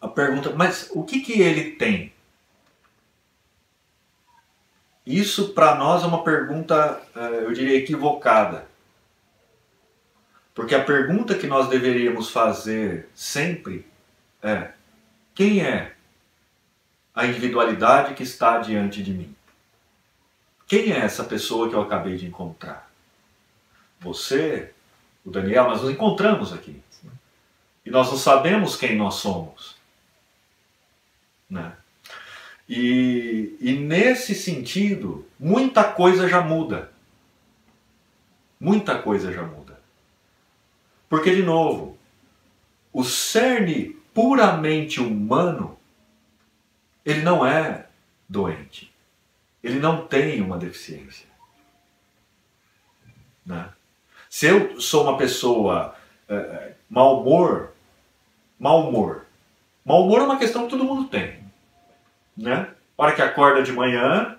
a 0.00 0.06
pergunta, 0.06 0.50
mas 0.50 0.88
o 0.94 1.02
que, 1.02 1.18
que 1.18 1.42
ele 1.42 1.72
tem? 1.72 2.12
Isso 5.04 5.52
para 5.52 5.74
nós 5.74 6.04
é 6.04 6.06
uma 6.06 6.22
pergunta, 6.22 7.02
é, 7.12 7.44
eu 7.44 7.52
diria, 7.52 7.76
equivocada. 7.76 8.68
Porque 10.54 10.76
a 10.76 10.84
pergunta 10.84 11.34
que 11.34 11.48
nós 11.48 11.68
deveríamos 11.68 12.30
fazer 12.30 13.08
sempre 13.16 13.84
é: 14.40 14.70
quem 15.34 15.64
é 15.64 15.96
a 17.14 17.26
individualidade 17.26 18.14
que 18.14 18.22
está 18.22 18.58
diante 18.58 19.02
de 19.02 19.12
mim? 19.12 19.34
Quem 20.66 20.92
é 20.92 20.98
essa 20.98 21.24
pessoa 21.24 21.68
que 21.68 21.74
eu 21.74 21.82
acabei 21.82 22.16
de 22.16 22.26
encontrar? 22.26 22.88
Você, 23.98 24.72
o 25.24 25.30
Daniel, 25.30 25.64
nós 25.64 25.82
nos 25.82 25.90
encontramos 25.90 26.52
aqui. 26.52 26.80
E 27.84 27.90
nós 27.90 28.08
não 28.08 28.16
sabemos 28.16 28.76
quem 28.76 28.96
nós 28.96 29.14
somos. 29.14 29.74
Né? 31.48 31.72
E, 32.68 33.56
e 33.60 33.72
nesse 33.72 34.32
sentido, 34.32 35.26
muita 35.38 35.82
coisa 35.82 36.28
já 36.28 36.40
muda. 36.40 36.92
Muita 38.60 38.96
coisa 39.02 39.32
já 39.32 39.42
muda. 39.42 39.80
Porque, 41.08 41.34
de 41.34 41.42
novo, 41.42 41.98
o 42.92 43.02
cerne 43.02 43.96
puramente 44.14 45.00
humano 45.00 45.79
ele 47.04 47.22
não 47.22 47.46
é 47.46 47.86
doente. 48.28 48.92
Ele 49.62 49.78
não 49.78 50.06
tem 50.06 50.40
uma 50.40 50.56
deficiência. 50.56 51.26
Né? 53.44 53.68
Se 54.28 54.46
eu 54.46 54.80
sou 54.80 55.04
uma 55.04 55.18
pessoa 55.18 55.94
é, 56.28 56.34
é 56.34 56.74
mau 56.88 57.20
humor, 57.20 57.72
mau 58.58 58.88
humor. 58.88 59.26
Mau 59.84 60.04
humor 60.04 60.20
é 60.20 60.24
uma 60.24 60.38
questão 60.38 60.64
que 60.64 60.70
todo 60.70 60.84
mundo 60.84 61.08
tem. 61.08 61.40
Né? 62.36 62.68
A 62.96 63.02
hora 63.02 63.14
que 63.14 63.22
acorda 63.22 63.62
de 63.62 63.72
manhã, 63.72 64.36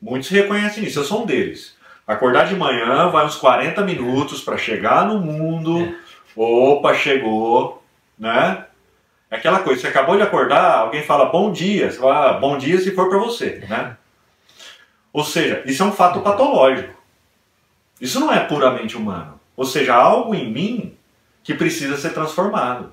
muitos 0.00 0.28
reconhecem 0.28 0.84
isso. 0.84 0.98
Eu 0.98 1.04
sou 1.04 1.22
um 1.22 1.26
deles. 1.26 1.76
Acordar 2.06 2.46
de 2.46 2.56
manhã 2.56 3.08
vai 3.08 3.24
uns 3.24 3.36
40 3.36 3.82
minutos 3.82 4.42
para 4.42 4.58
chegar 4.58 5.06
no 5.06 5.20
mundo. 5.20 5.80
É. 5.80 5.94
Opa, 6.34 6.94
chegou, 6.94 7.82
né? 8.18 8.66
É 9.32 9.36
aquela 9.36 9.60
coisa, 9.60 9.80
você 9.80 9.88
acabou 9.88 10.14
de 10.14 10.22
acordar, 10.22 10.80
alguém 10.80 11.02
fala 11.02 11.24
bom 11.24 11.50
dia, 11.50 11.90
você 11.90 11.98
fala 11.98 12.32
ah, 12.32 12.32
bom 12.34 12.58
dia 12.58 12.78
se 12.78 12.94
for 12.94 13.08
para 13.08 13.16
você, 13.16 13.64
né? 13.66 13.96
Ou 15.10 15.24
seja, 15.24 15.62
isso 15.64 15.82
é 15.82 15.86
um 15.86 15.92
fato 15.92 16.20
patológico. 16.20 17.02
Isso 17.98 18.20
não 18.20 18.30
é 18.30 18.40
puramente 18.40 18.94
humano. 18.94 19.40
Ou 19.56 19.64
seja, 19.64 19.94
algo 19.94 20.34
em 20.34 20.52
mim 20.52 20.98
que 21.42 21.54
precisa 21.54 21.96
ser 21.96 22.12
transformado. 22.12 22.92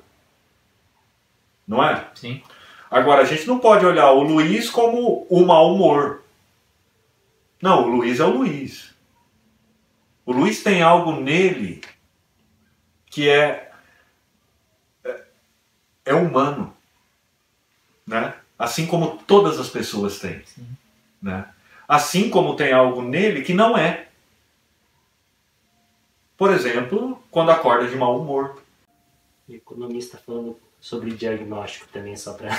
Não 1.67 1.83
é? 1.83 2.07
Sim. 2.15 2.41
Agora, 2.89 3.23
a 3.23 3.25
gente 3.25 3.45
não 3.45 3.59
pode 3.59 3.85
olhar 3.85 4.09
o 4.13 4.23
Luiz 4.23 4.69
como 4.69 5.27
o 5.29 5.45
mau 5.45 5.75
humor. 5.75 6.23
Não, 7.61 7.83
o 7.83 7.87
Luiz 7.87 8.21
é 8.21 8.23
o 8.23 8.29
Luiz. 8.29 8.95
O 10.25 10.31
Luiz 10.31 10.63
tem 10.63 10.81
algo 10.81 11.19
nele 11.19 11.81
que 13.07 13.27
é 13.27 13.68
é 16.09 16.13
humano, 16.15 16.73
né? 18.05 18.33
Assim 18.57 18.87
como 18.87 19.17
todas 19.27 19.59
as 19.59 19.69
pessoas 19.69 20.19
têm, 20.19 20.41
Sim. 20.43 20.67
né? 21.21 21.47
Assim 21.87 22.29
como 22.29 22.55
tem 22.55 22.73
algo 22.73 23.01
nele 23.01 23.43
que 23.43 23.53
não 23.53 23.77
é. 23.77 24.07
Por 26.35 26.51
exemplo, 26.51 27.21
quando 27.29 27.51
acorda 27.51 27.87
de 27.87 27.95
mau 27.95 28.19
humor. 28.19 28.61
O 29.47 29.53
economista 29.53 30.17
falando 30.17 30.57
sobre 30.79 31.11
diagnóstico 31.11 31.87
também, 31.91 32.15
só 32.15 32.33
para 32.33 32.49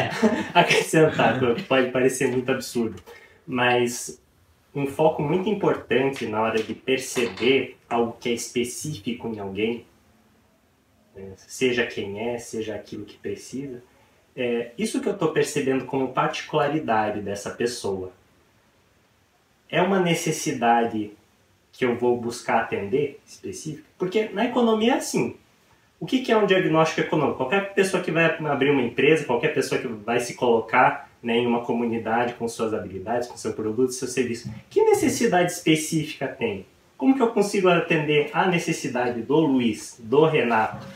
acrescentar, 0.54 1.40
pode 1.66 1.90
parecer 1.90 2.28
muito 2.28 2.50
absurdo. 2.50 3.02
Mas 3.46 4.20
um 4.74 4.86
foco 4.86 5.22
muito 5.22 5.48
importante 5.48 6.26
na 6.26 6.40
hora 6.40 6.62
de 6.62 6.74
perceber 6.74 7.76
algo 7.88 8.16
que 8.18 8.30
é 8.30 8.32
específico 8.32 9.28
em 9.28 9.38
alguém? 9.38 9.86
Seja 11.36 11.86
quem 11.86 12.18
é, 12.30 12.38
seja 12.38 12.74
aquilo 12.74 13.04
que 13.04 13.16
precisa. 13.16 13.82
É, 14.36 14.72
isso 14.76 15.00
que 15.00 15.08
eu 15.08 15.12
estou 15.12 15.32
percebendo 15.32 15.84
como 15.84 16.12
particularidade 16.12 17.20
dessa 17.20 17.50
pessoa 17.50 18.12
é 19.68 19.80
uma 19.80 20.00
necessidade 20.00 21.12
que 21.72 21.84
eu 21.84 21.96
vou 21.96 22.16
buscar 22.16 22.60
atender 22.60 23.20
específica? 23.26 23.86
Porque 23.98 24.28
na 24.32 24.44
economia 24.44 24.94
é 24.94 24.96
assim. 24.96 25.36
O 25.98 26.06
que, 26.06 26.30
é 26.30 26.36
um 26.36 26.46
diagnóstico 26.46 27.00
econômico? 27.00 27.38
Qualquer 27.38 27.72
pessoa 27.72 28.02
que 28.02 28.10
vai 28.10 28.24
abrir 28.24 28.70
uma 28.70 28.82
empresa, 28.82 29.24
qualquer 29.24 29.54
pessoa 29.54 29.80
que 29.80 29.86
vai 29.86 30.20
se 30.20 30.34
colocar 30.34 31.10
né, 31.22 31.38
em 31.38 31.46
uma 31.46 31.64
comunidade 31.64 32.34
com 32.34 32.46
suas 32.46 32.74
habilidades, 32.74 33.26
com 33.26 33.36
seu 33.36 33.52
produto, 33.54 33.92
seu 33.92 34.06
serviço, 34.06 34.52
que 34.68 34.82
necessidade 34.82 35.50
específica 35.50 36.28
tem? 36.28 36.66
Como 36.96 37.16
que 37.16 37.22
eu 37.22 37.28
consigo 37.28 37.68
atender 37.68 38.30
a 38.32 38.46
necessidade 38.46 39.22
do 39.22 39.36
Luiz, 39.36 39.96
do 39.98 40.26
Renato? 40.26 40.86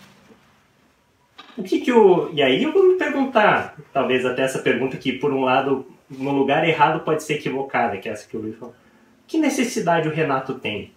O 1.59 1.63
que 1.65 1.81
que 1.81 1.93
o... 1.93 2.31
E 2.33 2.41
aí 2.41 2.63
eu 2.63 2.73
vou 2.73 2.89
me 2.89 2.95
perguntar, 2.97 3.77
talvez 3.93 4.25
até 4.25 4.43
essa 4.43 4.61
pergunta 4.61 4.97
que, 4.97 5.13
por 5.13 5.33
um 5.33 5.43
lado, 5.43 5.85
no 6.09 6.31
lugar 6.31 6.67
errado 6.67 7.01
pode 7.01 7.25
ser 7.25 7.35
equivocada, 7.35 7.99
que 7.99 8.09
é 8.09 8.13
essa 8.13 8.29
que 8.29 8.37
o 8.37 8.41
Luiz 8.41 8.57
falou. 8.57 8.75
Que 9.27 9.39
necessidade 9.39 10.07
o 10.07 10.13
Renato 10.13 10.55
tem? 10.55 10.93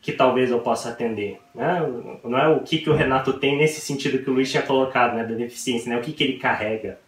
Que 0.00 0.12
talvez 0.12 0.52
eu 0.52 0.60
possa 0.60 0.90
atender. 0.90 1.40
Né? 1.52 1.80
Não 2.22 2.38
é 2.38 2.46
o 2.46 2.60
que, 2.60 2.78
que 2.78 2.88
o 2.88 2.94
Renato 2.94 3.32
tem 3.32 3.58
nesse 3.58 3.80
sentido 3.80 4.22
que 4.22 4.30
o 4.30 4.32
Luiz 4.32 4.48
tinha 4.48 4.62
colocado, 4.62 5.16
né, 5.16 5.24
da 5.24 5.34
deficiência, 5.34 5.90
né? 5.90 5.98
o 5.98 6.02
que, 6.02 6.12
que 6.12 6.22
ele 6.22 6.38
carrega. 6.38 7.00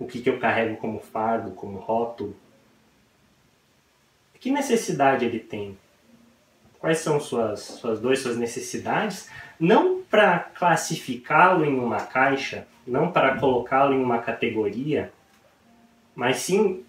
O 0.00 0.06
que, 0.06 0.20
que 0.20 0.28
eu 0.28 0.40
carrego 0.40 0.76
como 0.76 0.98
fardo, 0.98 1.52
como 1.52 1.78
rótulo. 1.78 2.34
Que 4.40 4.50
necessidade 4.50 5.24
ele 5.24 5.38
tem? 5.38 5.78
Quais 6.80 6.98
são 6.98 7.20
suas, 7.20 7.60
suas 7.60 8.00
duas 8.00 8.18
suas 8.18 8.36
necessidades? 8.36 9.30
Não 9.58 10.02
para 10.02 10.38
classificá-lo 10.38 11.64
em 11.64 11.78
uma 11.78 12.00
caixa, 12.00 12.66
não 12.86 13.10
para 13.10 13.36
colocá-lo 13.38 13.94
em 13.94 14.02
uma 14.02 14.18
categoria, 14.18 15.12
mas 16.14 16.38
sim 16.38 16.84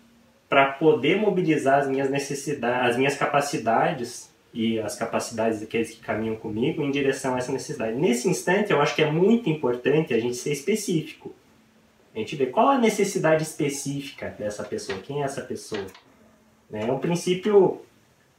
para 0.49 0.72
poder 0.74 1.20
mobilizar 1.20 1.80
as 1.80 1.88
minhas 1.88 2.09
necessidades, 2.09 2.91
as 2.91 2.97
minhas 2.97 3.18
capacidades 3.18 4.32
e 4.53 4.80
as 4.80 4.95
capacidades 4.95 5.59
daqueles 5.59 5.91
que 5.91 5.99
caminham 5.99 6.36
comigo 6.36 6.82
em 6.82 6.89
direção 6.89 7.36
a 7.36 7.38
essa 7.38 7.51
necessidade. 7.51 7.95
Nesse 7.97 8.30
instante, 8.30 8.72
eu 8.72 8.82
acho 8.82 8.95
que 8.95 9.01
é 9.01 9.11
muito 9.11 9.49
importante 9.49 10.13
a 10.13 10.20
gente 10.20 10.36
ser 10.36 10.53
específico. 10.53 11.34
A 12.15 12.20
gente 12.20 12.36
ver 12.36 12.47
qual 12.47 12.70
a 12.70 12.78
necessidade 12.78 13.43
específica 13.43 14.34
dessa 14.39 14.63
pessoa, 14.63 14.99
quem 14.99 15.22
é 15.22 15.26
essa 15.26 15.41
pessoa. 15.41 15.86
Né? 16.70 16.88
É 16.88 16.91
um 16.91 16.97
princípio 16.97 17.82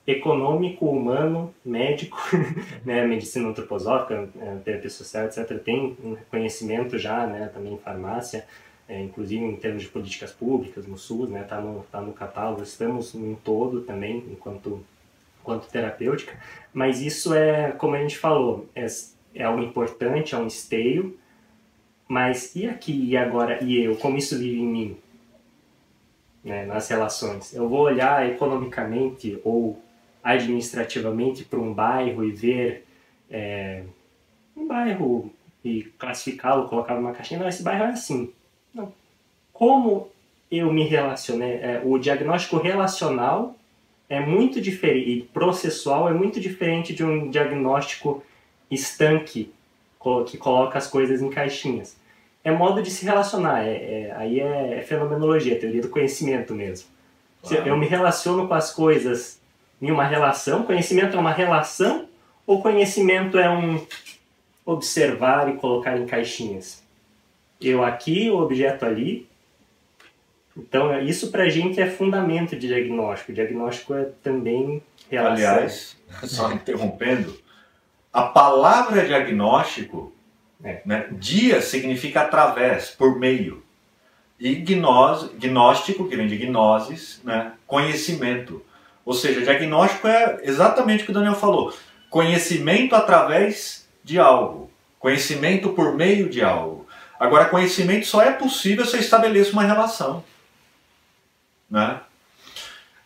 econômico, 0.09 0.87
humano, 0.87 1.55
médico, 1.63 2.17
né, 2.83 3.07
medicina 3.07 3.47
antroposófica, 3.51 4.27
é, 4.41 4.57
terapia 4.65 4.89
social, 4.89 5.27
etc. 5.27 5.59
Tem 5.63 5.95
um 6.03 6.17
conhecimento 6.31 6.99
já, 6.99 7.27
né, 7.27 7.51
também 7.53 7.75
em 7.75 7.79
farmácia, 7.79 8.47
é, 8.89 9.03
inclusive 9.03 9.45
em 9.45 9.55
termos 9.57 9.83
de 9.83 9.91
políticas 9.91 10.33
públicas 10.33 10.87
no 10.87 10.97
SUS, 10.97 11.29
né, 11.29 11.43
tá 11.43 11.61
no 11.61 11.85
tá 11.93 12.01
no 12.01 12.15
catálogo. 12.15 12.63
Estamos 12.63 13.15
em 13.15 13.35
todo 13.35 13.83
também 13.83 14.25
enquanto 14.31 14.83
enquanto 15.43 15.69
terapêutica, 15.69 16.39
mas 16.73 17.01
isso 17.03 17.35
é, 17.35 17.73
como 17.73 17.95
a 17.95 18.01
gente 18.01 18.17
falou, 18.19 18.67
é, 18.75 18.87
é 19.35 19.45
algo 19.45 19.63
importante, 19.63 20.35
é 20.35 20.39
um 20.39 20.47
esteio, 20.47 21.19
mas 22.07 22.57
e 22.57 22.67
aqui 22.67 22.93
e 22.93 23.17
agora 23.17 23.63
e 23.63 23.85
eu, 23.85 23.95
como 23.97 24.17
isso 24.17 24.39
vive 24.39 24.59
em 24.59 24.67
mim? 24.67 24.97
Né, 26.43 26.65
nas 26.65 26.89
relações. 26.89 27.53
Eu 27.53 27.69
vou 27.69 27.81
olhar 27.81 28.27
economicamente 28.31 29.39
ou 29.45 29.79
administrativamente 30.29 31.45
para 31.45 31.59
um 31.59 31.73
bairro 31.73 32.23
e 32.23 32.31
ver 32.31 32.85
é, 33.31 33.83
um 34.57 34.67
bairro 34.67 35.33
e 35.65 35.85
classificá-lo, 35.99 36.69
colocá-lo 36.69 37.01
numa 37.01 37.13
caixinha. 37.13 37.41
Não, 37.41 37.49
esse 37.49 37.63
bairro 37.63 37.85
é 37.85 37.91
assim. 37.91 38.33
Não. 38.75 38.93
Como 39.53 40.09
eu 40.51 40.73
me 40.73 40.85
relacionei? 40.85 41.53
É, 41.53 41.81
o 41.85 41.99
diagnóstico 41.99 42.59
relacional 42.59 43.55
é 44.09 44.21
muito 44.21 44.61
diferente, 44.61 45.11
e 45.11 45.23
processual 45.23 46.09
é 46.09 46.13
muito 46.13 46.41
diferente 46.41 46.95
de 46.95 47.05
um 47.05 47.31
diagnóstico 47.31 48.23
estanque, 48.71 49.53
que 50.27 50.39
coloca 50.39 50.79
as 50.79 50.87
coisas 50.87 51.21
em 51.21 51.29
caixinhas. 51.29 51.97
É 52.45 52.51
modo 52.51 52.83
de 52.83 52.91
se 52.91 53.05
relacionar, 53.05 53.67
é, 53.67 53.73
é 53.75 54.15
aí 54.17 54.41
é, 54.41 54.79
é, 54.79 54.83
fenomenologia, 54.83 55.59
teoria 55.59 55.83
do 55.83 55.89
conhecimento 55.89 56.55
mesmo. 56.55 56.89
Eu 57.65 57.77
me 57.77 57.87
relaciono 57.87 58.49
com 58.49 58.55
as 58.55 58.73
coisas 58.73 59.38
em 59.81 59.91
uma 59.91 60.05
relação? 60.05 60.65
Conhecimento 60.65 61.17
é 61.17 61.21
uma 61.21 61.33
relação 61.33 62.09
ou 62.47 62.63
conhecimento 62.63 63.39
é 63.39 63.51
um 63.51 63.85
observar 64.65 65.49
e 65.49 65.57
colocar 65.57 65.97
em 65.97 66.07
caixinhas? 66.07 66.83
Eu 67.61 67.85
aqui, 67.85 68.31
o 68.31 68.39
objeto 68.39 68.85
ali. 68.85 69.29
Então, 70.57 71.01
isso 71.01 71.31
para 71.31 71.45
a 71.45 71.49
gente 71.49 71.81
é 71.81 71.89
fundamento 71.89 72.57
de 72.57 72.67
diagnóstico. 72.67 73.33
O 73.33 73.35
diagnóstico 73.35 73.95
é 73.95 74.09
também 74.23 74.83
relação. 75.11 75.33
Aliás, 75.33 75.97
só 76.25 76.53
interrompendo, 76.53 77.39
a 78.13 78.23
palavra 78.23 79.07
diagnóstico, 79.07 80.13
é. 80.63 80.81
né, 80.85 81.09
dia 81.13 81.61
significa 81.61 82.23
através, 82.23 82.91
por 82.91 83.19
meio. 83.19 83.63
E 84.41 84.55
gnose, 84.55 85.31
gnóstico, 85.37 86.09
que 86.09 86.17
vem 86.17 86.27
de 86.27 86.37
gnosis, 86.37 87.21
né, 87.25 87.53
conhecimento. 87.67 88.65
Ou 89.09 89.15
seja, 89.15 89.41
diagnóstico 89.41 90.07
é 90.07 90.41
exatamente 90.43 91.03
o 91.03 91.07
que 91.07 91.13
o 91.13 91.15
Daniel 91.15 91.35
falou: 91.35 91.75
conhecimento 92.11 92.95
através 92.95 93.89
de 94.05 94.19
algo, 94.19 94.71
conhecimento 94.99 95.71
por 95.71 95.95
meio 95.95 96.29
de 96.29 96.45
algo. 96.45 96.87
Agora, 97.19 97.49
conhecimento 97.49 98.07
só 98.07 98.21
é 98.21 98.31
possível 98.35 98.85
se 98.85 98.97
eu 98.97 99.01
estabeleço 99.01 99.55
uma 99.55 99.65
relação. 99.65 100.23
Né? 101.71 101.99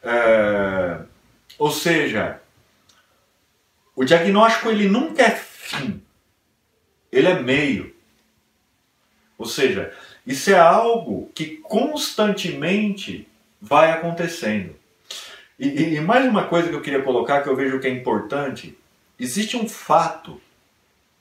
É, 0.03 1.03
ou 1.57 1.71
seja, 1.71 2.41
o 3.95 4.03
diagnóstico 4.05 4.71
ele 4.71 4.89
nunca 4.89 5.23
é 5.23 5.31
fim, 5.31 6.03
ele 7.13 7.29
é 7.29 7.41
meio. 7.41 7.95
Ou 9.39 9.47
seja, 9.47 9.95
isso 10.27 10.51
é 10.51 10.59
algo 10.59 11.31
que 11.33 11.59
constantemente 11.59 13.29
vai 13.61 13.93
acontecendo. 13.93 14.82
E, 15.59 15.95
e, 15.95 16.01
mais 16.01 16.29
uma 16.29 16.47
coisa 16.47 16.69
que 16.69 16.75
eu 16.75 16.81
queria 16.81 17.03
colocar 17.03 17.43
que 17.43 17.49
eu 17.49 17.57
vejo 17.57 17.79
que 17.79 17.87
é 17.87 17.91
importante: 17.91 18.79
existe 19.19 19.57
um 19.57 19.69
fato 19.69 20.41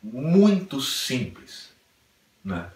muito 0.01 0.81
simples, 0.81 1.71
né? 2.43 2.69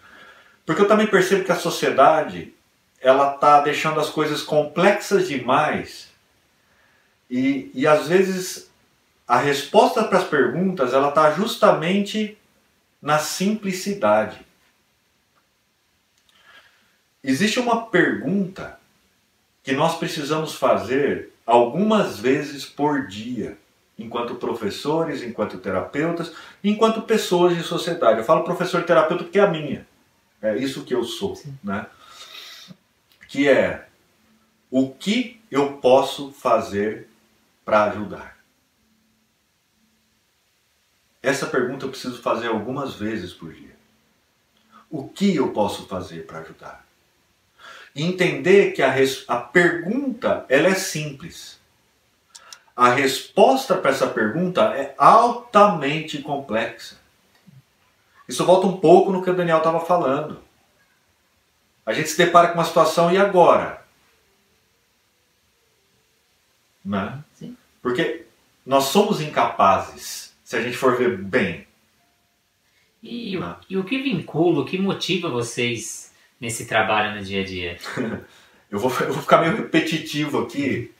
Porque 0.64 0.82
eu 0.82 0.88
também 0.88 1.06
percebo 1.06 1.44
que 1.44 1.52
a 1.52 1.56
sociedade 1.56 2.52
ela 3.00 3.34
está 3.34 3.60
deixando 3.60 4.00
as 4.00 4.08
coisas 4.08 4.42
complexas 4.42 5.28
demais 5.28 6.08
e, 7.30 7.70
e 7.74 7.86
às 7.86 8.08
vezes 8.08 8.70
a 9.26 9.38
resposta 9.38 10.04
para 10.04 10.18
as 10.18 10.24
perguntas 10.24 10.92
ela 10.92 11.08
está 11.08 11.32
justamente 11.32 12.38
na 13.02 13.18
simplicidade. 13.18 14.44
Existe 17.22 17.58
uma 17.58 17.86
pergunta 17.86 18.78
que 19.62 19.72
nós 19.72 19.98
precisamos 19.98 20.54
fazer 20.54 21.32
algumas 21.46 22.18
vezes 22.18 22.66
por 22.66 23.06
dia, 23.06 23.56
enquanto 23.96 24.34
professores, 24.34 25.22
enquanto 25.22 25.58
terapeutas, 25.58 26.32
enquanto 26.62 27.02
pessoas 27.02 27.56
de 27.56 27.62
sociedade. 27.62 28.18
Eu 28.18 28.24
falo 28.24 28.44
professor 28.44 28.80
e 28.80 28.84
terapeuta 28.84 29.24
porque 29.24 29.38
é 29.38 29.42
a 29.42 29.50
minha. 29.50 29.86
É 30.42 30.56
isso 30.56 30.84
que 30.84 30.94
eu 30.94 31.04
sou, 31.04 31.36
Sim. 31.36 31.56
né? 31.62 31.86
Que 33.28 33.48
é 33.48 33.88
o 34.70 34.90
que 34.90 35.40
eu 35.50 35.74
posso 35.74 36.32
fazer 36.32 37.08
para 37.64 37.84
ajudar? 37.84 38.36
Essa 41.22 41.46
pergunta 41.46 41.84
eu 41.84 41.90
preciso 41.90 42.20
fazer 42.20 42.48
algumas 42.48 42.94
vezes 42.94 43.32
por 43.32 43.52
dia. 43.52 43.74
O 44.88 45.08
que 45.08 45.34
eu 45.34 45.52
posso 45.52 45.86
fazer 45.86 46.26
para 46.26 46.40
ajudar? 46.40 46.85
Entender 48.02 48.72
que 48.72 48.82
a, 48.82 48.94
a 49.28 49.36
pergunta 49.36 50.44
ela 50.48 50.68
é 50.68 50.74
simples. 50.74 51.58
A 52.76 52.90
resposta 52.90 53.74
para 53.74 53.90
essa 53.90 54.06
pergunta 54.06 54.62
é 54.76 54.94
altamente 54.98 56.20
complexa. 56.20 56.98
Isso 58.28 58.44
volta 58.44 58.66
um 58.66 58.76
pouco 58.76 59.10
no 59.12 59.22
que 59.22 59.30
o 59.30 59.34
Daniel 59.34 59.58
estava 59.58 59.80
falando. 59.80 60.42
A 61.86 61.92
gente 61.92 62.10
se 62.10 62.18
depara 62.18 62.48
com 62.48 62.54
uma 62.54 62.64
situação 62.64 63.10
e 63.10 63.16
agora? 63.16 63.82
Né? 66.84 67.22
Sim. 67.34 67.56
Porque 67.80 68.26
nós 68.64 68.84
somos 68.84 69.20
incapazes, 69.20 70.34
se 70.44 70.56
a 70.56 70.60
gente 70.60 70.76
for 70.76 70.98
ver 70.98 71.16
bem. 71.16 71.66
E, 73.02 73.38
né? 73.38 73.56
e 73.70 73.78
o 73.78 73.84
que 73.84 74.02
vincula, 74.02 74.60
o 74.60 74.64
que 74.64 74.78
motiva 74.78 75.28
vocês 75.30 76.05
nesse 76.40 76.66
trabalho 76.66 77.16
no 77.16 77.24
dia 77.24 77.42
a 77.42 77.44
dia? 77.44 77.78
eu, 78.70 78.78
vou, 78.78 78.90
eu 79.00 79.12
vou 79.12 79.22
ficar 79.22 79.40
meio 79.40 79.56
repetitivo 79.56 80.42
aqui, 80.42 80.92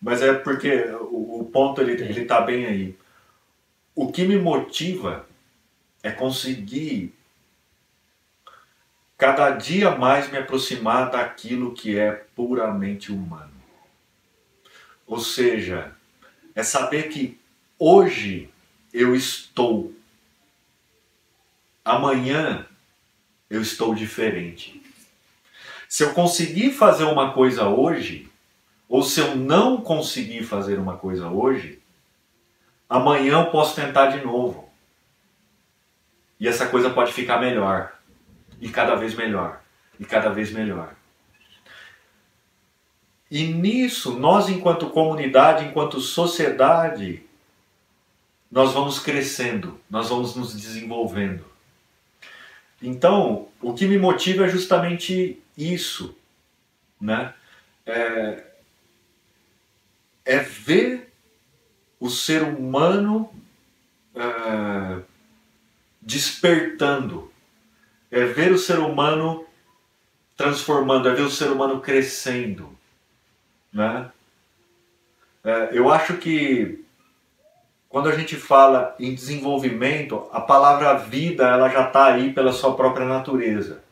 mas 0.00 0.22
é 0.22 0.34
porque 0.34 0.84
o, 1.10 1.40
o 1.40 1.50
ponto 1.52 1.80
ele, 1.80 1.92
ele 1.92 2.24
tá 2.24 2.40
bem 2.40 2.66
aí. 2.66 2.98
O 3.94 4.12
que 4.12 4.24
me 4.24 4.36
motiva 4.36 5.26
é 6.02 6.10
conseguir 6.10 7.12
cada 9.18 9.50
dia 9.50 9.90
mais 9.90 10.30
me 10.30 10.38
aproximar 10.38 11.10
daquilo 11.10 11.74
que 11.74 11.98
é 11.98 12.12
puramente 12.12 13.10
humano. 13.10 13.50
Ou 15.04 15.18
seja, 15.18 15.92
é 16.54 16.62
saber 16.62 17.08
que 17.08 17.40
hoje 17.78 18.48
eu 18.92 19.16
estou. 19.16 19.92
Amanhã 21.84 22.66
eu 23.50 23.60
estou 23.62 23.94
diferente. 23.94 24.82
Se 25.88 26.02
eu 26.02 26.12
conseguir 26.12 26.72
fazer 26.72 27.04
uma 27.04 27.32
coisa 27.32 27.68
hoje, 27.68 28.30
ou 28.88 29.02
se 29.02 29.20
eu 29.20 29.36
não 29.36 29.80
conseguir 29.80 30.42
fazer 30.44 30.78
uma 30.78 30.96
coisa 30.96 31.28
hoje, 31.28 31.80
amanhã 32.88 33.40
eu 33.40 33.50
posso 33.50 33.74
tentar 33.74 34.08
de 34.08 34.24
novo. 34.24 34.68
E 36.38 36.46
essa 36.46 36.66
coisa 36.66 36.90
pode 36.90 37.12
ficar 37.12 37.40
melhor. 37.40 37.92
E 38.60 38.68
cada 38.68 38.94
vez 38.94 39.14
melhor. 39.14 39.60
E 39.98 40.04
cada 40.04 40.30
vez 40.30 40.52
melhor. 40.52 40.94
E 43.30 43.46
nisso, 43.46 44.18
nós, 44.18 44.48
enquanto 44.48 44.88
comunidade, 44.90 45.64
enquanto 45.66 46.00
sociedade, 46.00 47.22
nós 48.50 48.72
vamos 48.72 48.98
crescendo, 48.98 49.78
nós 49.90 50.08
vamos 50.08 50.34
nos 50.34 50.54
desenvolvendo. 50.54 51.44
Então, 52.80 53.48
o 53.60 53.74
que 53.74 53.86
me 53.86 53.98
motiva 53.98 54.46
é 54.46 54.48
justamente 54.48 55.42
isso, 55.56 56.16
né? 57.00 57.34
É, 57.84 58.44
é 60.24 60.38
ver 60.38 61.12
o 61.98 62.08
ser 62.08 62.42
humano 62.42 63.32
é, 64.14 65.02
despertando, 66.00 67.32
é 68.10 68.24
ver 68.24 68.52
o 68.52 68.58
ser 68.58 68.78
humano 68.78 69.44
transformando, 70.36 71.08
é 71.08 71.14
ver 71.14 71.22
o 71.22 71.30
ser 71.30 71.50
humano 71.50 71.80
crescendo, 71.80 72.78
né? 73.72 74.10
É, 75.42 75.70
eu 75.72 75.90
acho 75.90 76.16
que 76.18 76.84
quando 77.88 78.08
a 78.08 78.16
gente 78.16 78.36
fala 78.36 78.94
em 78.98 79.14
desenvolvimento, 79.14 80.28
a 80.32 80.40
palavra 80.40 80.94
vida 80.94 81.48
ela 81.48 81.68
já 81.68 81.86
está 81.86 82.06
aí 82.06 82.32
pela 82.32 82.52
sua 82.52 82.74
própria 82.74 83.06
natureza. 83.06 83.82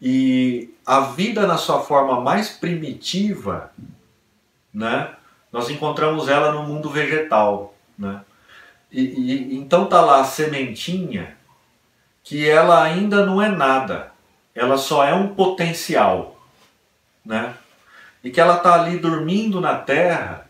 E 0.00 0.74
a 0.84 1.00
vida 1.00 1.46
na 1.46 1.58
sua 1.58 1.80
forma 1.80 2.20
mais 2.20 2.48
primitiva, 2.48 3.70
né? 4.72 5.10
Nós 5.52 5.68
encontramos 5.70 6.28
ela 6.28 6.52
no 6.52 6.62
mundo 6.62 6.88
vegetal, 6.88 7.74
né? 7.98 8.22
E, 8.90 9.02
e 9.02 9.56
então 9.56 9.86
tá 9.86 10.00
lá 10.00 10.20
a 10.20 10.24
sementinha 10.24 11.36
que 12.22 12.48
ela 12.48 12.82
ainda 12.82 13.24
não 13.24 13.40
é 13.40 13.48
nada, 13.48 14.12
ela 14.54 14.78
só 14.78 15.04
é 15.04 15.14
um 15.14 15.34
potencial, 15.34 16.40
né? 17.24 17.54
E 18.24 18.30
que 18.30 18.40
ela 18.40 18.56
tá 18.58 18.74
ali 18.74 18.98
dormindo 18.98 19.60
na 19.60 19.76
terra 19.76 20.45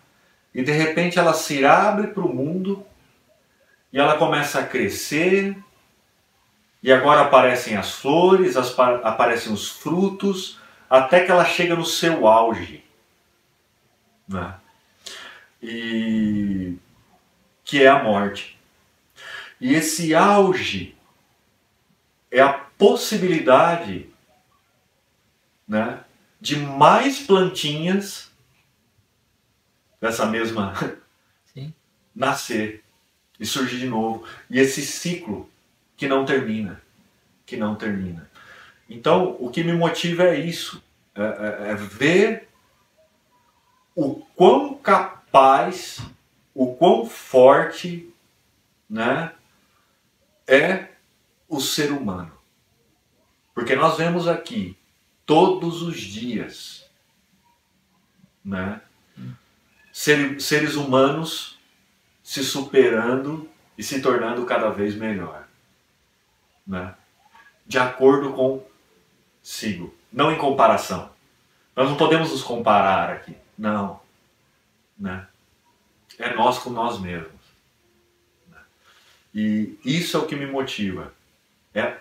e 0.57 0.63
de 0.63 0.73
repente 0.73 1.19
ela 1.19 1.35
se 1.35 1.67
abre 1.67 2.07
para 2.07 2.25
o 2.25 2.35
mundo 2.35 2.83
e 3.93 3.99
ela 3.99 4.17
começa 4.17 4.59
a 4.59 4.67
crescer 4.67 5.55
e 6.83 6.91
agora 6.91 7.21
aparecem 7.21 7.77
as 7.77 7.93
flores, 7.93 8.57
as, 8.57 8.75
aparecem 8.79 9.53
os 9.53 9.69
frutos, 9.69 10.59
até 10.89 11.27
que 11.27 11.31
ela 11.31 11.45
chega 11.45 11.77
no 11.77 11.85
seu 11.85 12.27
auge. 12.27 12.83
Né? 14.27 14.55
E 15.63 16.79
que 17.63 17.83
é 17.83 17.89
a 17.89 18.03
morte. 18.03 18.59
E 19.61 19.75
esse 19.75 20.15
auge 20.15 20.97
é 22.31 22.41
a 22.41 22.55
possibilidade 22.55 24.09
né, 25.69 26.01
de 26.41 26.57
mais 26.57 27.19
plantinhas 27.19 28.35
dessa 30.07 30.25
mesma 30.25 30.73
Sim. 31.53 31.75
nascer 32.15 32.85
e 33.39 33.45
surgir 33.45 33.79
de 33.79 33.87
novo. 33.87 34.25
E 34.49 34.59
esse 34.59 34.83
ciclo 34.83 35.51
que 35.97 36.07
não 36.07 36.25
termina, 36.25 36.81
que 37.45 37.57
não 37.57 37.75
termina. 37.75 38.31
Então, 38.89 39.37
o 39.41 39.51
que 39.51 39.65
me 39.65 39.73
motiva 39.73 40.23
é 40.23 40.39
isso, 40.39 40.83
é, 41.15 41.23
é, 41.23 41.71
é 41.71 41.75
ver 41.75 42.49
o 43.95 44.15
quão 44.37 44.75
capaz, 44.75 46.01
o 46.55 46.75
quão 46.77 47.05
forte, 47.07 48.09
né, 48.89 49.33
é 50.47 50.91
o 51.49 51.61
ser 51.61 51.91
humano. 51.91 52.33
Porque 53.53 53.75
nós 53.75 53.97
vemos 53.97 54.29
aqui 54.29 54.79
todos 55.25 55.83
os 55.83 55.99
dias, 55.99 56.89
né, 58.45 58.81
seres 59.99 60.75
humanos 60.75 61.59
se 62.23 62.45
superando 62.45 63.49
e 63.79 63.83
se 63.83 64.01
tornando 64.01 64.45
cada 64.45 64.69
vez 64.71 64.95
melhor 64.95 65.47
né? 66.67 66.95
de 67.67 67.79
acordo 67.79 68.33
com 68.33 68.65
sigo, 69.43 69.95
não 70.13 70.33
em 70.33 70.39
comparação. 70.39 71.11
Nós 71.75 71.89
não 71.89 71.97
podemos 71.97 72.31
nos 72.31 72.43
comparar 72.43 73.11
aqui, 73.11 73.37
não. 73.57 74.01
Né? 74.99 75.27
É 76.19 76.35
nós 76.35 76.59
com 76.59 76.71
nós 76.71 76.99
mesmos. 76.99 77.31
Né? 78.49 78.59
E 79.35 79.79
isso 79.85 80.17
é 80.17 80.21
o 80.21 80.27
que 80.27 80.35
me 80.35 80.47
motiva. 80.47 81.13
É, 81.75 81.97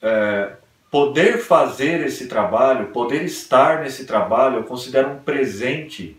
é, 0.00 0.56
poder 0.90 1.38
fazer 1.38 2.04
esse 2.06 2.26
trabalho, 2.26 2.90
poder 2.92 3.24
estar 3.24 3.82
nesse 3.82 4.06
trabalho, 4.06 4.56
eu 4.56 4.64
considero 4.64 5.10
um 5.10 5.18
presente 5.18 6.16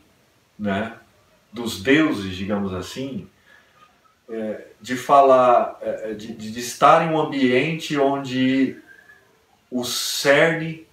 né, 0.58 0.98
dos 1.52 1.82
deuses, 1.82 2.36
digamos 2.36 2.74
assim, 2.74 3.28
é, 4.30 4.68
de 4.82 4.96
falar, 4.96 5.78
é, 5.82 6.12
é, 6.12 6.14
de, 6.14 6.34
de 6.34 6.60
estar 6.60 7.06
em 7.06 7.14
um 7.14 7.20
ambiente 7.20 7.98
onde 7.98 8.78
o 9.72 9.84
cerne 9.84 10.86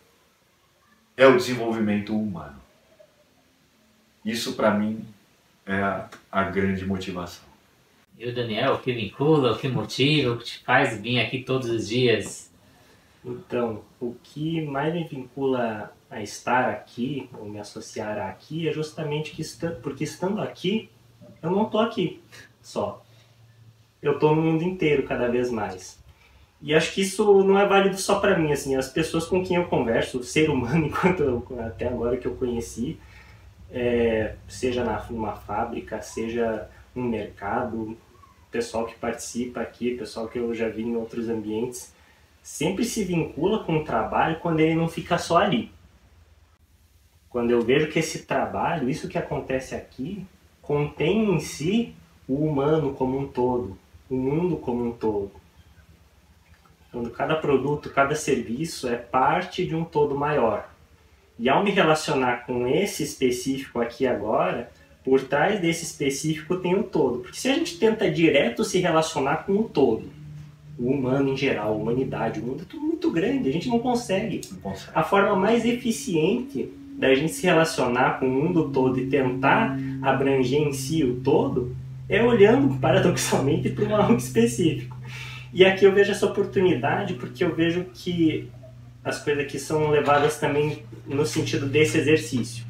é 1.17 1.27
o 1.27 1.37
desenvolvimento 1.37 2.17
humano. 2.17 2.61
Isso 4.25 4.55
para 4.55 4.73
mim 4.73 5.05
é 5.67 5.75
a, 5.75 6.09
a, 6.31 6.45
grande 6.45 6.85
motivação. 6.85 7.45
E 8.19 8.27
o 8.27 8.35
Daniel, 8.35 8.75
o 8.75 8.79
que 8.79 8.93
vincula, 8.93 9.53
o 9.53 9.59
que 9.59 9.69
motiva, 9.69 10.33
o 10.33 10.39
que 10.39 10.45
te 10.45 10.59
faz 10.61 11.01
vir 11.01 11.21
aqui 11.21 11.43
todos 11.43 11.69
os 11.69 11.89
dias? 11.89 12.51
Então, 13.25 13.83
o 14.01 14.15
que 14.23 14.63
mais 14.63 14.95
me 14.95 15.05
vincula 15.05 15.93
a 16.15 16.23
estar 16.23 16.71
aqui, 16.71 17.29
ou 17.39 17.45
me 17.47 17.59
associar 17.59 18.19
aqui, 18.29 18.69
é 18.69 18.73
justamente 18.73 19.33
que, 19.33 19.43
porque 19.83 20.05
estando 20.05 20.41
aqui, 20.41 20.91
eu 21.43 21.51
não 21.51 21.65
estou 21.65 21.81
aqui 21.81 22.23
só 22.63 23.05
eu 24.05 24.13
estou 24.13 24.37
no 24.37 24.43
mundo 24.43 24.63
inteiro 24.63 25.05
cada 25.05 25.29
vez 25.29 25.51
mais. 25.51 25.99
E 26.61 26.75
acho 26.75 26.93
que 26.93 27.01
isso 27.01 27.43
não 27.43 27.59
é 27.59 27.67
válido 27.67 27.97
só 27.99 28.21
para 28.21 28.39
mim, 28.39 28.53
assim, 28.53 28.77
as 28.77 28.89
pessoas 28.89 29.27
com 29.27 29.43
quem 29.43 29.57
eu 29.57 29.65
converso, 29.65 30.19
o 30.19 30.25
ser 30.25 30.51
humano, 30.51 30.87
enquanto 30.87 31.23
eu, 31.23 31.47
até 31.61 31.89
agora 31.89 32.17
que 32.17 32.27
eu 32.27 32.35
conheci, 32.37 33.01
é, 33.71 34.35
seja 34.47 34.85
na, 34.85 35.03
numa 35.11 35.33
fábrica, 35.33 36.01
seja 36.03 36.69
um 36.95 37.03
mercado, 37.03 37.97
pessoal 38.51 38.87
que 38.87 38.95
participa 38.95 39.61
aqui, 39.61 39.97
pessoal 39.97 40.29
que 40.29 40.39
eu 40.39 40.55
já 40.55 40.69
vi 40.69 40.83
em 40.83 40.97
outros 40.97 41.29
ambientes, 41.29 41.93
sempre 42.43 42.85
se 42.85 43.03
vincula 43.05 43.65
com 43.65 43.79
o 43.79 43.85
trabalho 43.85 44.39
quando 44.41 44.61
ele 44.61 44.75
não 44.75 44.87
fica 44.87 45.19
só 45.19 45.39
ali. 45.39 45.73
Quando 47.35 47.51
eu 47.51 47.61
vejo 47.61 47.89
que 47.89 47.99
esse 47.99 48.27
trabalho, 48.27 48.89
isso 48.89 49.09
que 49.09 49.19
acontece 49.19 49.75
aqui, 49.75 50.25
contém 50.63 51.35
em 51.35 51.41
si 51.41 51.93
o 52.29 52.37
humano 52.47 52.95
como 52.95 53.19
um 53.19 53.27
todo, 53.27 53.77
o 54.09 54.15
mundo 54.15 54.57
como 54.57 54.85
um 54.85 54.93
todo. 54.93 55.33
Quando 56.93 57.11
cada 57.11 57.35
produto, 57.35 57.91
cada 57.91 58.15
serviço 58.15 58.87
é 58.87 58.95
parte 58.95 59.67
de 59.67 59.75
um 59.75 59.83
todo 59.83 60.17
maior. 60.17 60.71
E 61.37 61.49
ao 61.49 61.65
me 61.65 61.73
relacionar 61.73 62.47
com 62.47 62.69
esse 62.69 63.03
específico 63.03 63.81
aqui 63.81 64.07
agora, 64.07 64.71
por 65.03 65.21
trás 65.21 65.59
desse 65.59 65.83
específico 65.83 66.59
tem 66.59 66.77
o 66.77 66.79
um 66.79 66.83
todo. 66.85 67.19
Porque 67.19 67.37
se 67.37 67.49
a 67.49 67.55
gente 67.55 67.81
tenta 67.81 68.09
direto 68.09 68.63
se 68.63 68.79
relacionar 68.79 69.39
com 69.39 69.55
o 69.55 69.65
todo, 69.65 70.09
o 70.79 70.89
humano 70.89 71.31
em 71.31 71.37
geral, 71.37 71.73
a 71.73 71.77
humanidade, 71.77 72.39
o 72.39 72.45
mundo 72.45 72.63
é 72.63 72.65
tudo 72.65 72.87
muito 72.87 73.11
grande, 73.11 73.49
a 73.49 73.53
gente 73.53 73.69
não 73.69 73.81
consegue. 73.81 74.41
Não 74.53 74.61
consegue. 74.61 74.93
A 74.95 75.03
forma 75.03 75.35
mais 75.35 75.65
eficiente 75.65 76.73
da 76.99 77.15
gente 77.15 77.33
se 77.33 77.45
relacionar 77.45 78.19
com 78.19 78.27
o 78.27 78.31
mundo 78.31 78.71
todo 78.71 78.99
e 78.99 79.07
tentar 79.07 79.77
abranger 80.03 80.61
em 80.61 80.73
si 80.73 81.03
o 81.05 81.17
todo 81.17 81.75
é 82.09 82.23
olhando 82.23 82.79
paradoxalmente 82.79 83.71
para 83.71 83.97
algo 83.97 84.17
específico. 84.17 84.97
E 85.53 85.65
aqui 85.65 85.85
eu 85.85 85.93
vejo 85.93 86.13
essa 86.13 86.27
oportunidade 86.27 87.15
porque 87.15 87.45
eu 87.45 87.55
vejo 87.55 87.87
que 87.95 88.49
as 89.05 89.23
coisas 89.23 89.45
aqui 89.45 89.59
são 89.59 89.91
levadas 89.91 90.39
também 90.39 90.83
no 91.07 91.27
sentido 91.27 91.67
desse 91.67 91.99
exercício. 91.99 92.65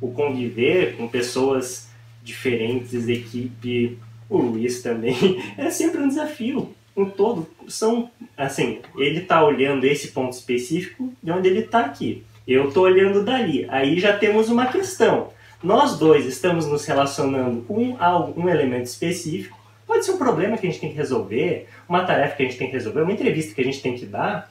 O 0.00 0.10
conviver 0.10 0.96
com 0.96 1.08
pessoas 1.08 1.88
diferentes, 2.22 3.08
equipe, 3.08 3.98
o 4.28 4.38
Luiz 4.38 4.82
também, 4.82 5.42
é 5.58 5.70
sempre 5.70 6.00
um 6.00 6.08
desafio. 6.08 6.74
Um 6.96 7.06
todo, 7.06 7.48
são, 7.66 8.08
assim, 8.36 8.78
ele 8.96 9.20
está 9.20 9.44
olhando 9.44 9.84
esse 9.84 10.08
ponto 10.08 10.32
específico 10.32 11.12
de 11.20 11.30
onde 11.32 11.48
ele 11.48 11.60
está 11.60 11.80
aqui. 11.80 12.22
Eu 12.46 12.68
estou 12.68 12.84
olhando 12.84 13.24
dali. 13.24 13.66
Aí 13.70 13.98
já 13.98 14.16
temos 14.16 14.48
uma 14.48 14.66
questão 14.66 15.32
nós 15.62 15.98
dois 15.98 16.26
estamos 16.26 16.66
nos 16.66 16.84
relacionando 16.84 17.62
com 17.62 17.96
algo, 17.98 18.38
um 18.38 18.50
elemento 18.50 18.84
específico, 18.84 19.58
Pode 19.86 20.04
ser 20.04 20.12
um 20.12 20.18
problema 20.18 20.56
que 20.56 20.66
a 20.66 20.70
gente 20.70 20.80
tem 20.80 20.90
que 20.90 20.96
resolver, 20.96 21.68
uma 21.88 22.04
tarefa 22.04 22.36
que 22.36 22.42
a 22.42 22.46
gente 22.46 22.58
tem 22.58 22.68
que 22.68 22.72
resolver, 22.72 23.02
uma 23.02 23.12
entrevista 23.12 23.54
que 23.54 23.60
a 23.60 23.64
gente 23.64 23.82
tem 23.82 23.94
que 23.94 24.06
dar, 24.06 24.50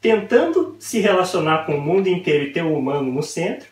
tentando 0.00 0.76
se 0.78 1.00
relacionar 1.00 1.66
com 1.66 1.76
o 1.76 1.80
mundo 1.80 2.08
inteiro 2.08 2.44
e 2.44 2.52
ter 2.52 2.62
o 2.62 2.76
humano 2.76 3.12
no 3.12 3.22
centro, 3.22 3.68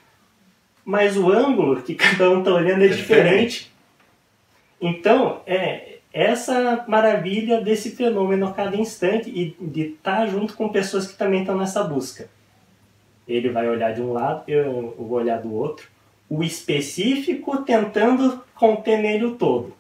mas 0.84 1.16
o 1.16 1.30
ângulo 1.32 1.82
que 1.82 1.95
cada 1.97 2.30
um 2.30 2.41
está 2.41 2.53
olhando 2.53 2.82
é, 2.82 2.86
é 2.86 2.89
diferente. 2.89 3.72
Então, 4.80 5.41
é 5.47 5.99
essa 6.12 6.84
maravilha 6.86 7.61
desse 7.61 7.91
fenômeno 7.91 8.47
a 8.47 8.53
cada 8.53 8.76
instante 8.76 9.30
e 9.30 9.57
de 9.61 9.95
estar 9.95 10.18
tá 10.18 10.26
junto 10.26 10.55
com 10.55 10.68
pessoas 10.68 11.07
que 11.07 11.16
também 11.16 11.41
estão 11.41 11.57
nessa 11.57 11.82
busca. 11.82 12.28
Ele 13.29 13.51
vai 13.51 13.68
olhar 13.68 13.93
de 13.93 14.01
um 14.01 14.12
lado, 14.12 14.45
eu 14.49 14.95
vou 14.97 15.18
olhar 15.18 15.41
do 15.41 15.55
outro. 15.55 15.87
O 16.29 16.43
específico 16.43 17.59
tentando 17.59 18.43
conter 18.55 18.99
nele 18.99 19.26
o 19.26 19.35
todo. 19.37 19.74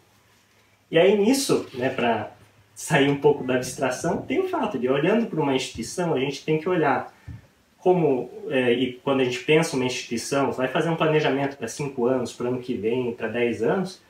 E 0.90 0.98
aí 0.98 1.16
nisso, 1.16 1.66
né, 1.74 1.88
para 1.88 2.30
sair 2.74 3.10
um 3.10 3.16
pouco 3.16 3.42
da 3.42 3.56
abstração, 3.56 4.22
tem 4.22 4.38
o 4.38 4.48
fato 4.48 4.78
de, 4.78 4.88
olhando 4.88 5.26
para 5.26 5.40
uma 5.40 5.54
instituição, 5.54 6.14
a 6.14 6.20
gente 6.20 6.44
tem 6.44 6.58
que 6.58 6.68
olhar 6.68 7.12
como, 7.78 8.30
é, 8.48 8.72
e 8.72 8.92
quando 9.04 9.20
a 9.20 9.24
gente 9.24 9.40
pensa 9.40 9.76
uma 9.76 9.84
instituição, 9.84 10.52
vai 10.52 10.68
fazer 10.68 10.88
um 10.88 10.96
planejamento 10.96 11.56
para 11.56 11.68
cinco 11.68 12.06
anos, 12.06 12.32
para 12.32 12.48
ano 12.48 12.60
que 12.60 12.74
vem, 12.74 13.12
para 13.12 13.28
dez 13.28 13.62
anos, 13.62 14.00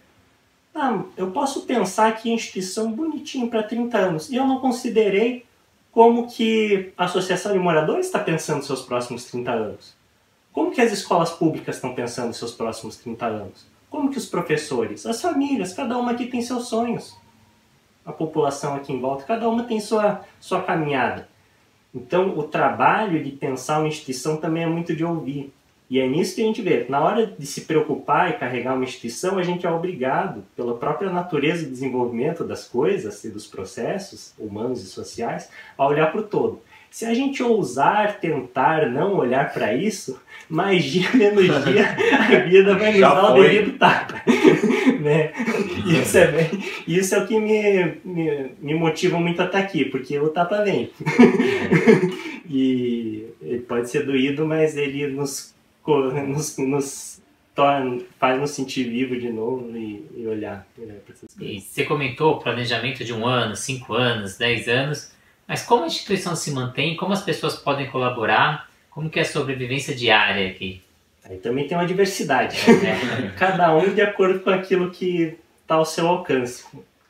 ah, 0.75 1.03
eu 1.17 1.31
posso 1.31 1.63
pensar 1.63 2.15
que 2.17 2.31
instituição 2.31 2.93
bonitinho 2.93 3.49
para 3.49 3.63
30 3.63 3.99
anos, 3.99 4.31
e 4.31 4.37
eu 4.37 4.47
não 4.47 4.61
considerei 4.61 5.45
como 5.99 6.29
que 6.29 6.93
a 6.97 7.07
associação 7.07 7.53
de 7.53 7.59
moradores 7.59 8.07
está 8.07 8.21
pensando 8.21 8.63
seus 8.63 8.83
próximos 8.83 9.25
30 9.25 9.51
anos. 9.51 9.97
Como 10.53 10.71
que 10.71 10.81
as 10.81 10.93
escolas 10.93 11.33
públicas 11.33 11.75
estão 11.75 11.93
pensando 11.93 12.33
seus 12.33 12.53
próximos 12.53 12.99
30 12.99 13.27
anos? 13.27 13.67
Como 13.91 14.09
que 14.09 14.17
os 14.17 14.27
professores, 14.27 15.05
as 15.07 15.21
famílias, 15.21 15.73
cada 15.73 15.99
uma 15.99 16.13
aqui 16.13 16.27
tem 16.27 16.41
seus 16.41 16.69
sonhos. 16.69 17.19
A 18.07 18.13
população 18.13 18.77
aqui 18.77 18.93
em 18.93 19.01
volta, 19.01 19.25
cada 19.25 19.49
uma 19.49 19.65
tem 19.65 19.81
sua, 19.81 20.21
sua 20.39 20.63
caminhada. 20.63 21.29
Então, 21.93 22.39
o 22.39 22.45
trabalho 22.45 23.21
de 23.21 23.33
pensar 23.33 23.81
uma 23.81 23.89
instituição 23.89 24.37
também 24.37 24.63
é 24.63 24.69
muito 24.69 24.95
de 24.95 25.05
ouvir. 25.05 25.53
E 25.91 25.99
é 25.99 26.07
nisso 26.07 26.35
que 26.35 26.43
a 26.43 26.45
gente 26.45 26.61
vê. 26.61 26.85
Na 26.89 27.01
hora 27.01 27.27
de 27.27 27.47
se 27.47 27.63
preocupar 27.63 28.31
e 28.31 28.35
carregar 28.35 28.75
uma 28.75 28.85
instituição, 28.85 29.39
a 29.39 29.43
gente 29.43 29.67
é 29.67 29.71
obrigado, 29.71 30.45
pela 30.55 30.77
própria 30.77 31.11
natureza 31.11 31.65
do 31.65 31.71
desenvolvimento 31.71 32.45
das 32.45 32.67
coisas 32.67 33.25
e 33.25 33.31
dos 33.31 33.47
processos 33.47 34.35
humanos 34.39 34.83
e 34.83 34.87
sociais, 34.87 35.51
a 35.79 35.87
olhar 35.87 36.13
para 36.13 36.21
o 36.21 36.25
todo. 36.25 36.61
Se 36.91 37.05
a 37.05 37.13
gente 37.13 37.43
ousar 37.43 38.19
tentar 38.19 38.91
não 38.91 39.17
olhar 39.17 39.53
para 39.53 39.75
isso, 39.75 40.21
mais 40.49 40.85
dia 40.85 41.09
menos 41.13 41.45
dia 41.65 41.97
a 42.35 42.39
vida 42.41 42.75
vai 42.77 42.93
nos 42.93 43.01
dar 43.01 43.35
o 43.35 43.43
devido 43.43 43.79
tapa. 43.79 44.23
né? 45.01 45.33
Isso 45.87 46.19
é, 46.19 46.27
bem, 46.27 46.51
isso 46.87 47.15
é 47.15 47.19
o 47.19 47.27
que 47.27 47.39
me, 47.39 47.99
me, 48.05 48.51
me 48.61 48.75
motiva 48.75 49.19
muito 49.19 49.41
a 49.41 49.45
estar 49.45 49.59
aqui, 49.59 49.85
porque 49.85 50.19
o 50.19 50.29
tapa 50.29 50.63
vem. 50.63 50.91
e 52.49 53.27
ele 53.43 53.61
pode 53.61 53.91
ser 53.91 54.05
doído, 54.05 54.47
mas 54.47 54.77
ele 54.77 55.07
nos 55.09 55.55
nos, 56.27 56.59
nos 56.59 57.23
torna, 57.55 58.01
faz 58.19 58.41
nos 58.41 58.53
sentir 58.53 58.85
vivo 58.85 59.19
de 59.19 59.31
novo 59.31 59.77
e, 59.77 60.07
e 60.17 60.27
olhar, 60.27 60.67
olhar 60.79 60.97
para 60.97 61.15
essas 61.15 61.35
coisas. 61.35 61.57
E 61.57 61.61
você 61.61 61.85
comentou 61.85 62.39
planejamento 62.39 63.05
de 63.05 63.13
um 63.13 63.27
ano, 63.27 63.57
cinco 63.57 63.95
anos, 63.95 64.37
dez 64.37 64.69
anos, 64.69 65.13
mas 65.47 65.65
como 65.65 65.85
a 65.85 65.87
instituição 65.87 66.37
se 66.37 66.53
mantém, 66.53 66.97
como 66.97 67.13
as 67.13 67.23
pessoas 67.23 67.57
podem 67.57 67.91
colaborar, 67.91 68.71
como 68.91 69.11
que 69.11 69.19
é 69.19 69.23
a 69.23 69.25
sobrevivência 69.25 69.95
diária 69.95 70.49
aqui? 70.51 70.83
Aí 71.25 71.39
também 71.39 71.67
tem 71.67 71.77
uma 71.77 71.87
diversidade, 71.87 72.57
né? 72.81 73.35
cada 73.37 73.75
um 73.77 73.93
de 73.93 74.01
acordo 74.01 74.41
com 74.41 74.51
aquilo 74.51 74.91
que 74.91 75.37
está 75.63 75.75
ao 75.75 75.85
seu 75.85 76.07
alcance. 76.07 76.65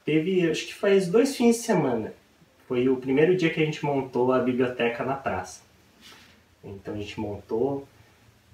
Teve, 0.04 0.50
acho 0.50 0.66
que 0.66 0.74
faz 0.74 1.08
dois 1.08 1.36
fins 1.36 1.56
de 1.56 1.62
semana, 1.62 2.12
foi 2.66 2.88
o 2.88 2.96
primeiro 2.96 3.36
dia 3.36 3.50
que 3.50 3.62
a 3.62 3.64
gente 3.64 3.84
montou 3.84 4.32
a 4.32 4.38
biblioteca 4.38 5.04
na 5.04 5.14
praça. 5.14 5.62
Então 6.64 6.94
a 6.94 6.96
gente 6.96 7.18
montou, 7.20 7.86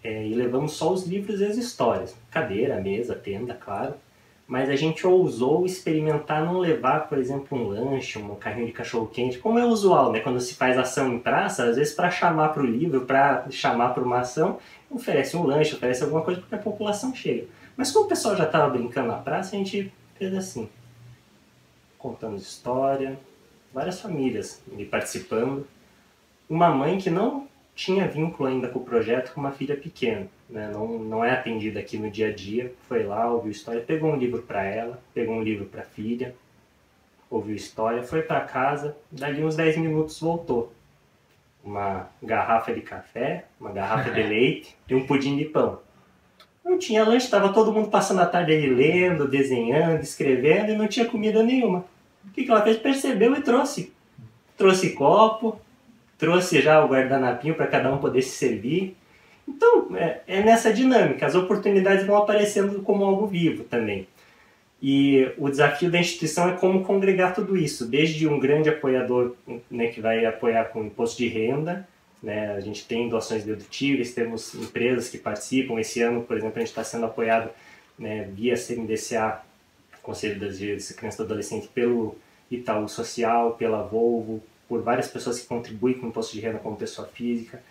é, 0.04 0.26
e 0.26 0.34
levamos 0.34 0.72
só 0.72 0.92
os 0.92 1.06
livros 1.06 1.40
e 1.40 1.46
as 1.46 1.56
histórias. 1.56 2.14
Cadeira, 2.30 2.78
mesa, 2.78 3.14
tenda, 3.14 3.54
claro. 3.54 3.94
Mas 4.46 4.68
a 4.68 4.76
gente 4.76 5.06
ousou 5.06 5.64
experimentar 5.64 6.44
não 6.44 6.58
levar, 6.58 7.08
por 7.08 7.16
exemplo, 7.16 7.56
um 7.56 7.68
lanche, 7.68 8.18
um 8.18 8.34
carrinho 8.34 8.66
de 8.66 8.72
cachorro-quente, 8.72 9.38
como 9.38 9.58
é 9.58 9.64
usual, 9.64 10.12
né? 10.12 10.20
Quando 10.20 10.38
se 10.38 10.54
faz 10.54 10.78
ação 10.78 11.14
em 11.14 11.18
praça, 11.18 11.64
às 11.64 11.76
vezes 11.76 11.94
para 11.94 12.10
chamar 12.10 12.50
para 12.50 12.62
o 12.62 12.66
livro, 12.66 13.06
para 13.06 13.46
chamar 13.50 13.94
para 13.94 14.02
uma 14.02 14.18
ação, 14.18 14.58
oferece 14.90 15.34
um 15.34 15.44
lanche, 15.44 15.74
oferece 15.74 16.02
alguma 16.02 16.20
coisa 16.20 16.42
porque 16.42 16.54
a 16.54 16.58
população 16.58 17.14
chega. 17.14 17.46
Mas 17.74 17.90
como 17.90 18.04
o 18.04 18.08
pessoal 18.08 18.36
já 18.36 18.44
estava 18.44 18.68
brincando 18.68 19.08
na 19.08 19.16
praça, 19.16 19.56
a 19.56 19.58
gente 19.58 19.90
fez 20.16 20.34
assim. 20.34 20.68
Contamos 21.96 22.42
história, 22.42 23.18
várias 23.72 23.98
famílias 23.98 24.62
me 24.66 24.84
participando. 24.84 25.66
Uma 26.50 26.68
mãe 26.68 26.98
que 26.98 27.08
não 27.08 27.48
tinha 27.74 28.06
vínculo 28.06 28.48
ainda 28.48 28.68
com 28.68 28.78
o 28.78 28.84
projeto 28.84 29.32
com 29.34 29.40
uma 29.40 29.50
filha 29.50 29.76
pequena, 29.76 30.28
né? 30.48 30.70
não, 30.72 30.98
não 30.98 31.24
é 31.24 31.32
atendida 31.32 31.80
aqui 31.80 31.98
no 31.98 32.10
dia 32.10 32.28
a 32.28 32.32
dia, 32.32 32.72
foi 32.88 33.02
lá, 33.02 33.30
ouviu 33.30 33.50
história, 33.50 33.80
pegou 33.80 34.12
um 34.12 34.16
livro 34.16 34.42
para 34.42 34.62
ela, 34.62 35.02
pegou 35.12 35.34
um 35.34 35.42
livro 35.42 35.66
para 35.66 35.82
a 35.82 35.84
filha, 35.84 36.34
ouviu 37.28 37.56
história, 37.56 38.02
foi 38.02 38.22
para 38.22 38.40
casa, 38.42 38.96
dali 39.10 39.42
uns 39.42 39.56
10 39.56 39.78
minutos 39.78 40.20
voltou. 40.20 40.72
Uma 41.64 42.08
garrafa 42.22 42.72
de 42.72 42.82
café, 42.82 43.46
uma 43.58 43.72
garrafa 43.72 44.10
de 44.10 44.22
leite 44.22 44.76
e 44.88 44.94
um 44.94 45.06
pudim 45.06 45.36
de 45.36 45.46
pão. 45.46 45.80
Não 46.64 46.78
tinha 46.78 47.04
lanche, 47.04 47.26
estava 47.26 47.52
todo 47.52 47.72
mundo 47.72 47.90
passando 47.90 48.20
a 48.20 48.26
tarde 48.26 48.52
aí 48.52 48.66
lendo, 48.66 49.28
desenhando, 49.28 50.02
escrevendo 50.02 50.70
e 50.70 50.76
não 50.76 50.86
tinha 50.86 51.06
comida 51.06 51.42
nenhuma. 51.42 51.84
O 52.24 52.30
que, 52.30 52.44
que 52.44 52.50
ela 52.50 52.62
fez? 52.62 52.78
Percebeu 52.78 53.34
e 53.34 53.42
trouxe. 53.42 53.92
Trouxe 54.56 54.92
copo, 54.92 55.60
trouxe 56.18 56.60
já 56.60 56.84
o 56.84 56.88
guardanapinho 56.88 57.54
para 57.54 57.66
cada 57.66 57.92
um 57.92 57.98
poder 57.98 58.22
se 58.22 58.36
servir. 58.36 58.96
Então, 59.46 59.94
é, 59.96 60.20
é, 60.26 60.42
nessa 60.42 60.72
dinâmica, 60.72 61.26
as 61.26 61.34
oportunidades 61.34 62.06
vão 62.06 62.16
aparecendo 62.16 62.82
como 62.82 63.04
algo 63.04 63.26
vivo 63.26 63.64
também. 63.64 64.06
E 64.82 65.32
o 65.38 65.48
desafio 65.48 65.90
da 65.90 65.98
instituição 65.98 66.48
é 66.48 66.52
como 66.52 66.84
congregar 66.84 67.34
tudo 67.34 67.56
isso, 67.56 67.86
desde 67.86 68.26
um 68.28 68.38
grande 68.38 68.68
apoiador 68.68 69.34
né, 69.70 69.86
que 69.88 70.00
vai 70.00 70.24
apoiar 70.26 70.64
com 70.66 70.84
imposto 70.84 71.18
de 71.18 71.28
renda, 71.28 71.88
né, 72.22 72.54
a 72.54 72.60
gente 72.60 72.86
tem 72.86 73.08
doações 73.08 73.44
dedutíveis, 73.44 74.14
temos 74.14 74.54
empresas 74.54 75.08
que 75.08 75.18
participam. 75.18 75.78
Esse 75.78 76.00
ano, 76.02 76.22
por 76.22 76.36
exemplo, 76.36 76.56
a 76.56 76.60
gente 76.60 76.68
está 76.68 76.82
sendo 76.82 77.06
apoiado 77.06 77.50
né, 77.98 78.28
via 78.32 78.56
CNDCA, 78.56 79.42
Conselho 80.02 80.38
das 80.38 80.58
Direitos 80.58 80.88
de 80.88 80.94
Criança 80.94 81.22
e 81.22 81.24
Adolescente, 81.24 81.68
pelo 81.68 82.16
Itaú 82.50 82.88
Social, 82.88 83.52
pela 83.52 83.82
Volvo, 83.82 84.42
por 84.68 84.82
várias 84.82 85.08
pessoas 85.08 85.40
que 85.40 85.46
contribuem 85.46 85.94
com 85.94 86.06
o 86.06 86.08
imposto 86.08 86.32
de 86.32 86.40
renda 86.40 86.58
como 86.58 86.76
pessoa 86.76 87.06
física, 87.08 87.62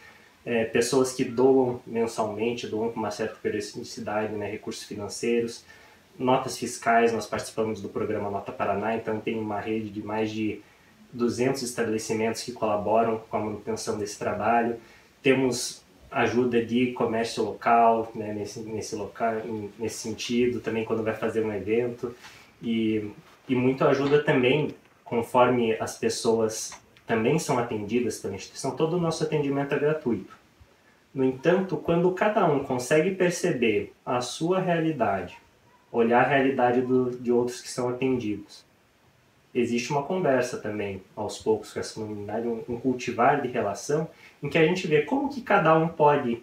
é, 0.46 0.66
pessoas 0.66 1.14
que 1.14 1.24
doam 1.24 1.82
mensalmente, 1.88 2.68
doam 2.68 2.92
com 2.92 3.00
uma 3.00 3.12
certa 3.12 3.36
periodicidade 3.42 4.34
né, 4.34 4.50
recursos 4.50 4.84
financeiros, 4.84 5.64
notas 6.18 6.58
fiscais, 6.58 7.12
nós 7.12 7.26
participamos 7.26 7.82
do 7.82 7.90
programa 7.90 8.30
Nota 8.30 8.52
Paraná, 8.52 8.96
então 8.96 9.20
tem 9.20 9.40
uma 9.40 9.60
rede 9.60 9.90
de 9.90 10.04
mais 10.04 10.32
de 10.32 10.62
200 11.12 11.62
estabelecimentos 11.62 12.44
que 12.44 12.52
colaboram 12.52 13.20
com 13.30 13.38
a 13.38 13.40
manutenção 13.40 13.98
desse 13.98 14.18
trabalho. 14.18 14.78
Temos 15.22 15.84
ajuda 16.12 16.64
de 16.64 16.92
comércio 16.92 17.44
local 17.44 18.12
né, 18.14 18.34
nesse, 18.34 18.60
nesse, 18.60 18.96
local, 18.96 19.34
nesse 19.80 19.98
sentido, 19.98 20.60
também 20.60 20.86
quando 20.86 21.04
vai 21.04 21.14
fazer 21.14 21.44
um 21.44 21.54
evento. 21.54 22.16
E, 22.62 23.12
e 23.48 23.56
muito 23.56 23.84
ajuda 23.84 24.24
também, 24.24 24.76
conforme 25.04 25.74
as 25.80 25.98
pessoas 25.98 26.72
também 27.06 27.38
são 27.40 27.58
atendidas 27.58 28.20
pela 28.20 28.36
instituição, 28.36 28.76
todo 28.76 28.98
o 28.98 29.00
nosso 29.00 29.24
atendimento 29.24 29.74
é 29.74 29.80
gratuito. 29.80 30.38
No 31.14 31.24
entanto, 31.24 31.78
quando 31.78 32.12
cada 32.12 32.46
um 32.46 32.64
consegue 32.64 33.12
perceber 33.12 33.94
a 34.06 34.20
sua 34.22 34.60
realidade, 34.60 35.38
olhar 35.92 36.26
a 36.26 36.28
realidade 36.28 36.82
do, 36.82 37.12
de 37.12 37.32
outros 37.32 37.62
que 37.62 37.70
são 37.70 37.90
atendidos, 37.90 38.66
existe 39.54 39.92
uma 39.92 40.04
conversa 40.04 40.58
também, 40.58 41.04
aos 41.16 41.38
poucos, 41.38 41.72
com 41.72 41.80
essa 41.80 41.94
comunidade, 41.94 42.48
um, 42.48 42.64
um 42.68 42.80
cultivar 42.80 43.42
de 43.42 43.48
relação, 43.50 44.10
em 44.42 44.50
que 44.50 44.58
a 44.58 44.66
gente 44.66 44.88
vê 44.88 45.04
como 45.04 45.30
que 45.30 45.42
cada 45.42 45.78
um 45.78 45.88
pode 45.88 46.42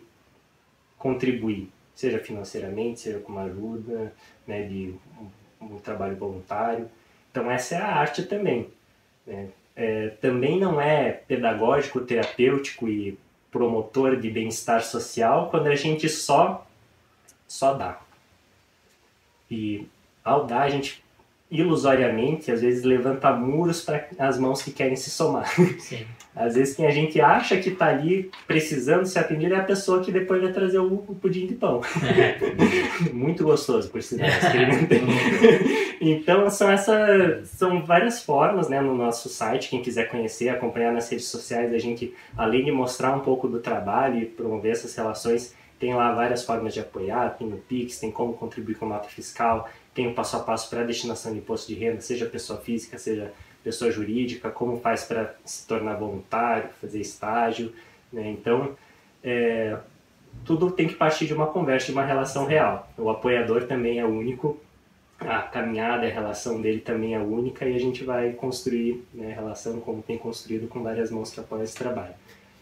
contribuir, 0.96 1.68
seja 1.94 2.20
financeiramente, 2.20 3.00
seja 3.00 3.18
com 3.18 3.32
uma 3.32 3.42
ajuda, 3.42 4.12
né, 4.46 4.62
de 4.62 4.94
um, 5.60 5.74
um 5.74 5.78
trabalho 5.78 6.16
voluntário. 6.16 6.88
Então 7.30 7.50
essa 7.50 7.74
é 7.74 7.78
a 7.78 7.96
arte 7.96 8.22
também. 8.22 8.68
Né? 9.26 9.48
É, 9.76 10.08
também 10.20 10.58
não 10.58 10.80
é 10.80 11.10
pedagógico, 11.12 12.00
terapêutico 12.00 12.88
e 12.88 13.18
promotor 13.50 14.16
de 14.16 14.30
bem-estar 14.30 14.82
social 14.82 15.48
quando 15.50 15.66
a 15.66 15.74
gente 15.74 16.08
só 16.08 16.66
só 17.46 17.74
dá. 17.74 18.00
E 19.50 19.86
ao 20.24 20.46
dar 20.46 20.62
a 20.62 20.70
gente 20.70 21.02
ilusoriamente, 21.50 22.52
às 22.52 22.60
vezes 22.60 22.84
levanta 22.84 23.32
muros 23.32 23.82
para 23.82 24.06
as 24.18 24.38
mãos 24.38 24.62
que 24.62 24.70
querem 24.70 24.94
se 24.94 25.10
somar. 25.10 25.48
Sim. 25.78 26.06
Às 26.34 26.54
vezes 26.54 26.76
quem 26.76 26.86
a 26.86 26.90
gente 26.90 27.20
acha 27.20 27.56
que 27.56 27.70
está 27.70 27.88
ali 27.88 28.30
precisando 28.46 29.04
se 29.04 29.18
atender 29.18 29.50
é 29.50 29.56
a 29.56 29.64
pessoa 29.64 30.00
que 30.00 30.12
depois 30.12 30.40
vai 30.40 30.52
trazer 30.52 30.78
o, 30.78 31.04
o 31.08 31.14
pudim 31.20 31.46
de 31.46 31.54
pão. 31.54 31.80
Muito 33.12 33.42
gostoso, 33.42 33.90
por 33.90 34.00
sinal. 34.00 34.28
então 36.00 36.48
são 36.48 36.70
essas, 36.70 37.48
são 37.48 37.84
várias 37.84 38.22
formas, 38.22 38.68
né, 38.68 38.80
no 38.80 38.94
nosso 38.94 39.28
site. 39.28 39.68
Quem 39.68 39.82
quiser 39.82 40.08
conhecer, 40.08 40.50
acompanhar 40.50 40.92
nas 40.92 41.10
redes 41.10 41.26
sociais, 41.26 41.74
a 41.74 41.78
gente 41.78 42.14
além 42.36 42.64
de 42.64 42.70
mostrar 42.70 43.12
um 43.12 43.20
pouco 43.20 43.48
do 43.48 43.58
trabalho 43.58 44.20
e 44.20 44.24
promover 44.24 44.70
essas 44.70 44.94
relações, 44.94 45.54
tem 45.80 45.94
lá 45.94 46.12
várias 46.12 46.44
formas 46.44 46.74
de 46.74 46.80
apoiar. 46.80 47.30
Tem 47.30 47.48
o 47.48 47.56
Pix, 47.56 47.98
tem 47.98 48.12
como 48.12 48.34
contribuir 48.34 48.76
com 48.76 48.86
nota 48.86 49.08
fiscal, 49.08 49.68
tem 49.94 50.06
o 50.06 50.14
passo 50.14 50.36
a 50.36 50.40
passo 50.40 50.70
para 50.70 50.80
a 50.80 50.84
destinação 50.84 51.32
de 51.32 51.38
imposto 51.38 51.72
de 51.72 51.78
renda, 51.78 52.00
seja 52.00 52.26
pessoa 52.26 52.60
física, 52.60 52.98
seja 52.98 53.32
pessoa 53.62 53.90
jurídica, 53.90 54.50
como 54.50 54.80
faz 54.80 55.04
para 55.04 55.34
se 55.44 55.66
tornar 55.66 55.94
voluntário, 55.94 56.70
fazer 56.80 57.00
estágio. 57.00 57.72
Né? 58.12 58.30
Então, 58.30 58.76
é, 59.22 59.76
tudo 60.44 60.70
tem 60.70 60.88
que 60.88 60.94
partir 60.94 61.26
de 61.26 61.34
uma 61.34 61.46
conversa, 61.46 61.86
de 61.86 61.92
uma 61.92 62.04
relação 62.04 62.46
real. 62.46 62.90
O 62.96 63.10
apoiador 63.10 63.64
também 63.64 63.98
é 63.98 64.04
único, 64.04 64.58
a 65.18 65.42
caminhada, 65.42 66.06
a 66.06 66.10
relação 66.10 66.60
dele 66.60 66.80
também 66.80 67.14
é 67.14 67.18
única 67.18 67.66
e 67.66 67.74
a 67.74 67.78
gente 67.78 68.04
vai 68.04 68.32
construir 68.32 69.04
né, 69.12 69.32
a 69.32 69.34
relação 69.34 69.80
como 69.80 70.02
tem 70.02 70.16
construído 70.16 70.66
com 70.66 70.82
várias 70.82 71.10
mãos 71.10 71.30
que 71.30 71.40
apoiam 71.40 71.64
esse 71.64 71.76
trabalho. 71.76 72.14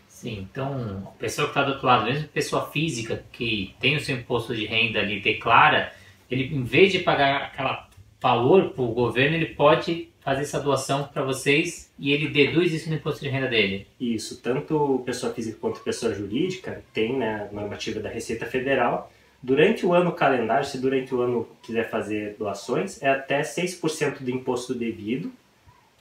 Sim, 0.08 0.48
então 0.50 1.04
a 1.06 1.18
pessoa 1.18 1.46
que 1.46 1.52
está 1.52 1.62
do 1.62 1.72
outro 1.72 1.86
lado, 1.86 2.06
mesmo 2.06 2.26
pessoa 2.28 2.66
física 2.66 3.24
que 3.30 3.76
tem 3.78 3.94
o 3.94 4.00
seu 4.00 4.16
imposto 4.16 4.54
de 4.54 4.66
renda 4.66 4.98
ali, 4.98 5.20
declara, 5.20 5.92
ele 6.30 6.54
em 6.54 6.62
vez 6.62 6.92
de 6.92 7.00
pagar 7.00 7.44
aquela 7.44 7.88
valor 8.20 8.70
para 8.70 8.82
o 8.82 8.92
governo, 8.92 9.36
ele 9.36 9.54
pode 9.54 10.08
fazer 10.20 10.42
essa 10.42 10.60
doação 10.60 11.04
para 11.04 11.22
vocês 11.22 11.90
e 11.98 12.12
ele 12.12 12.28
deduz 12.28 12.72
isso 12.72 12.90
no 12.90 12.96
imposto 12.96 13.20
de 13.20 13.28
renda 13.28 13.48
dele. 13.48 13.86
Isso, 13.98 14.42
tanto 14.42 15.02
pessoa 15.06 15.32
física 15.32 15.56
quanto 15.60 15.80
pessoa 15.80 16.12
jurídica 16.12 16.82
tem 16.92 17.16
né, 17.16 17.48
normativa 17.52 18.00
da 18.00 18.08
Receita 18.08 18.44
Federal. 18.44 19.10
Durante 19.42 19.86
o 19.86 19.94
ano 19.94 20.12
calendário, 20.12 20.66
se 20.66 20.78
durante 20.78 21.14
o 21.14 21.20
ano 21.22 21.48
quiser 21.62 21.88
fazer 21.88 22.34
doações, 22.38 23.00
é 23.02 23.08
até 23.08 23.40
6% 23.40 24.18
do 24.20 24.30
imposto 24.30 24.74
devido 24.74 25.32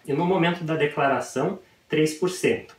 e 0.05 0.13
no 0.13 0.25
momento 0.25 0.63
da 0.63 0.75
declaração, 0.75 1.59
3%. 1.89 2.76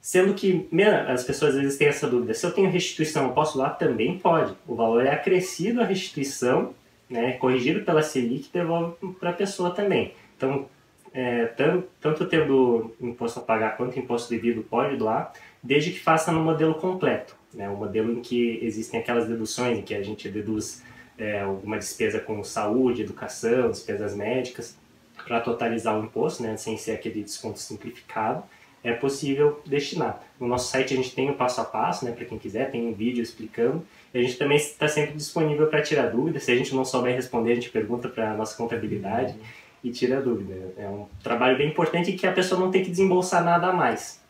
Sendo 0.00 0.32
que 0.32 0.66
as 1.08 1.24
pessoas 1.24 1.54
às 1.54 1.60
vezes 1.60 1.78
têm 1.78 1.88
essa 1.88 2.08
dúvida, 2.08 2.32
se 2.32 2.44
eu 2.46 2.52
tenho 2.52 2.70
restituição, 2.70 3.26
eu 3.26 3.32
posso 3.32 3.58
doar? 3.58 3.76
Também 3.76 4.18
pode. 4.18 4.54
O 4.66 4.74
valor 4.74 5.04
é 5.04 5.10
acrescido 5.10 5.82
à 5.82 5.84
restituição, 5.84 6.74
né, 7.08 7.32
corrigido 7.32 7.84
pela 7.84 8.02
Selic, 8.02 8.48
devolve 8.52 8.94
para 9.18 9.30
a 9.30 9.34
pessoa 9.34 9.70
também. 9.70 10.14
Então, 10.36 10.66
é, 11.12 11.46
tanto, 11.46 11.88
tanto 12.00 12.24
tendo 12.26 12.94
imposto 13.00 13.40
a 13.40 13.42
pagar 13.42 13.76
quanto 13.76 13.98
imposto 13.98 14.30
devido 14.30 14.62
pode 14.62 14.96
doar, 14.96 15.32
desde 15.62 15.90
que 15.90 16.00
faça 16.00 16.30
no 16.32 16.40
modelo 16.40 16.74
completo, 16.74 17.36
né? 17.52 17.68
o 17.68 17.76
modelo 17.76 18.12
em 18.12 18.22
que 18.22 18.58
existem 18.62 19.00
aquelas 19.00 19.26
deduções, 19.26 19.78
em 19.78 19.82
que 19.82 19.94
a 19.94 20.02
gente 20.02 20.28
deduz 20.28 20.82
é, 21.18 21.40
alguma 21.40 21.78
despesa 21.78 22.20
com 22.20 22.42
saúde, 22.44 23.02
educação, 23.02 23.70
despesas 23.70 24.14
médicas, 24.14 24.78
para 25.26 25.40
totalizar 25.40 25.98
o 25.98 26.04
imposto, 26.04 26.42
né? 26.42 26.56
sem 26.56 26.76
ser 26.76 26.92
aquele 26.92 27.22
desconto 27.22 27.58
simplificado, 27.58 28.42
é 28.82 28.92
possível 28.92 29.60
destinar. 29.66 30.22
No 30.38 30.46
nosso 30.46 30.70
site 30.70 30.94
a 30.94 30.96
gente 30.96 31.14
tem 31.14 31.28
o 31.30 31.34
passo 31.34 31.60
a 31.60 31.64
passo, 31.64 32.04
né, 32.04 32.12
para 32.12 32.24
quem 32.24 32.38
quiser, 32.38 32.70
tem 32.70 32.86
um 32.86 32.92
vídeo 32.92 33.22
explicando. 33.22 33.84
E 34.12 34.18
a 34.18 34.22
gente 34.22 34.36
também 34.36 34.56
está 34.56 34.88
sempre 34.88 35.14
disponível 35.14 35.66
para 35.66 35.82
tirar 35.82 36.08
dúvidas. 36.08 36.44
Se 36.44 36.52
a 36.52 36.56
gente 36.56 36.74
não 36.74 36.84
souber 36.84 37.14
responder, 37.14 37.52
a 37.52 37.54
gente 37.54 37.70
pergunta 37.70 38.08
para 38.08 38.32
a 38.32 38.36
nossa 38.36 38.56
contabilidade. 38.56 39.34
E 39.82 39.90
tira 39.90 40.20
dúvida. 40.20 40.54
É 40.76 40.86
um 40.86 41.06
trabalho 41.22 41.56
bem 41.56 41.68
importante 41.68 42.12
que 42.12 42.26
a 42.26 42.32
pessoa 42.32 42.60
não 42.60 42.70
tem 42.70 42.82
que 42.82 42.90
desembolsar 42.90 43.42
nada 43.42 43.68
a 43.68 43.72
mais. 43.72 44.20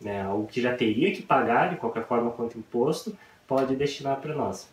Né? 0.00 0.24
Que 0.50 0.60
já 0.60 0.74
teria 0.74 1.12
que 1.12 1.22
pagar 1.22 1.70
de 1.70 1.76
qualquer 1.76 2.06
forma 2.06 2.30
quanto 2.30 2.58
imposto, 2.58 3.16
pode 3.46 3.74
destinar 3.74 4.20
para 4.20 4.34
nós. 4.34 4.68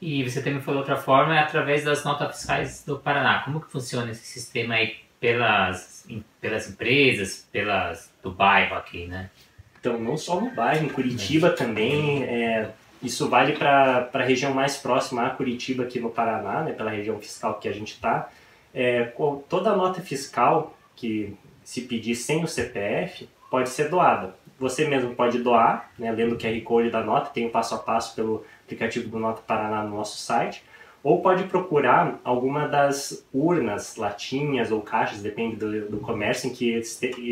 E 0.00 0.26
você 0.26 0.42
também 0.42 0.62
falou 0.62 0.80
outra 0.80 0.96
forma, 0.96 1.36
é 1.36 1.40
através 1.40 1.84
das 1.84 2.04
notas 2.04 2.36
fiscais 2.36 2.84
do 2.86 2.98
Paraná. 2.98 3.42
Como 3.44 3.60
que 3.60 3.70
funciona 3.70 4.10
esse 4.10 4.24
sistema 4.24 4.74
aí 4.74 4.96
pelas, 5.20 6.06
pelas 6.40 6.68
empresas, 6.68 7.46
pelas 7.52 8.10
do 8.22 8.30
bairro 8.30 8.74
aqui, 8.74 9.06
né? 9.06 9.30
Então, 9.78 9.98
não 9.98 10.16
só 10.16 10.40
no 10.40 10.50
bairro, 10.50 10.86
em 10.86 10.88
Curitiba 10.88 11.48
é. 11.48 11.52
também, 11.52 12.24
é, 12.24 12.70
isso 13.02 13.28
vale 13.28 13.52
para 13.52 14.10
a 14.12 14.22
região 14.22 14.52
mais 14.52 14.76
próxima 14.76 15.26
a 15.26 15.30
Curitiba 15.30 15.84
aqui 15.84 16.00
no 16.00 16.10
Paraná, 16.10 16.62
né, 16.62 16.72
pela 16.72 16.90
região 16.90 17.18
fiscal 17.18 17.58
que 17.58 17.68
a 17.68 17.72
gente 17.72 17.92
está 17.92 18.30
é, 18.74 19.12
toda 19.48 19.76
nota 19.76 20.00
fiscal 20.00 20.76
que 20.94 21.36
se 21.64 21.82
pedir 21.82 22.14
sem 22.14 22.42
o 22.42 22.48
CPF 22.48 23.28
pode 23.50 23.68
ser 23.68 23.88
doada. 23.88 24.34
Você 24.58 24.86
mesmo 24.86 25.14
pode 25.14 25.38
doar, 25.38 25.90
né, 25.98 26.12
lendo 26.12 26.34
o 26.34 26.38
QR 26.38 26.60
Code 26.62 26.90
da 26.90 27.02
nota, 27.02 27.30
tem 27.30 27.46
o 27.46 27.50
passo 27.50 27.74
a 27.74 27.78
passo 27.78 28.14
pelo 28.14 28.44
aplicativo 28.64 29.08
do 29.08 29.18
Nota 29.18 29.42
Paraná 29.42 29.82
no 29.82 29.96
nosso 29.96 30.18
site, 30.18 30.62
ou 31.02 31.22
pode 31.22 31.44
procurar 31.44 32.20
alguma 32.22 32.68
das 32.68 33.24
urnas, 33.32 33.96
latinhas 33.96 34.70
ou 34.70 34.82
caixas, 34.82 35.22
depende 35.22 35.56
do, 35.56 35.88
do 35.88 35.98
comércio 35.98 36.48
em 36.48 36.52
que 36.52 36.82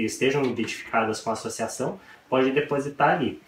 estejam 0.05 0.43
identificadas 0.45 1.21
com 1.21 1.31
a 1.31 1.35
associação, 1.35 2.01
pode 2.29 2.51
depositar 2.51 3.11
ali. 3.11 3.41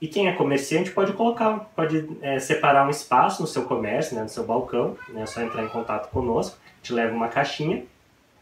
E 0.00 0.08
quem 0.08 0.28
é 0.28 0.32
comerciante 0.32 0.90
pode 0.90 1.12
colocar, 1.14 1.70
pode 1.74 2.06
é, 2.20 2.38
separar 2.38 2.86
um 2.86 2.90
espaço 2.90 3.40
no 3.40 3.48
seu 3.48 3.64
comércio, 3.64 4.14
né, 4.14 4.22
no 4.22 4.28
seu 4.28 4.44
balcão, 4.44 4.96
né, 5.08 5.22
é 5.22 5.26
só 5.26 5.40
entrar 5.40 5.62
em 5.62 5.68
contato 5.68 6.10
conosco 6.10 6.58
te 6.86 6.92
leva 6.92 7.12
uma 7.12 7.28
caixinha, 7.28 7.84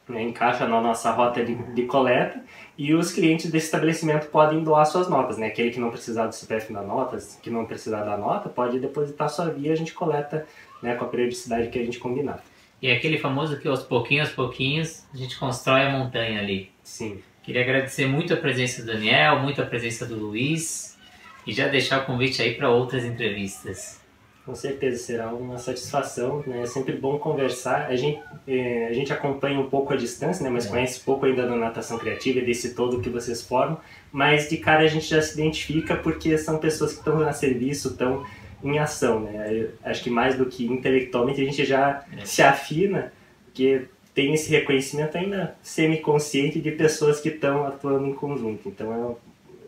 né, 0.07 0.23
encaixa 0.23 0.67
na 0.69 0.81
nossa 0.81 1.11
rota 1.11 1.43
de, 1.43 1.55
de, 1.55 1.85
coleta 1.85 2.39
e 2.77 2.95
os 2.95 3.11
clientes 3.11 3.51
desse 3.51 3.67
estabelecimento 3.67 4.27
podem 4.27 4.63
doar 4.63 4.85
suas 4.85 5.09
notas. 5.09 5.39
Né? 5.39 5.47
Aquele 5.47 5.71
que 5.71 5.81
não 5.81 5.91
precisar 5.91 6.27
do 6.27 6.35
CPF 6.35 6.71
da 6.73 6.83
nota, 6.83 7.17
que 7.43 7.49
não 7.49 7.65
precisar 7.65 8.05
da 8.05 8.19
nota, 8.19 8.51
pode 8.51 8.79
depositar 8.79 9.31
sua 9.31 9.47
via 9.47 9.73
a 9.73 9.77
gente 9.77 9.95
coleta 9.95 10.47
né, 10.85 10.95
com 10.95 11.07
a 11.07 11.09
periodicidade 11.09 11.69
que 11.69 11.79
a 11.79 11.85
gente 11.85 11.99
combinar. 11.99 12.45
E 12.81 12.89
é 12.89 12.97
aquele 12.97 13.19
famoso 13.19 13.59
que 13.59 13.67
aos 13.67 13.83
pouquinhos, 13.83 14.29
aos 14.29 14.37
pouquinhos, 14.37 15.05
a 15.13 15.17
gente 15.17 15.39
constrói 15.39 15.83
a 15.83 15.91
montanha 15.91 16.39
ali. 16.39 16.71
Sim. 16.83 17.19
Queria 17.43 17.63
agradecer 17.63 18.07
muito 18.07 18.35
a 18.35 18.37
presença 18.37 18.83
do 18.83 18.93
Daniel, 18.93 19.41
muito 19.41 19.63
a 19.63 19.65
presença 19.65 20.05
do 20.05 20.17
Luiz 20.17 20.99
e 21.47 21.53
já 21.53 21.67
deixar 21.69 22.03
o 22.03 22.07
convite 22.07 22.43
aí 22.43 22.55
para 22.55 22.69
outras 22.69 23.05
entrevistas. 23.05 24.01
Com 24.45 24.55
certeza 24.55 24.99
será 24.99 25.33
uma 25.33 25.57
satisfação, 25.57 26.45
né? 26.47 26.61
É 26.61 26.67
sempre 26.67 26.95
bom 26.95 27.19
conversar. 27.19 27.87
A 27.87 27.97
gente, 27.97 28.21
é, 28.47 28.89
a 28.89 28.93
gente 28.93 29.11
acompanha 29.11 29.59
um 29.59 29.71
pouco 29.71 29.95
a 29.95 29.97
distância, 29.97 30.45
né? 30.45 30.51
Mas 30.51 30.67
é. 30.67 30.69
conhece 30.69 31.01
pouco 31.01 31.25
ainda 31.25 31.47
da 31.47 31.57
natação 31.57 31.99
criativa 31.99 32.41
e 32.41 32.45
desse 32.45 32.75
todo 32.75 33.01
que 33.01 33.09
vocês 33.09 33.41
formam. 33.41 33.81
Mas 34.13 34.51
de 34.51 34.59
cara 34.59 34.83
a 34.83 34.89
gente 34.89 35.07
já 35.07 35.23
se 35.23 35.33
identifica 35.33 35.97
porque 35.97 36.37
são 36.37 36.59
pessoas 36.59 36.93
que 36.93 36.99
estão 36.99 37.27
a 37.27 37.33
serviço, 37.33 37.89
estão 37.89 38.27
em 38.67 38.79
ação, 38.79 39.21
né? 39.21 39.53
Eu 39.53 39.73
acho 39.85 40.03
que 40.03 40.11
mais 40.11 40.37
do 40.37 40.47
que 40.47 40.67
intelectualmente 40.67 41.41
a 41.41 41.45
gente 41.45 41.65
já 41.65 42.05
é. 42.17 42.25
se 42.25 42.43
afina, 42.43 43.13
porque 43.45 43.87
tem 44.15 44.33
esse 44.35 44.51
reconhecimento 44.51 45.17
ainda 45.17 45.57
semi-consciente 45.63 46.61
de 46.61 46.71
pessoas 46.71 47.21
que 47.21 47.29
estão 47.29 47.67
atuando 47.67 48.07
em 48.07 48.15
conjunto. 48.15 48.69
Então 48.69 48.93
é 48.93 49.15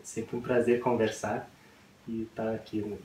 sempre 0.03 0.37
um 0.37 0.41
prazer 0.41 0.79
conversar 0.79 1.49
e 2.07 2.23
estar 2.23 2.45
tá 2.45 2.51
aqui. 2.53 2.81
Né? 2.81 2.97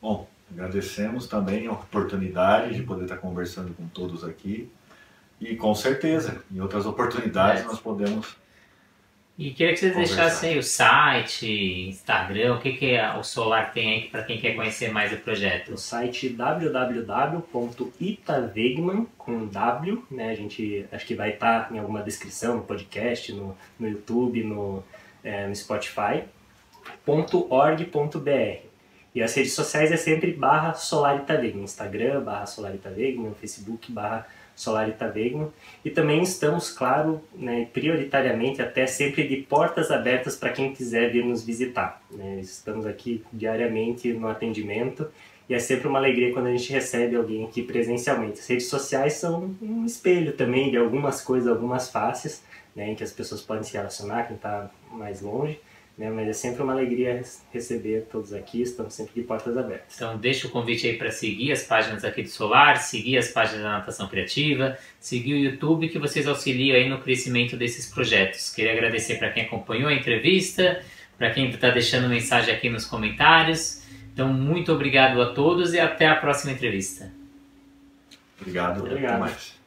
Bom, 0.00 0.26
Agradecemos 0.52 1.26
também 1.26 1.66
a 1.66 1.72
oportunidade 1.72 2.74
de 2.74 2.82
poder 2.82 3.04
estar 3.04 3.16
conversando 3.16 3.72
com 3.74 3.88
todos 3.88 4.22
aqui. 4.22 4.70
E 5.40 5.56
com 5.56 5.74
certeza, 5.74 6.42
em 6.52 6.60
outras 6.60 6.86
oportunidades 6.86 7.62
é. 7.62 7.66
nós 7.66 7.80
podemos. 7.80 8.36
E 9.42 9.50
queria 9.50 9.74
que 9.74 9.80
vocês 9.80 9.92
conversar. 9.92 10.22
deixassem 10.22 10.50
aí 10.50 10.58
o 10.58 10.62
site, 10.62 11.88
Instagram, 11.88 12.54
o 12.54 12.60
que, 12.60 12.74
que 12.74 12.96
o 13.18 13.24
Solar 13.24 13.72
tem 13.72 13.92
aí 13.92 14.02
para 14.08 14.22
quem 14.22 14.40
quer 14.40 14.54
conhecer 14.54 14.92
mais 14.92 15.12
o 15.12 15.16
projeto. 15.16 15.72
O 15.72 15.76
site 15.76 16.28
www.itavegman, 16.28 17.48
com 19.18 19.44
W, 19.46 20.04
né? 20.08 20.30
A 20.30 20.36
gente 20.36 20.86
acho 20.92 21.04
que 21.04 21.16
vai 21.16 21.30
estar 21.30 21.72
em 21.74 21.80
alguma 21.80 22.02
descrição 22.04 22.58
no 22.58 22.62
podcast, 22.62 23.32
no, 23.32 23.58
no 23.80 23.88
YouTube, 23.88 24.44
no, 24.44 24.84
é, 25.24 25.48
no 25.48 25.56
Spotify, 25.56 26.22
.org.br. 27.04 28.60
E 29.12 29.22
as 29.24 29.34
redes 29.34 29.54
sociais 29.54 29.90
é 29.90 29.96
sempre 29.96 30.30
barra 30.30 30.74
Solaritavegno, 30.74 31.64
Instagram, 31.64 32.22
barra 32.22 32.46
Solaritavegno, 32.46 33.34
Facebook, 33.40 33.90
barra 33.90 34.24
Solaritavegno. 34.54 35.52
E 35.84 35.90
também 35.90 36.22
estamos, 36.22 36.70
claro, 36.70 37.22
né, 37.34 37.68
prioritariamente 37.72 38.60
até 38.60 38.86
sempre 38.86 39.26
de 39.26 39.36
portas 39.36 39.90
abertas 39.90 40.36
para 40.36 40.50
quem 40.50 40.72
quiser 40.72 41.10
vir 41.10 41.24
nos 41.24 41.42
visitar. 41.42 42.02
Né? 42.10 42.40
Estamos 42.40 42.86
aqui 42.86 43.24
diariamente 43.32 44.12
no 44.12 44.28
atendimento 44.28 45.08
e 45.48 45.54
é 45.54 45.58
sempre 45.58 45.88
uma 45.88 45.98
alegria 45.98 46.32
quando 46.32 46.46
a 46.46 46.52
gente 46.52 46.72
recebe 46.72 47.16
alguém 47.16 47.44
aqui 47.44 47.62
presencialmente. 47.62 48.40
As 48.40 48.46
redes 48.46 48.66
sociais 48.66 49.14
são 49.14 49.54
um 49.60 49.84
espelho 49.84 50.32
também 50.32 50.70
de 50.70 50.76
algumas 50.76 51.20
coisas, 51.20 51.48
algumas 51.48 51.90
faces, 51.90 52.42
né, 52.74 52.90
em 52.90 52.94
que 52.94 53.04
as 53.04 53.12
pessoas 53.12 53.42
podem 53.42 53.62
se 53.62 53.72
relacionar, 53.72 54.24
quem 54.24 54.36
está 54.36 54.70
mais 54.90 55.20
longe 55.20 55.58
Né? 55.96 56.10
Mas 56.10 56.28
é 56.28 56.32
sempre 56.32 56.62
uma 56.62 56.72
alegria 56.72 57.22
receber 57.52 58.06
todos 58.10 58.32
aqui, 58.32 58.62
estamos 58.62 58.94
sempre 58.94 59.14
de 59.14 59.22
portas 59.22 59.56
abertas. 59.56 59.94
Então 59.96 60.16
deixa 60.16 60.46
o 60.46 60.50
convite 60.50 60.86
aí 60.86 60.96
para 60.96 61.10
seguir 61.10 61.52
as 61.52 61.62
páginas 61.62 62.04
aqui 62.04 62.22
do 62.22 62.28
Solar, 62.28 62.78
seguir 62.78 63.18
as 63.18 63.28
páginas 63.28 63.62
da 63.62 63.72
Natação 63.72 64.08
Criativa, 64.08 64.78
seguir 64.98 65.34
o 65.34 65.38
YouTube 65.38 65.88
que 65.88 65.98
vocês 65.98 66.26
auxiliam 66.26 66.74
aí 66.74 66.88
no 66.88 66.98
crescimento 67.00 67.56
desses 67.56 67.92
projetos. 67.92 68.50
Queria 68.50 68.72
agradecer 68.72 69.16
para 69.16 69.30
quem 69.30 69.44
acompanhou 69.44 69.88
a 69.88 69.94
entrevista, 69.94 70.82
para 71.18 71.30
quem 71.30 71.50
está 71.50 71.70
deixando 71.70 72.08
mensagem 72.08 72.54
aqui 72.54 72.70
nos 72.70 72.86
comentários. 72.86 73.82
Então 74.12 74.32
muito 74.32 74.72
obrigado 74.72 75.20
a 75.20 75.32
todos 75.32 75.74
e 75.74 75.80
até 75.80 76.06
a 76.06 76.16
próxima 76.16 76.52
entrevista. 76.52 77.12
Obrigado. 78.40 78.80
Obrigado. 78.80 79.10
Até 79.10 79.20
mais. 79.20 79.61